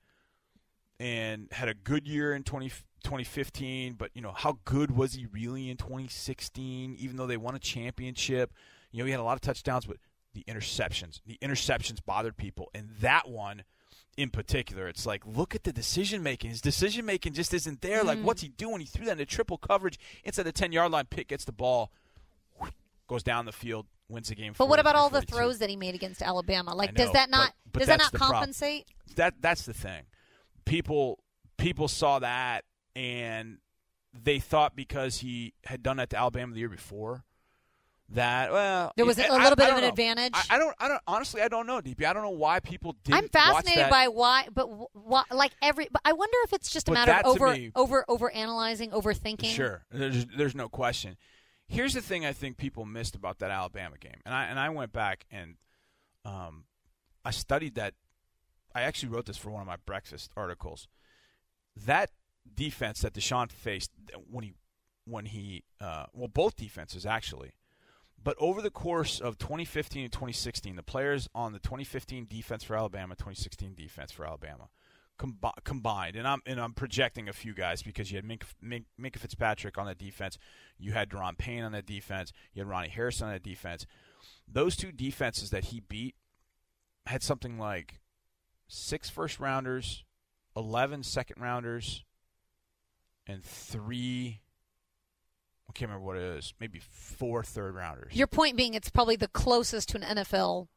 and 0.99 1.47
had 1.51 1.69
a 1.69 1.73
good 1.73 2.07
year 2.07 2.33
in 2.33 2.43
20, 2.43 2.69
2015. 3.03 3.93
But, 3.93 4.11
you 4.13 4.21
know, 4.21 4.31
how 4.31 4.59
good 4.65 4.91
was 4.91 5.13
he 5.13 5.25
really 5.27 5.69
in 5.69 5.77
2016, 5.77 6.95
even 6.99 7.17
though 7.17 7.27
they 7.27 7.37
won 7.37 7.55
a 7.55 7.59
championship? 7.59 8.53
You 8.91 8.99
know, 8.99 9.05
he 9.05 9.11
had 9.11 9.19
a 9.19 9.23
lot 9.23 9.35
of 9.35 9.41
touchdowns, 9.41 9.85
but 9.85 9.97
the 10.33 10.43
interceptions, 10.47 11.21
the 11.25 11.37
interceptions 11.41 11.99
bothered 12.03 12.37
people. 12.37 12.69
And 12.73 12.89
that 13.01 13.29
one 13.29 13.63
in 14.15 14.29
particular, 14.29 14.87
it's 14.87 15.05
like, 15.05 15.25
look 15.25 15.55
at 15.55 15.63
the 15.63 15.73
decision 15.73 16.21
making. 16.21 16.51
His 16.51 16.61
decision 16.61 17.05
making 17.05 17.33
just 17.33 17.53
isn't 17.53 17.81
there. 17.81 17.99
Mm-hmm. 17.99 18.07
Like, 18.07 18.19
what's 18.19 18.41
he 18.41 18.49
doing? 18.49 18.79
He 18.79 18.85
threw 18.85 19.05
that 19.05 19.13
into 19.13 19.25
triple 19.25 19.57
coverage 19.57 19.99
inside 20.23 20.43
the 20.43 20.51
10 20.51 20.71
yard 20.71 20.91
line. 20.91 21.05
Pitt 21.05 21.27
gets 21.27 21.45
the 21.45 21.51
ball, 21.51 21.91
goes 23.07 23.23
down 23.23 23.45
the 23.45 23.51
field, 23.51 23.87
wins 24.13 24.29
the 24.29 24.35
game. 24.35 24.53
But 24.57 24.69
what 24.69 24.79
about 24.79 24.95
all 24.95 25.09
the 25.09 25.21
throws 25.21 25.59
that 25.59 25.69
he 25.69 25.75
made 25.75 25.95
against 25.95 26.21
Alabama? 26.21 26.73
Like, 26.75 26.93
know, 26.93 27.03
does 27.03 27.13
that 27.13 27.29
not 27.29 27.53
but, 27.65 27.73
but 27.73 27.79
does 27.79 27.87
that 27.87 27.99
not 27.99 28.13
compensate? 28.13 28.85
Problem. 28.85 29.15
That 29.15 29.41
that's 29.41 29.65
the 29.65 29.73
thing. 29.73 30.03
People 30.65 31.19
people 31.57 31.87
saw 31.87 32.19
that 32.19 32.63
and 32.95 33.57
they 34.13 34.39
thought 34.39 34.75
because 34.75 35.17
he 35.17 35.53
had 35.65 35.83
done 35.83 35.97
that 35.97 36.09
to 36.11 36.17
Alabama 36.17 36.53
the 36.53 36.59
year 36.59 36.69
before 36.69 37.23
that 38.09 38.51
well 38.51 38.91
there 38.95 39.05
was 39.05 39.17
a 39.17 39.21
little 39.21 39.37
I, 39.39 39.55
bit 39.55 39.65
I 39.65 39.69
of 39.69 39.75
an 39.77 39.81
know. 39.81 39.89
advantage. 39.89 40.33
I, 40.33 40.55
I, 40.55 40.57
don't. 40.57 40.75
I 40.79 40.87
don't. 40.87 41.01
Honestly, 41.07 41.41
I 41.41 41.47
don't 41.47 41.65
know, 41.65 41.79
DP. 41.79 42.05
I 42.05 42.13
don't 42.13 42.23
know 42.23 42.29
why 42.29 42.59
people 42.59 42.95
did. 43.03 43.15
I'm 43.15 43.29
fascinated 43.29 43.89
by 43.89 44.07
why, 44.07 44.47
but 44.53 44.67
why, 44.93 45.23
like 45.31 45.51
every. 45.61 45.87
But 45.91 46.01
I 46.05 46.13
wonder 46.13 46.37
if 46.43 46.53
it's 46.53 46.69
just 46.69 46.87
a 46.89 46.91
but 46.91 47.05
matter 47.05 47.27
of 47.27 47.35
over, 47.35 47.53
me, 47.53 47.71
over, 47.75 48.05
over 48.07 48.29
analyzing, 48.31 48.91
overthinking. 48.91 49.45
Sure, 49.45 49.85
there's, 49.91 50.25
there's 50.25 50.55
no 50.55 50.69
question. 50.69 51.17
Here's 51.67 51.93
the 51.93 52.01
thing 52.01 52.25
I 52.25 52.33
think 52.33 52.57
people 52.57 52.85
missed 52.85 53.15
about 53.15 53.39
that 53.39 53.51
Alabama 53.51 53.97
game, 53.99 54.21
and 54.25 54.33
I 54.33 54.45
and 54.45 54.59
I 54.59 54.69
went 54.69 54.93
back 54.93 55.25
and 55.31 55.55
um, 56.25 56.65
I 57.25 57.31
studied 57.31 57.75
that. 57.75 57.93
I 58.75 58.81
actually 58.81 59.09
wrote 59.09 59.27
this 59.27 59.37
for 59.37 59.51
one 59.51 59.61
of 59.61 59.67
my 59.67 59.77
breakfast 59.85 60.31
articles. 60.35 60.87
That 61.85 62.09
defense 62.55 63.01
that 63.01 63.13
Deshaun 63.13 63.51
faced 63.51 63.91
when 64.29 64.43
he 64.43 64.53
when 65.05 65.25
he 65.25 65.63
uh, 65.79 66.05
well 66.13 66.27
both 66.27 66.55
defenses 66.55 67.05
actually 67.05 67.53
but 68.23 68.37
over 68.39 68.61
the 68.61 68.71
course 68.71 69.19
of 69.19 69.37
2015 69.37 70.03
and 70.03 70.11
2016, 70.11 70.75
the 70.75 70.83
players 70.83 71.27
on 71.35 71.51
the 71.51 71.59
2015 71.59 72.27
defense 72.29 72.63
for 72.63 72.75
Alabama, 72.75 73.15
2016 73.15 73.73
defense 73.75 74.11
for 74.11 74.25
Alabama, 74.25 74.69
com- 75.17 75.39
combined, 75.63 76.15
and 76.15 76.27
I'm 76.27 76.41
and 76.45 76.59
I'm 76.59 76.73
projecting 76.73 77.29
a 77.29 77.33
few 77.33 77.53
guys 77.53 77.81
because 77.81 78.11
you 78.11 78.17
had 78.17 78.25
Mink, 78.25 78.45
Mink, 78.61 78.85
Minkah 78.99 79.19
Fitzpatrick 79.19 79.77
on 79.77 79.85
that 79.85 79.97
defense, 79.97 80.37
you 80.77 80.93
had 80.93 81.09
Da'Ron 81.09 81.37
Payne 81.37 81.63
on 81.63 81.71
that 81.73 81.85
defense, 81.85 82.31
you 82.53 82.61
had 82.61 82.69
Ronnie 82.69 82.89
Harrison 82.89 83.27
on 83.27 83.33
that 83.33 83.43
defense. 83.43 83.85
Those 84.47 84.75
two 84.75 84.91
defenses 84.91 85.49
that 85.51 85.65
he 85.65 85.79
beat 85.79 86.15
had 87.05 87.23
something 87.23 87.57
like 87.57 87.99
six 88.67 89.09
first 89.09 89.39
rounders, 89.39 90.03
11 90.55 91.03
second 91.03 91.41
rounders, 91.41 92.03
and 93.27 93.43
three 93.43 94.41
I 95.69 95.71
can't 95.73 95.89
remember 95.89 96.05
what 96.05 96.17
it 96.17 96.37
is, 96.37 96.53
maybe 96.59 96.79
four 96.79 97.41
third 97.41 97.73
rounders. 97.73 98.13
Your 98.13 98.27
point 98.27 98.57
being, 98.57 98.73
it's 98.73 98.89
probably 98.89 99.15
the 99.15 99.29
closest 99.29 99.89
to 99.89 99.97
an 99.97 100.17
NFL 100.17 100.67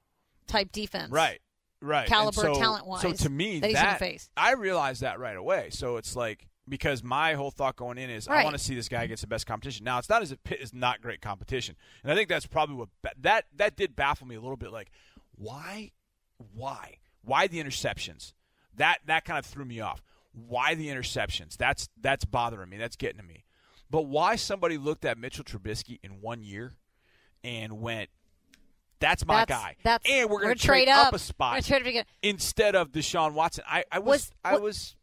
type 0.46 0.72
defense, 0.72 1.10
right? 1.10 1.40
Right, 1.86 2.08
caliber, 2.08 2.40
so, 2.40 2.54
talent 2.54 2.86
wise. 2.86 3.02
So 3.02 3.12
to 3.12 3.30
me, 3.30 3.60
that, 3.60 3.72
that 3.72 3.98
face. 3.98 4.28
I 4.36 4.52
realized 4.52 5.02
that 5.02 5.18
right 5.18 5.36
away. 5.36 5.68
So 5.70 5.96
it's 5.96 6.16
like 6.16 6.48
because 6.68 7.02
my 7.02 7.34
whole 7.34 7.50
thought 7.50 7.76
going 7.76 7.98
in 7.98 8.10
is 8.10 8.26
right. 8.26 8.40
I 8.40 8.44
want 8.44 8.56
to 8.56 8.62
see 8.62 8.74
this 8.74 8.88
guy 8.88 9.04
against 9.04 9.20
the 9.22 9.28
best 9.28 9.46
competition. 9.46 9.84
Now 9.84 9.98
it's 9.98 10.08
not 10.08 10.22
as 10.22 10.32
if 10.32 10.42
Pitt 10.42 10.60
is 10.60 10.74
not 10.74 11.00
great 11.00 11.20
competition, 11.20 11.76
and 12.02 12.12
I 12.12 12.14
think 12.14 12.28
that's 12.28 12.46
probably 12.46 12.76
what 12.76 12.88
that 13.20 13.44
that 13.56 13.76
did 13.76 13.94
baffle 13.94 14.26
me 14.26 14.34
a 14.34 14.40
little 14.40 14.56
bit. 14.56 14.72
Like, 14.72 14.90
why, 15.36 15.92
why, 16.54 16.96
why 17.22 17.46
the 17.46 17.62
interceptions? 17.62 18.32
That 18.74 18.98
that 19.06 19.24
kind 19.24 19.38
of 19.38 19.46
threw 19.46 19.64
me 19.64 19.80
off. 19.80 20.02
Why 20.32 20.74
the 20.74 20.88
interceptions? 20.88 21.56
That's 21.56 21.88
that's 22.00 22.24
bothering 22.24 22.68
me. 22.68 22.76
That's 22.76 22.96
getting 22.96 23.20
to 23.20 23.26
me. 23.26 23.44
But 23.90 24.02
why 24.02 24.36
somebody 24.36 24.78
looked 24.78 25.04
at 25.04 25.16
Mitchell 25.18 25.44
Trubisky 25.44 25.98
in 26.02 26.20
one 26.20 26.42
year 26.42 26.72
and 27.44 27.80
went, 27.80 28.10
"That's 29.00 29.26
my 29.26 29.44
that's, 29.44 29.50
guy," 29.50 29.76
that's, 29.82 30.10
and 30.10 30.30
we're 30.30 30.42
going 30.42 30.56
to 30.56 30.62
trade, 30.62 30.88
up, 30.88 31.12
a 31.12 31.18
spot 31.18 31.68
instead 32.22 32.74
of 32.74 32.92
Deshaun 32.92 33.32
Watson. 33.32 33.64
I, 33.68 33.84
I 33.90 33.98
was, 33.98 34.06
was 34.06 34.32
I 34.44 34.56
was 34.58 34.96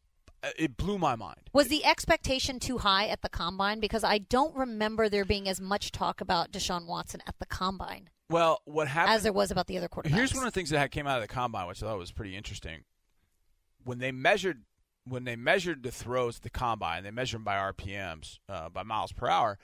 uh, 0.43 0.49
it 0.57 0.75
blew 0.75 0.97
my 0.97 1.15
mind. 1.15 1.49
Was 1.53 1.69
the 1.69 1.85
expectation 1.85 2.59
too 2.59 2.79
high 2.79 3.07
at 3.07 3.21
the 3.21 3.29
combine? 3.29 3.79
Because 3.79 4.03
I 4.03 4.17
don't 4.17 4.55
remember 4.55 5.07
there 5.07 5.25
being 5.25 5.47
as 5.47 5.61
much 5.61 5.91
talk 5.91 6.19
about 6.19 6.51
Deshaun 6.51 6.85
Watson 6.85 7.21
at 7.25 7.39
the 7.39 7.45
combine. 7.45 8.09
Well, 8.29 8.61
what 8.65 8.87
happened 8.87 9.15
as 9.15 9.23
there 9.23 9.33
was 9.33 9.51
about 9.51 9.67
the 9.67 9.77
other 9.77 9.87
quarterbacks. 9.87 10.15
Here's 10.15 10.33
one 10.33 10.45
of 10.45 10.51
the 10.51 10.57
things 10.57 10.69
that 10.71 10.91
came 10.91 11.07
out 11.07 11.21
of 11.21 11.27
the 11.27 11.33
combine, 11.33 11.67
which 11.67 11.81
I 11.81 11.87
thought 11.87 11.97
was 11.97 12.11
pretty 12.11 12.35
interesting. 12.35 12.83
When 13.83 13.99
they 13.99 14.11
measured 14.11 14.63
when 15.05 15.25
they 15.25 15.35
measured 15.35 15.83
the 15.83 15.91
throws 15.91 16.37
at 16.37 16.43
the 16.43 16.49
combine, 16.49 17.03
they 17.03 17.11
measured 17.11 17.39
them 17.39 17.43
by 17.43 17.55
RPMs, 17.55 18.39
uh, 18.47 18.69
by 18.69 18.83
miles 18.83 19.11
per 19.11 19.27
hour. 19.27 19.57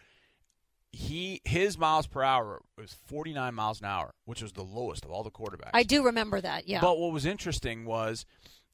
He 0.91 1.41
his 1.45 1.77
miles 1.77 2.07
per 2.07 2.23
hour 2.23 2.61
was 2.77 2.95
49 3.05 3.53
miles 3.53 3.79
an 3.79 3.85
hour, 3.85 4.11
which 4.25 4.41
was 4.41 4.53
the 4.53 4.63
lowest 4.63 5.05
of 5.05 5.11
all 5.11 5.23
the 5.23 5.31
quarterbacks. 5.31 5.71
I 5.73 5.83
do 5.83 6.03
remember 6.03 6.41
that. 6.41 6.67
Yeah. 6.67 6.81
But 6.81 6.97
what 6.97 7.11
was 7.11 7.25
interesting 7.25 7.85
was 7.85 8.25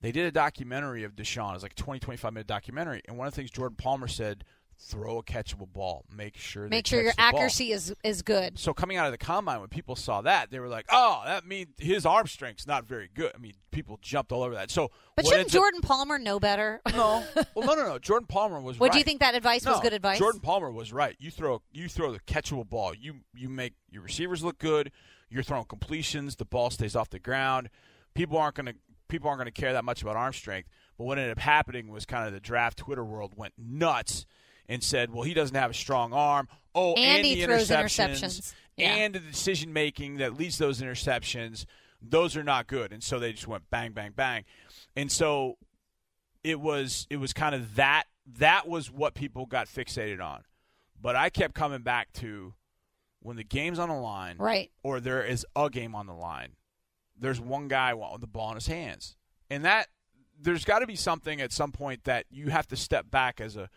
they 0.01 0.11
did 0.11 0.25
a 0.25 0.31
documentary 0.31 1.03
of 1.03 1.15
Deshaun. 1.15 1.51
It 1.51 1.55
was 1.55 1.63
like 1.63 1.73
a 1.73 1.75
20, 1.75 1.99
25 1.99 2.33
minute 2.33 2.47
documentary, 2.47 3.01
and 3.07 3.17
one 3.17 3.27
of 3.27 3.33
the 3.33 3.35
things 3.35 3.51
Jordan 3.51 3.75
Palmer 3.77 4.07
said 4.07 4.45
throw 4.77 5.19
a 5.19 5.23
catchable 5.23 5.71
ball. 5.71 6.05
Make 6.15 6.37
sure 6.37 6.67
make 6.67 6.87
sure 6.87 7.01
your 7.01 7.13
accuracy 7.17 7.69
ball. 7.69 7.75
is 7.75 7.95
is 8.03 8.21
good. 8.21 8.59
So 8.59 8.73
coming 8.73 8.97
out 8.97 9.05
of 9.05 9.11
the 9.11 9.17
combine, 9.17 9.59
when 9.59 9.69
people 9.69 9.95
saw 9.95 10.21
that, 10.21 10.51
they 10.51 10.59
were 10.59 10.67
like, 10.67 10.85
"Oh, 10.91 11.21
that 11.25 11.45
means 11.45 11.69
his 11.77 12.05
arm 12.05 12.27
strength's 12.27 12.67
not 12.67 12.85
very 12.85 13.09
good." 13.13 13.31
I 13.35 13.37
mean, 13.37 13.53
people 13.71 13.99
jumped 14.01 14.31
all 14.31 14.43
over 14.43 14.55
that. 14.55 14.71
So, 14.71 14.91
but 15.15 15.25
shouldn't 15.25 15.49
Jordan 15.49 15.79
up, 15.83 15.87
Palmer 15.87 16.19
know 16.19 16.39
better? 16.39 16.81
no, 16.91 17.23
well, 17.55 17.67
no, 17.67 17.75
no, 17.75 17.87
no. 17.87 17.99
Jordan 17.99 18.27
Palmer 18.27 18.59
was. 18.59 18.79
What 18.79 18.87
right. 18.87 18.93
do 18.93 18.97
you 18.99 19.03
think 19.03 19.21
that 19.21 19.35
advice 19.35 19.65
no, 19.65 19.71
was 19.71 19.81
good 19.81 19.93
advice? 19.93 20.19
Jordan 20.19 20.41
Palmer 20.41 20.71
was 20.71 20.93
right. 20.93 21.15
You 21.19 21.31
throw 21.31 21.61
you 21.71 21.89
throw 21.89 22.11
the 22.11 22.19
catchable 22.19 22.67
ball. 22.67 22.93
You 22.93 23.15
you 23.33 23.49
make 23.49 23.73
your 23.89 24.03
receivers 24.03 24.43
look 24.43 24.59
good. 24.59 24.91
You're 25.29 25.43
throwing 25.43 25.65
completions. 25.65 26.35
The 26.35 26.45
ball 26.45 26.69
stays 26.69 26.95
off 26.95 27.09
the 27.09 27.19
ground. 27.19 27.69
People 28.13 28.37
aren't 28.37 28.55
going 28.55 28.67
to 28.67 28.75
people 29.07 29.29
aren't 29.29 29.39
going 29.39 29.51
to 29.51 29.61
care 29.61 29.73
that 29.73 29.85
much 29.85 30.01
about 30.01 30.15
arm 30.15 30.33
strength. 30.33 30.69
But 30.97 31.05
what 31.05 31.17
ended 31.17 31.31
up 31.31 31.39
happening 31.39 31.89
was 31.89 32.05
kind 32.05 32.25
of 32.27 32.33
the 32.33 32.39
draft 32.39 32.77
Twitter 32.77 33.03
world 33.03 33.33
went 33.35 33.53
nuts 33.57 34.25
and 34.67 34.83
said, 34.83 35.13
well, 35.13 35.23
he 35.23 35.33
doesn't 35.33 35.55
have 35.55 35.71
a 35.71 35.75
strong 35.75 36.13
arm. 36.13 36.47
Oh, 36.73 36.93
and, 36.93 37.17
and 37.17 37.25
he 37.25 37.35
the 37.35 37.45
throws 37.45 37.69
interceptions, 37.69 38.23
interceptions. 38.23 38.53
Yeah. 38.77 38.95
and 38.95 39.15
the 39.15 39.19
decision 39.19 39.71
making 39.71 40.17
that 40.17 40.37
leads 40.37 40.57
those 40.57 40.81
interceptions. 40.81 41.65
Those 42.01 42.35
are 42.35 42.43
not 42.43 42.67
good, 42.67 42.91
and 42.91 43.01
so 43.01 43.19
they 43.19 43.31
just 43.31 43.47
went 43.47 43.69
bang, 43.69 43.93
bang, 43.93 44.11
bang, 44.15 44.43
and 44.95 45.11
so 45.11 45.57
it 46.43 46.59
was 46.59 47.07
it 47.09 47.17
was 47.17 47.33
kind 47.33 47.55
of 47.55 47.75
that 47.75 48.03
that 48.37 48.67
was 48.67 48.91
what 48.91 49.13
people 49.15 49.45
got 49.45 49.67
fixated 49.67 50.21
on. 50.21 50.43
But 51.01 51.15
I 51.15 51.29
kept 51.29 51.55
coming 51.55 51.81
back 51.81 52.11
to 52.13 52.53
when 53.21 53.37
the 53.37 53.43
game's 53.43 53.79
on 53.79 53.89
the 53.89 53.95
line, 53.95 54.35
right, 54.37 54.69
or 54.83 54.99
there 54.99 55.23
is 55.23 55.45
a 55.55 55.69
game 55.69 55.95
on 55.95 56.05
the 56.05 56.13
line. 56.13 56.49
There's 57.17 57.39
one 57.39 57.69
guy 57.69 57.93
with 57.93 58.21
the 58.21 58.27
ball 58.27 58.49
in 58.49 58.55
his 58.55 58.67
hands, 58.67 59.15
and 59.49 59.65
that 59.65 59.87
there's 60.39 60.65
got 60.65 60.79
to 60.79 60.87
be 60.87 60.95
something 60.95 61.41
at 61.41 61.51
some 61.51 61.71
point 61.71 62.03
that 62.03 62.25
you 62.29 62.49
have 62.49 62.67
to 62.67 62.75
step 62.75 63.09
back 63.09 63.39
as 63.39 63.55
a 63.55 63.69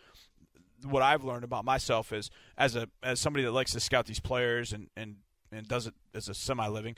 what 0.84 1.02
I've 1.02 1.24
learned 1.24 1.44
about 1.44 1.64
myself 1.64 2.12
is 2.12 2.30
as 2.56 2.76
a 2.76 2.88
as 3.02 3.20
somebody 3.20 3.44
that 3.44 3.52
likes 3.52 3.72
to 3.72 3.80
scout 3.80 4.06
these 4.06 4.20
players 4.20 4.72
and 4.72 4.88
and 4.96 5.16
and 5.50 5.66
does 5.66 5.86
it 5.86 5.94
as 6.14 6.28
a 6.28 6.34
semi 6.34 6.66
living. 6.68 6.96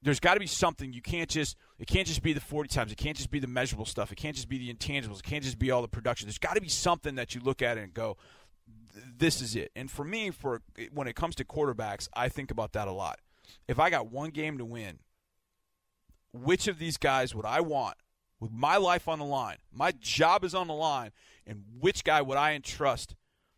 There's 0.00 0.20
got 0.20 0.34
to 0.34 0.40
be 0.40 0.46
something 0.46 0.92
you 0.92 1.02
can't 1.02 1.28
just 1.28 1.56
it 1.78 1.86
can't 1.86 2.06
just 2.06 2.22
be 2.22 2.32
the 2.32 2.40
40 2.40 2.68
times. 2.68 2.92
It 2.92 2.98
can't 2.98 3.16
just 3.16 3.30
be 3.30 3.40
the 3.40 3.46
measurable 3.46 3.84
stuff. 3.84 4.12
It 4.12 4.16
can't 4.16 4.36
just 4.36 4.48
be 4.48 4.58
the 4.58 4.72
intangibles. 4.72 5.18
It 5.18 5.24
can't 5.24 5.42
just 5.42 5.58
be 5.58 5.70
all 5.70 5.82
the 5.82 5.88
production. 5.88 6.26
There's 6.26 6.38
got 6.38 6.54
to 6.54 6.60
be 6.60 6.68
something 6.68 7.16
that 7.16 7.34
you 7.34 7.40
look 7.40 7.62
at 7.62 7.78
and 7.78 7.92
go, 7.92 8.16
this 9.18 9.40
is 9.40 9.56
it. 9.56 9.70
And 9.74 9.90
for 9.90 10.04
me, 10.04 10.30
for 10.30 10.62
when 10.92 11.08
it 11.08 11.16
comes 11.16 11.34
to 11.36 11.44
quarterbacks, 11.44 12.08
I 12.14 12.28
think 12.28 12.50
about 12.50 12.72
that 12.72 12.88
a 12.88 12.92
lot. 12.92 13.20
If 13.66 13.78
I 13.78 13.90
got 13.90 14.10
one 14.10 14.30
game 14.30 14.58
to 14.58 14.64
win, 14.64 15.00
which 16.32 16.68
of 16.68 16.78
these 16.78 16.96
guys 16.96 17.34
would 17.34 17.46
I 17.46 17.60
want 17.60 17.96
with 18.40 18.50
my 18.52 18.76
life 18.76 19.08
on 19.08 19.18
the 19.18 19.24
line? 19.24 19.56
My 19.72 19.92
job 19.92 20.44
is 20.44 20.54
on 20.54 20.68
the 20.68 20.74
line, 20.74 21.10
and 21.46 21.64
which 21.78 22.04
guy 22.04 22.22
would 22.22 22.36
I 22.36 22.52
entrust 22.52 23.14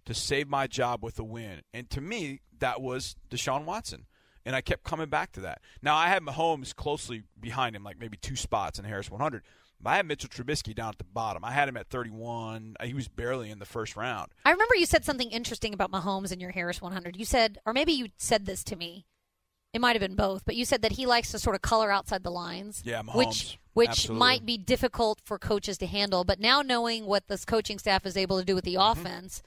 to 0.07 0.15
save 0.15 0.49
my 0.49 0.67
job 0.67 1.03
with 1.03 1.19
a 1.19 1.25
win? 1.25 1.63
And 1.73 1.89
to 1.91 2.01
me, 2.01 2.41
that 2.59 2.81
was 2.81 3.17
Deshaun 3.31 3.65
Watson. 3.65 4.07
And 4.47 4.57
I 4.57 4.63
kept 4.63 4.85
coming 4.85 5.09
back 5.09 5.33
to 5.33 5.41
that. 5.41 5.61
Now, 5.83 5.97
I 5.97 6.09
had 6.09 6.23
Mahomes 6.23 6.75
closely 6.75 7.25
behind 7.39 7.77
him, 7.77 7.85
like 7.85 7.99
maybe 7.99 8.17
two 8.17 8.37
spots 8.37 8.79
in 8.79 8.87
Harris 8.87 9.11
100. 9.11 9.43
I 9.85 9.97
had 9.97 10.07
Mitchell 10.07 10.29
Trubisky 10.29 10.75
down 10.75 10.91
at 10.91 10.99
the 10.99 11.05
bottom. 11.05 11.45
I 11.45 11.53
had 11.53 11.69
him 11.69 11.77
at 11.77 11.89
31. 11.89 12.77
Uh, 12.79 12.85
he 12.85 12.95
was 12.95 13.09
barely 13.09 13.51
in 13.51 13.59
the 13.59 13.67
first 13.67 13.97
round. 13.97 14.33
I 14.45 14.51
remember 14.51 14.75
you 14.75 14.87
said 14.87 15.05
something 15.05 15.31
interesting 15.31 15.73
about 15.73 15.91
Mahomes 15.91 16.33
in 16.33 16.41
your 16.41 16.51
Harris 16.51 16.83
100. 16.83 17.17
You 17.17 17.25
said, 17.25 17.59
or 17.65 17.73
maybe 17.73 17.93
you 17.93 18.09
said 18.17 18.47
this 18.47 18.63
to 18.65 18.77
me. 18.77 19.07
It 19.73 19.81
might 19.81 19.95
have 19.95 20.01
been 20.01 20.17
both, 20.17 20.45
but 20.45 20.57
you 20.57 20.65
said 20.65 20.83
that 20.83 20.93
he 20.93 21.07
likes 21.07 21.31
to 21.31 21.39
sort 21.39 21.55
of 21.55 21.63
color 21.63 21.93
outside 21.93 22.23
the 22.25 22.31
lines. 22.31 22.83
Yeah, 22.85 23.03
Mahomes. 23.03 23.15
which 23.15 23.59
which 23.73 23.89
Absolutely. 23.91 24.19
might 24.19 24.45
be 24.45 24.59
difficult 24.59 25.21
for 25.25 25.39
coaches 25.39 25.79
to 25.79 25.87
handle. 25.87 26.25
But 26.25 26.41
now 26.41 26.61
knowing 26.61 27.07
what 27.07 27.29
this 27.29 27.45
coaching 27.45 27.79
staff 27.79 28.05
is 28.05 28.17
able 28.17 28.39
to 28.41 28.45
do 28.45 28.57
with 28.57 28.65
the 28.65 28.75
Mm-hmm. 28.75 29.01
offense, 29.01 29.43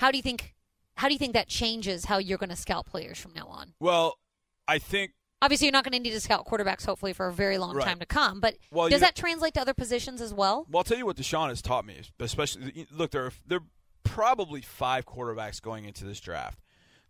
how 0.00 0.10
do 0.10 0.16
you 0.16 0.22
think 0.22 0.54
how 0.96 1.06
do 1.06 1.14
you 1.14 1.18
think 1.18 1.34
that 1.34 1.46
changes 1.48 2.06
how 2.06 2.18
you're 2.18 2.36
going 2.36 2.50
to 2.50 2.56
scout 2.56 2.84
players 2.86 3.18
from 3.18 3.32
now 3.32 3.46
on? 3.46 3.74
Well, 3.80 4.18
I 4.66 4.78
think 4.78 5.12
Obviously, 5.42 5.68
you're 5.68 5.72
not 5.72 5.84
going 5.84 5.92
to 5.92 5.98
need 6.00 6.10
to 6.10 6.20
scout 6.20 6.44
quarterbacks 6.46 6.84
hopefully 6.84 7.14
for 7.14 7.26
a 7.28 7.32
very 7.32 7.56
long 7.56 7.74
Right. 7.74 7.86
time 7.86 7.98
to 8.00 8.04
come. 8.04 8.40
But 8.40 8.56
Well, 8.70 8.90
does 8.90 9.00
that 9.00 9.16
translate 9.16 9.54
to 9.54 9.60
other 9.62 9.72
positions 9.72 10.20
as 10.20 10.34
well? 10.34 10.66
Well, 10.68 10.80
I'll 10.80 10.84
tell 10.84 10.98
you 10.98 11.06
what 11.06 11.16
Deshaun 11.16 11.48
has 11.48 11.62
taught 11.62 11.86
me, 11.86 12.02
especially 12.18 12.86
look 12.90 13.12
there. 13.12 13.24
Are, 13.26 13.32
there 13.46 13.58
are 13.60 13.64
probably 14.04 14.60
five 14.60 15.06
quarterbacks 15.06 15.62
going 15.62 15.86
into 15.86 16.04
this 16.04 16.20
draft 16.20 16.58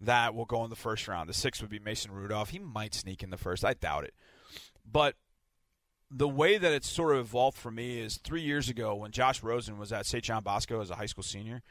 that 0.01 0.35
will 0.35 0.45
go 0.45 0.65
in 0.65 0.71
the 0.71 0.77
first 0.77 1.07
round. 1.09 1.29
The 1.29 1.35
sixth 1.35 1.61
would 1.61 1.71
be 1.71 1.79
Mason 1.79 2.11
Rudolph. 2.11 2.51
He 2.51 2.59
might 2.59 2.95
sneak 2.95 3.23
in 3.23 3.31
the 3.31 3.37
first. 3.37 3.65
I 3.65 3.75
doubt 3.75 4.05
it. 4.05 4.15
But 4.91 5.17
the 6.11 6.29
way 6.29 6.59
that 6.59 6.73
it's 6.73 6.89
sort 6.89 7.15
of 7.15 7.27
evolved 7.27 7.59
for 7.59 7.71
me 7.71 8.01
is 8.01 8.17
three 8.17 8.41
years 8.41 8.69
ago 8.69 8.95
when 8.95 9.13
Josh 9.13 9.43
Rosen 9.43 9.79
was 9.79 9.93
at 9.93 10.07
St. 10.07 10.25
John 10.25 10.43
Bosco 10.43 10.81
as 10.81 10.91
a 10.91 10.97
high 10.97 11.07
school 11.07 11.23
senior. 11.23 11.63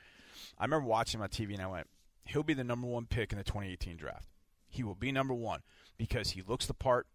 I 0.57 0.63
remember 0.63 0.87
watching 0.87 1.21
on 1.21 1.29
TV 1.29 1.53
and 1.53 1.61
I 1.61 1.67
went, 1.67 1.87
he'll 2.23 2.43
be 2.43 2.53
the 2.53 2.63
number 2.63 2.87
one 2.87 3.05
pick 3.05 3.31
in 3.31 3.37
the 3.37 3.43
2018 3.43 3.97
draft. 3.97 4.29
He 4.67 4.83
will 4.83 4.95
be 4.95 5.11
number 5.11 5.33
one 5.33 5.61
because 5.97 6.31
he 6.31 6.41
looks 6.41 6.67
the 6.67 6.73
part. 6.73 7.07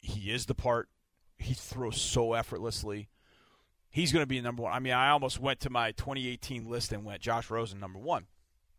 He 0.00 0.30
is 0.30 0.46
the 0.46 0.54
part. 0.54 0.88
He 1.36 1.54
throws 1.54 2.00
so 2.00 2.32
effortlessly 2.34 3.08
he's 3.90 4.12
going 4.12 4.22
to 4.22 4.26
be 4.26 4.40
number 4.40 4.62
one. 4.62 4.72
I 4.72 4.78
mean, 4.78 4.92
I 4.92 5.10
almost 5.10 5.40
went 5.40 5.60
to 5.60 5.70
my 5.70 5.92
2018 5.92 6.68
list 6.68 6.92
and 6.92 7.04
went 7.04 7.20
Josh 7.20 7.50
Rosen 7.50 7.80
number 7.80 7.98
one. 7.98 8.26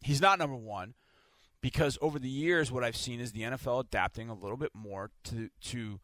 He's 0.01 0.21
not 0.21 0.39
number 0.39 0.55
one 0.55 0.93
because 1.61 1.97
over 2.01 2.19
the 2.19 2.29
years, 2.29 2.71
what 2.71 2.83
I've 2.83 2.95
seen 2.95 3.19
is 3.19 3.31
the 3.31 3.41
NFL 3.41 3.81
adapting 3.81 4.29
a 4.29 4.33
little 4.33 4.57
bit 4.57 4.71
more 4.73 5.11
to 5.25 5.49
to 5.61 5.99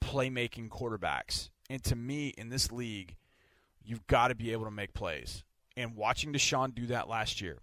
playmaking 0.00 0.68
quarterbacks. 0.68 1.50
And 1.68 1.82
to 1.84 1.94
me, 1.94 2.28
in 2.36 2.48
this 2.48 2.72
league, 2.72 3.16
you've 3.84 4.06
got 4.06 4.28
to 4.28 4.34
be 4.34 4.52
able 4.52 4.64
to 4.64 4.70
make 4.70 4.92
plays. 4.92 5.44
And 5.76 5.94
watching 5.94 6.32
Deshaun 6.32 6.74
do 6.74 6.86
that 6.86 7.08
last 7.08 7.40
year, 7.40 7.58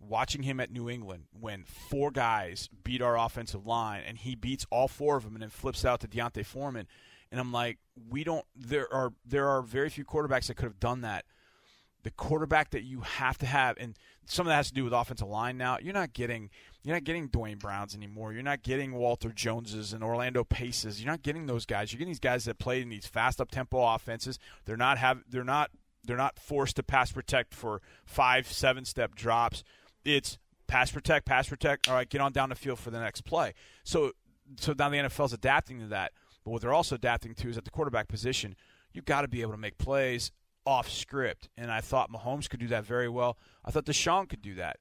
watching 0.00 0.42
him 0.42 0.60
at 0.60 0.72
New 0.72 0.90
England 0.90 1.24
when 1.32 1.64
four 1.64 2.10
guys 2.10 2.68
beat 2.82 3.00
our 3.00 3.16
offensive 3.16 3.66
line 3.66 4.02
and 4.06 4.18
he 4.18 4.34
beats 4.34 4.66
all 4.70 4.88
four 4.88 5.16
of 5.16 5.24
them 5.24 5.34
and 5.34 5.42
then 5.42 5.50
flips 5.50 5.84
out 5.84 6.00
to 6.00 6.08
D'Onta 6.08 6.44
Foreman, 6.44 6.88
and 7.30 7.40
I'm 7.40 7.52
like, 7.52 7.78
we 8.10 8.24
don't. 8.24 8.44
There 8.54 8.92
are 8.92 9.12
there 9.24 9.48
are 9.48 9.62
very 9.62 9.88
few 9.88 10.04
quarterbacks 10.04 10.46
that 10.46 10.54
could 10.54 10.66
have 10.66 10.80
done 10.80 11.00
that. 11.02 11.24
The 12.04 12.10
quarterback 12.12 12.70
that 12.70 12.84
you 12.84 13.00
have 13.00 13.38
to 13.38 13.46
have, 13.46 13.76
and 13.78 13.96
some 14.26 14.46
of 14.46 14.50
that 14.50 14.56
has 14.56 14.68
to 14.68 14.74
do 14.74 14.84
with 14.84 14.92
offensive 14.92 15.28
line. 15.28 15.56
Now 15.56 15.78
you're 15.80 15.94
not 15.94 16.12
getting 16.12 16.50
you're 16.82 16.94
not 16.94 17.04
getting 17.04 17.28
Duane 17.28 17.58
Browns 17.58 17.94
anymore. 17.94 18.32
You're 18.32 18.42
not 18.42 18.62
getting 18.62 18.92
Walter 18.92 19.30
Joneses 19.30 19.92
and 19.92 20.04
Orlando 20.04 20.44
Paces. 20.44 21.02
You're 21.02 21.10
not 21.10 21.22
getting 21.22 21.46
those 21.46 21.64
guys. 21.64 21.92
You're 21.92 21.98
getting 21.98 22.10
these 22.12 22.20
guys 22.20 22.44
that 22.44 22.58
play 22.58 22.82
in 22.82 22.90
these 22.90 23.06
fast 23.06 23.40
up 23.40 23.50
tempo 23.50 23.82
offenses. 23.94 24.38
They're 24.64 24.76
not 24.76 24.98
have 24.98 25.24
they're 25.28 25.44
not 25.44 25.70
they're 26.04 26.16
not 26.16 26.38
forced 26.38 26.76
to 26.76 26.82
pass 26.82 27.10
protect 27.12 27.54
for 27.54 27.80
five 28.04 28.46
seven 28.46 28.84
step 28.84 29.14
drops. 29.14 29.64
It's 30.04 30.38
pass 30.66 30.90
protect, 30.90 31.26
pass 31.26 31.48
protect. 31.48 31.88
All 31.88 31.94
right, 31.94 32.08
get 32.08 32.20
on 32.20 32.32
down 32.32 32.50
the 32.50 32.54
field 32.54 32.78
for 32.78 32.90
the 32.90 33.00
next 33.00 33.22
play. 33.22 33.54
So 33.82 34.12
so 34.60 34.74
now 34.78 34.90
the 34.90 34.98
NFL's 34.98 35.32
adapting 35.32 35.80
to 35.80 35.86
that. 35.86 36.12
But 36.44 36.50
what 36.50 36.60
they're 36.60 36.74
also 36.74 36.96
adapting 36.96 37.34
to 37.36 37.48
is 37.48 37.56
at 37.56 37.64
the 37.64 37.70
quarterback 37.70 38.08
position, 38.08 38.56
you've 38.92 39.06
got 39.06 39.22
to 39.22 39.28
be 39.28 39.40
able 39.40 39.52
to 39.52 39.58
make 39.58 39.78
plays 39.78 40.30
off 40.66 40.90
script. 40.90 41.48
And 41.56 41.70
I 41.70 41.80
thought 41.80 42.10
Mahomes 42.10 42.48
could 42.48 42.60
do 42.60 42.68
that 42.68 42.84
very 42.84 43.08
well. 43.08 43.38
I 43.64 43.70
thought 43.70 43.86
Deshaun 43.86 44.28
could 44.28 44.42
do 44.42 44.54
that. 44.56 44.78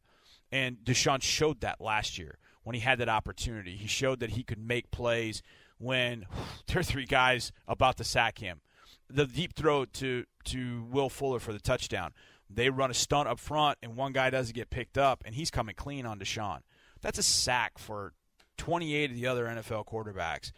And 0.51 0.77
Deshaun 0.77 1.21
showed 1.21 1.61
that 1.61 1.81
last 1.81 2.17
year 2.17 2.37
when 2.63 2.75
he 2.75 2.81
had 2.81 2.99
that 2.99 3.09
opportunity. 3.09 3.75
He 3.75 3.87
showed 3.87 4.19
that 4.19 4.31
he 4.31 4.43
could 4.43 4.59
make 4.59 4.91
plays 4.91 5.41
when 5.77 6.25
there 6.67 6.79
are 6.79 6.83
three 6.83 7.05
guys 7.05 7.51
about 7.67 7.97
to 7.97 8.03
sack 8.03 8.39
him. 8.39 8.61
The 9.09 9.25
deep 9.25 9.55
throw 9.55 9.85
to, 9.85 10.25
to 10.45 10.87
Will 10.89 11.09
Fuller 11.09 11.39
for 11.39 11.53
the 11.53 11.59
touchdown. 11.59 12.13
They 12.49 12.69
run 12.69 12.91
a 12.91 12.93
stunt 12.93 13.27
up 13.27 13.39
front, 13.39 13.79
and 13.81 13.95
one 13.95 14.11
guy 14.11 14.29
doesn't 14.29 14.55
get 14.55 14.69
picked 14.69 14.97
up, 14.97 15.23
and 15.25 15.33
he's 15.35 15.49
coming 15.49 15.75
clean 15.75 16.05
on 16.05 16.19
Deshaun. 16.19 16.59
That's 17.01 17.17
a 17.17 17.23
sack 17.23 17.77
for 17.77 18.13
28 18.57 19.11
of 19.11 19.15
the 19.15 19.27
other 19.27 19.45
NFL 19.45 19.85
quarterbacks 19.85 20.51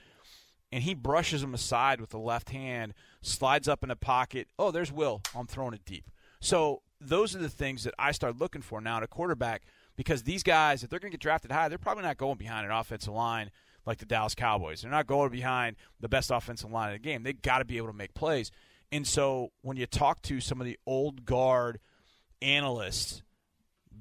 and 0.76 0.84
he 0.84 0.93
brushes 0.93 1.41
him 1.41 1.53
aside 1.53 2.01
with 2.01 2.09
the 2.09 2.19
left 2.19 2.49
hand, 2.49 2.93
slides 3.21 3.69
up 3.69 3.82
in 3.82 3.88
the 3.88 3.95
pocket. 3.95 4.49
Oh, 4.59 4.71
there's 4.71 4.91
Will. 4.91 5.21
I'm 5.34 5.47
throwing 5.47 5.73
it 5.73 5.86
deep. 5.86 6.11
So 6.41 6.82
those 6.99 7.34
are 7.34 7.39
the 7.39 7.47
things 7.47 7.86
that 7.86 7.93
I 7.97 8.11
start 8.11 8.38
looking 8.38 8.61
for 8.61 8.82
now 8.82 8.97
in 8.97 9.03
a 9.03 9.07
quarterback 9.07 9.63
because 9.95 10.23
these 10.23 10.43
guys, 10.43 10.84
if 10.84 10.89
they're 10.89 10.99
going 10.99 11.11
to 11.11 11.17
get 11.17 11.21
drafted 11.21 11.53
high, 11.53 11.69
they're 11.69 11.78
probably 11.78 12.03
not 12.03 12.17
going 12.17 12.36
behind 12.36 12.65
an 12.65 12.73
offensive 12.73 13.13
line 13.13 13.51
like 13.86 13.99
the 13.99 14.05
Dallas 14.05 14.36
Cowboys. 14.36 14.82
They're 14.82 14.91
not 14.91 15.07
going 15.07 15.30
behind 15.30 15.78
the 16.01 16.09
best 16.09 16.30
offensive 16.30 16.69
line 16.69 16.89
in 16.89 16.95
the 16.95 16.99
game. 16.99 17.23
They've 17.23 17.41
got 17.41 17.59
to 17.59 17.65
be 17.65 17.78
able 17.78 17.88
to 17.88 17.93
make 17.93 18.13
plays. 18.13 18.51
And 18.91 19.07
so 19.07 19.53
when 19.61 19.78
you 19.78 19.86
talk 19.86 20.23
to 20.23 20.41
some 20.41 20.59
of 20.59 20.67
the 20.67 20.78
old 20.86 21.26
guard 21.26 21.80
analysts, 22.41 23.23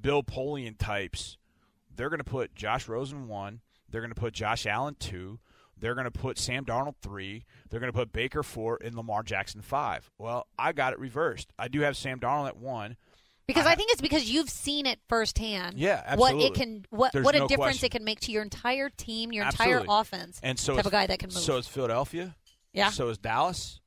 Bill 0.01 0.23
Polian 0.23 0.77
types, 0.77 1.37
they're 1.95 2.09
going 2.09 2.17
to 2.17 2.25
put 2.25 2.53
Josh 2.53 2.89
Rosen 2.89 3.29
one. 3.29 3.61
They're 3.89 4.01
going 4.01 4.13
to 4.13 4.19
put 4.19 4.33
Josh 4.33 4.65
Allen 4.65 4.97
two. 4.99 5.39
They're 5.85 5.93
going 5.93 6.05
to 6.05 6.19
put 6.19 6.39
Sam 6.39 6.65
Darnold 6.65 6.95
three. 7.03 7.45
They're 7.69 7.79
going 7.79 7.91
to 7.91 7.95
put 7.95 8.11
Baker 8.11 8.41
four 8.41 8.79
and 8.83 8.95
Lamar 8.95 9.21
Jackson 9.21 9.61
five. 9.61 10.09
Well, 10.17 10.47
I 10.57 10.71
got 10.71 10.93
it 10.93 10.99
reversed. 10.99 11.53
I 11.59 11.67
do 11.67 11.81
have 11.81 11.95
Sam 11.95 12.19
Darnold 12.19 12.47
at 12.47 12.57
one. 12.57 12.97
Because 13.45 13.67
I 13.67 13.73
I, 13.73 13.75
think 13.75 13.91
it's 13.91 14.01
because 14.01 14.27
you've 14.27 14.49
seen 14.49 14.87
it 14.87 14.97
firsthand. 15.07 15.77
Yeah, 15.77 16.01
absolutely. 16.03 16.37
What 16.37 16.45
it 16.45 16.53
can, 16.55 16.85
what 16.89 17.13
There's 17.13 17.23
what 17.23 17.35
a 17.35 17.39
no 17.41 17.47
difference 17.47 17.73
question. 17.75 17.85
it 17.85 17.91
can 17.91 18.03
make 18.03 18.19
to 18.21 18.31
your 18.31 18.41
entire 18.41 18.89
team, 18.89 19.31
your 19.31 19.45
Absolutely. 19.45 19.81
entire 19.81 20.01
offense. 20.01 20.39
And 20.41 20.57
so 20.57 20.75
have 20.75 20.87
is- 20.87 20.87
a 20.87 20.91
guy 20.91 21.05
that 21.05 21.19
can 21.19 21.27
move. 21.27 21.37
So 21.37 21.57
is 21.57 21.67
Philadelphia. 21.67 22.35
yeah, 22.73 22.89
So 22.89 23.09
is 23.09 23.19
Dallas. 23.19 23.79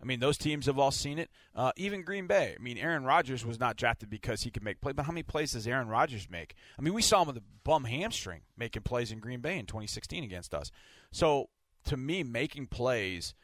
I 0.00 0.04
mean, 0.04 0.18
those 0.18 0.36
teams 0.36 0.66
have 0.66 0.78
all 0.78 0.90
seen 0.90 1.18
it. 1.18 1.30
Uh, 1.54 1.70
even 1.76 2.02
Green 2.02 2.26
Bay. 2.26 2.56
I 2.58 2.62
mean, 2.62 2.76
Aaron 2.76 3.04
Rodgers 3.04 3.46
was 3.46 3.60
not 3.60 3.76
drafted 3.76 4.10
because 4.10 4.40
he 4.42 4.50
could 4.50 4.64
make 4.64 4.80
plays, 4.80 4.94
but 4.94 5.04
how 5.04 5.12
many 5.12 5.22
plays 5.22 5.52
does 5.52 5.66
Aaron 5.66 5.86
Rodgers 5.86 6.28
make? 6.28 6.54
I 6.76 6.82
mean, 6.82 6.92
we 6.92 7.02
saw 7.02 7.20
him 7.22 7.28
with 7.28 7.36
a 7.36 7.42
bum 7.62 7.84
hamstring 7.84 8.40
making 8.56 8.82
plays 8.82 9.12
in 9.12 9.20
Green 9.20 9.40
Bay 9.40 9.58
in 9.58 9.66
2016 9.66 10.24
against 10.24 10.54
us. 10.54 10.72
So, 11.12 11.50
to 11.84 11.96
me, 11.96 12.22
making 12.22 12.66
plays, 12.66 13.34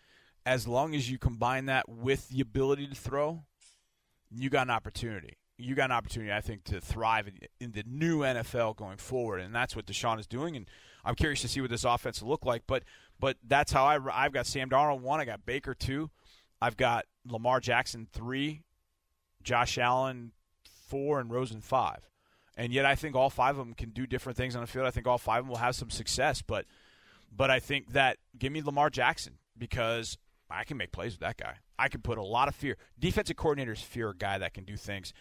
as 0.44 0.66
long 0.66 0.94
as 0.94 1.10
you 1.10 1.18
combine 1.18 1.66
that 1.66 1.88
with 1.88 2.28
the 2.30 2.40
ability 2.40 2.86
to 2.86 2.94
throw, 2.94 3.44
you 4.30 4.50
got 4.50 4.66
an 4.66 4.70
opportunity. 4.70 5.36
You 5.58 5.74
got 5.74 5.86
an 5.86 5.92
opportunity, 5.92 6.32
I 6.32 6.40
think, 6.40 6.64
to 6.64 6.80
thrive 6.80 7.28
in, 7.60 7.72
the 7.72 7.84
new 7.86 8.20
NFL 8.20 8.76
going 8.76 8.96
forward, 8.96 9.40
and 9.40 9.54
that's 9.54 9.74
what 9.76 9.86
Deshaun 9.86 10.18
is 10.18 10.26
doing. 10.26 10.56
And 10.56 10.66
I'm 11.04 11.14
curious 11.14 11.40
to 11.42 11.48
see 11.48 11.60
what 11.60 11.70
this 11.70 11.84
offense 11.84 12.22
will 12.22 12.30
look 12.30 12.46
like. 12.46 12.62
But 12.66 12.84
but 13.20 13.36
that's 13.46 13.72
how 13.72 13.84
I 13.84 13.98
I've 14.12 14.32
got 14.32 14.46
Sam 14.46 14.70
Darnold 14.70 15.00
one, 15.00 15.20
I 15.20 15.24
got 15.24 15.44
Baker 15.44 15.74
two, 15.74 16.10
I've 16.62 16.76
got 16.76 17.06
Lamar 17.26 17.60
Jackson 17.60 18.06
three, 18.12 18.62
Josh 19.42 19.78
Allen 19.78 20.32
four, 20.88 21.20
and 21.20 21.30
Rosen 21.30 21.60
five. 21.60 22.08
And 22.56 22.72
yet, 22.72 22.84
I 22.84 22.94
think 22.94 23.14
all 23.14 23.30
five 23.30 23.58
of 23.58 23.64
them 23.66 23.74
can 23.74 23.90
do 23.90 24.06
different 24.06 24.36
things 24.36 24.56
on 24.56 24.62
the 24.62 24.66
field. 24.66 24.86
I 24.86 24.90
think 24.90 25.06
all 25.06 25.18
five 25.18 25.40
of 25.40 25.44
them 25.44 25.50
will 25.50 25.58
have 25.58 25.76
some 25.76 25.90
success. 25.90 26.40
But 26.42 26.64
but 27.34 27.50
I 27.50 27.60
think 27.60 27.92
that 27.92 28.18
give 28.38 28.52
me 28.52 28.62
Lamar 28.62 28.90
Jackson 28.90 29.34
because 29.56 30.18
I 30.50 30.64
can 30.64 30.76
make 30.76 30.92
plays 30.92 31.12
with 31.12 31.20
that 31.20 31.36
guy. 31.36 31.56
I 31.78 31.88
can 31.88 32.00
put 32.00 32.18
a 32.18 32.22
lot 32.22 32.48
of 32.48 32.54
fear. 32.54 32.76
Defensive 32.98 33.36
coordinators 33.36 33.78
fear 33.78 34.10
a 34.10 34.16
guy 34.16 34.38
that 34.38 34.54
can 34.54 34.64
do 34.64 34.76
things 34.76 35.12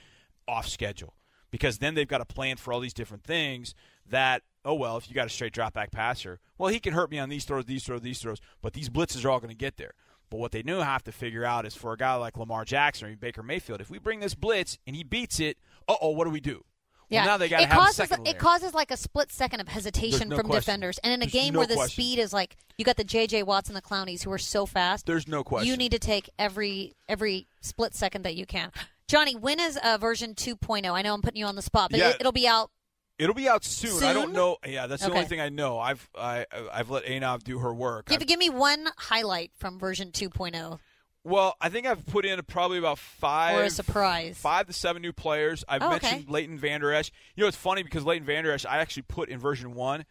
off 0.48 0.68
schedule 0.68 1.14
because 1.52 1.78
then 1.78 1.96
they've 1.96 2.08
got 2.08 2.22
a 2.22 2.26
plan 2.26 2.58
for 2.58 2.74
all 2.74 2.80
these 2.80 2.94
different 2.94 3.24
things 3.24 3.74
that 4.06 4.44
oh 4.64 4.74
well 4.74 4.98
if 4.98 5.10
you 5.10 5.16
got 5.16 5.28
a 5.28 5.30
straight 5.30 5.54
drop 5.54 5.74
back 5.74 5.92
passer 5.92 6.40
well 6.58 6.70
he 6.72 6.80
can 6.80 6.94
hurt 6.94 7.12
me 7.12 7.20
on 7.20 7.30
these 7.30 7.44
throws 7.44 7.66
these 7.66 7.84
throws 7.84 8.02
these 8.02 8.20
throws 8.20 8.40
but 8.62 8.74
these 8.74 8.90
blitzes 8.90 9.26
are 9.26 9.30
all 9.30 9.40
going 9.40 9.50
to 9.50 9.56
get 9.56 9.78
there 9.78 9.92
but 10.30 10.38
what 10.38 10.52
they 10.52 10.62
do 10.62 10.78
have 10.80 11.04
to 11.04 11.12
figure 11.12 11.46
out 11.46 11.66
is 11.66 11.76
for 11.76 11.94
a 11.94 11.98
guy 11.98 12.14
like 12.16 12.38
Lamar 12.38 12.66
Jackson 12.66 13.10
or 13.10 13.16
Baker 13.16 13.44
Mayfield 13.44 13.82
if 13.82 13.90
we 13.90 14.00
bring 14.00 14.20
this 14.20 14.36
blitz 14.36 14.78
and 14.88 14.96
he 14.96 15.04
beats 15.04 15.40
it 15.40 15.58
uh-oh 15.88 16.12
what 16.12 16.26
do 16.26 16.32
we 16.32 16.40
do 16.42 16.64
yeah. 17.10 17.22
well, 17.22 17.34
now 17.34 17.38
they 17.38 17.50
got 17.50 17.58
to 17.58 17.64
it 17.64 17.70
have 17.70 17.78
causes 17.78 18.00
a 18.00 18.08
second 18.08 18.28
it 18.28 18.38
causes 18.38 18.74
like 18.74 18.92
a 18.92 18.98
split 18.98 19.32
second 19.32 19.60
of 19.60 19.68
hesitation 19.68 20.30
no 20.30 20.36
from 20.38 20.48
question. 20.48 20.62
defenders, 20.62 21.00
and 21.04 21.14
in 21.14 21.22
a 21.22 21.26
There's 21.26 21.32
game 21.34 21.54
no 21.54 21.60
where 21.60 21.68
the 21.68 21.76
question. 21.76 21.94
speed 21.94 22.20
is 22.20 22.34
like 22.34 22.58
you 22.78 22.86
got 22.86 22.98
the 22.98 23.04
J.J. 23.04 23.44
Watts 23.44 23.70
and 23.70 23.76
the 23.76 23.82
Clowneys 23.82 24.24
who 24.24 24.32
are 24.32 24.38
so 24.38 24.66
fast. 24.66 25.06
there's 25.06 25.28
no 25.28 25.44
question 25.44 25.68
You 25.70 25.78
need 25.78 25.92
to 25.92 26.00
take 26.00 26.30
every 26.38 26.94
every 27.08 27.48
split 27.62 27.94
second 27.96 28.24
that 28.24 28.36
you 28.36 28.46
can. 28.46 28.72
Johnny, 29.08 29.36
when 29.36 29.60
is 29.60 29.78
uh, 29.78 29.98
version 29.98 30.34
2.0? 30.36 30.92
I 30.92 31.02
know 31.02 31.14
I'm 31.14 31.22
putting 31.22 31.40
you 31.40 31.46
on 31.46 31.56
the 31.56 31.62
spot, 31.62 31.92
but 31.92 32.00
Yeah. 32.00 32.10
it, 32.10 32.18
it'll 32.20 32.34
be 32.34 32.48
out. 32.48 32.72
It'll 33.18 33.34
be 33.34 33.48
out 33.48 33.64
soon. 33.64 34.04
I 34.04 34.14
don't 34.14 34.32
know. 34.34 34.58
Yeah, 34.66 34.86
that's 34.86 35.04
the 35.04 35.10
only 35.12 35.26
thing 35.26 35.42
I 35.42 35.50
know. 35.50 35.80
I've 35.80 36.08
I, 36.16 36.46
I've 36.72 36.90
let 36.92 37.06
Anov 37.06 37.44
do 37.44 37.58
her 37.60 37.74
work. 37.74 38.08
Give, 38.10 38.18
I've- 38.18 38.26
give 38.26 38.38
me 38.38 38.50
one 38.50 38.88
highlight 38.98 39.52
from 39.56 39.80
version 39.80 40.10
oh. 40.14 40.18
2.0 40.20 40.80
well, 41.28 41.56
I 41.60 41.70
think 41.70 41.86
I've 41.86 42.06
put 42.06 42.26
in 42.26 42.42
probably 42.44 42.78
about 42.78 42.98
five 43.00 43.58
or 43.58 43.64
a 43.64 43.70
surprise. 43.70 44.38
five 44.38 44.68
to 44.68 44.74
seven 44.74 45.02
new 45.02 45.14
players. 45.14 45.64
I've 45.68 45.82
Oh, 45.82 45.94
okay. 45.96 46.08
mentioned 46.12 46.30
Leighton 46.32 46.58
Vander 46.58 46.94
Esch. 46.94 47.12
You 47.36 47.44
know, 47.44 47.48
it's 47.48 47.58
funny 47.58 47.84
because 47.84 48.06
Leighton 48.06 48.26
Vander 48.26 48.52
Esch, 48.52 48.66
I 48.66 48.78
actually 48.78 49.04
put 49.04 49.30
in 49.30 49.40
version 49.40 49.74
one. 49.74 50.06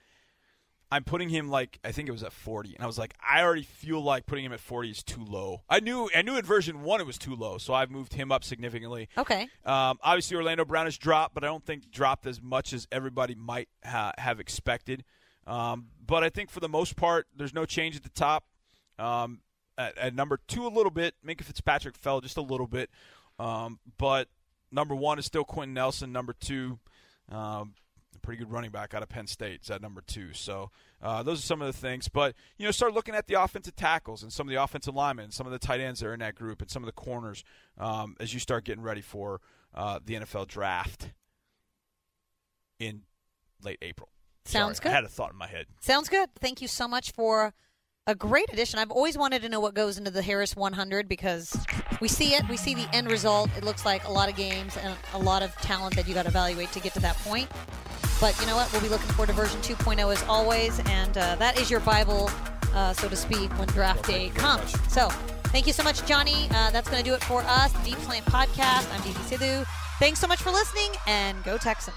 I'm 0.93 1.03
putting 1.03 1.29
him 1.31 1.49
like 1.49 1.81
I 1.85 1.91
think 1.91 2.09
it 2.09 2.13
was 2.13 2.23
at 2.23 2.33
40, 2.33 2.75
and 2.77 2.85
I 2.85 2.87
was 2.87 2.97
like, 2.97 3.13
I 3.21 3.43
already 3.43 3.65
feel 3.65 4.01
like 4.01 4.25
putting 4.27 4.45
him 4.45 4.53
at 4.53 4.61
40 4.61 4.91
is 4.91 5.03
too 5.03 5.25
low. 5.25 5.63
I 5.69 5.81
knew 5.81 6.09
I 6.15 6.23
knew 6.23 6.37
in 6.37 6.45
version 6.45 6.83
one 6.83 7.01
it 7.01 7.07
was 7.07 7.19
too 7.19 7.35
low, 7.35 7.59
so 7.59 7.75
I've 7.75 7.91
moved 7.91 8.13
him 8.15 8.31
up 8.31 8.45
significantly. 8.45 9.09
Okay. 9.19 9.49
Um, 9.65 9.99
obviously, 10.01 10.37
Orlando 10.37 10.65
Brown 10.65 10.87
has 10.87 10.97
dropped, 10.97 11.35
but 11.35 11.43
I 11.43 11.49
don't 11.49 11.65
think 11.65 11.91
dropped 11.91 12.25
as 12.27 12.41
much 12.41 12.73
as 12.73 12.87
everybody 12.93 13.35
might 13.35 13.69
ha- 13.85 14.13
have 14.19 14.39
expected. 14.39 15.03
Um, 15.45 15.89
but 16.07 16.23
I 16.23 16.29
think 16.29 16.51
for 16.51 16.61
the 16.61 16.69
most 16.69 16.95
part, 16.95 17.27
there's 17.37 17.55
no 17.55 17.65
change 17.65 17.97
at 17.97 18.05
the 18.05 18.09
top. 18.11 18.45
Um, 18.97 19.41
at, 19.79 19.97
at, 19.99 20.15
number 20.15 20.41
two, 20.49 20.67
a 20.67 20.69
little 20.69 20.91
bit. 20.91 21.15
Minkah 21.27 21.43
Fitzpatrick 21.43 21.97
fell 21.97 22.21
just 22.21 22.37
a 22.37 22.43
little 22.43 22.67
bit. 22.67 22.91
Um, 23.39 23.79
but 23.99 24.29
number 24.73 24.95
one 24.95 25.19
is 25.19 25.27
still 25.27 25.45
Quenton 25.45 25.75
Nelson. 25.75 26.13
Number 26.13 26.33
two, 26.33 26.79
um, 27.31 27.75
a 28.15 28.19
pretty 28.21 28.39
good 28.39 28.51
running 28.51 28.71
back 28.71 28.95
out 28.95 29.03
of 29.03 29.09
Penn 29.09 29.27
State 29.27 29.63
is 29.63 29.71
at 29.71 29.83
number 29.83 30.03
two. 30.07 30.33
So 30.33 30.71
uh, 31.03 31.23
those 31.23 31.41
are 31.41 31.47
some 31.47 31.61
of 31.61 31.67
the 31.67 31.79
things. 31.79 32.09
But 32.09 32.35
you 32.57 32.65
know, 32.65 32.71
start 32.71 32.95
looking 32.95 33.15
at 33.15 33.27
the 33.27 33.41
offensive 33.41 33.77
tackles 33.77 34.23
and 34.23 34.33
some 34.33 34.49
of 34.49 34.55
the 34.55 34.63
offensive 34.63 34.95
linemen, 34.95 35.27
and 35.27 35.35
some 35.35 35.47
of 35.47 35.53
the 35.53 35.59
tight 35.59 35.81
ends 35.81 36.01
that 36.01 36.07
are 36.07 36.15
in 36.15 36.21
that 36.21 36.35
group, 36.35 36.61
and 36.61 36.71
some 36.71 36.83
of 36.83 36.87
the 36.87 36.93
corners 36.93 37.45
um, 37.79 38.17
as 38.21 38.33
you 38.33 38.41
start 38.41 38.65
getting 38.65 38.83
ready 38.83 39.03
for 39.03 39.41
uh, 39.75 39.99
the 40.05 40.15
NFL 40.15 40.49
draft 40.49 41.11
in 42.79 43.03
late 43.63 43.79
April. 43.83 44.09
Sounds 44.45 44.79
Sorry, 44.79 44.85
good. 44.85 44.93
I 44.93 44.95
had 44.95 45.05
a 45.05 45.09
thought 45.09 45.33
in 45.33 45.37
my 45.37 45.49
head. 45.49 45.67
Sounds 45.81 46.09
good. 46.09 46.31
Thank 46.39 46.63
you 46.63 46.69
so 46.69 46.87
much 46.87 47.13
for 47.13 47.53
a 48.09 48.15
great 48.15 48.53
addition. 48.53 48.79
I've 48.79 48.93
always 48.93 49.19
wanted 49.19 49.43
to 49.43 49.49
know 49.49 49.59
what 49.59 49.75
goes 49.75 49.99
into 49.99 50.13
the 50.13 50.23
Harris 50.23 50.55
100 50.55 51.09
because 51.09 51.57
we 52.01 52.07
see 52.07 52.35
it, 52.35 52.49
we 52.49 52.57
see 52.57 52.75
the 52.75 52.89
end 52.95 53.11
result. 53.11 53.51
It 53.57 53.65
looks 53.65 53.85
like 53.85 54.07
a 54.07 54.11
lot 54.13 54.29
of 54.29 54.37
games 54.37 54.77
and 54.77 54.95
a 55.15 55.19
lot 55.19 55.43
of 55.43 55.55
talent 55.57 55.97
that 55.97 56.07
you 56.07 56.15
got 56.15 56.23
to 56.23 56.29
evaluate 56.29 56.71
to 56.73 56.81
get 56.81 56.95
to 56.95 57.01
that 57.01 57.17
point. 57.17 57.49
But 58.21 58.39
you 58.41 58.47
know 58.47 58.55
what? 58.55 58.73
We'll 58.73 58.83
be 58.83 58.89
looking 58.89 59.09
forward 59.09 59.27
to 59.27 59.33
version 59.33 59.61
2.0 59.61 60.13
as 60.13 60.23
always, 60.25 60.81
and 60.87 61.19
uh, 61.19 61.35
that 61.37 61.59
is 61.59 61.71
your 61.71 61.81
Bible, 61.81 62.31
uh, 62.73 62.93
so 62.93 63.09
to 63.09 63.17
speak, 63.17 63.51
when 63.59 63.69
draft 63.69 64.07
day 64.07 64.31
comes. 64.31 64.71
So 64.91 65.09
thank 65.47 65.67
you 65.67 65.73
so 65.73 65.83
much, 65.83 66.07
Johnny. 66.07 66.49
Uh, 66.53 66.71
that's 66.71 66.89
going 66.89 67.03
to 67.03 67.09
do 67.09 67.15
it 67.15 67.23
for 67.25 67.43
us, 67.43 67.73
the 67.73 67.91
Deep 67.91 67.99
Slant 67.99 68.25
Podcast. 68.27 68.91
I'm 68.95 69.01
DP 69.01 69.37
Sidhu. 69.37 69.67
Thanks 69.99 70.21
so 70.21 70.29
much 70.29 70.41
for 70.41 70.51
listening, 70.51 70.93
and 71.07 71.43
go 71.45 71.59
Texans. 71.59 71.97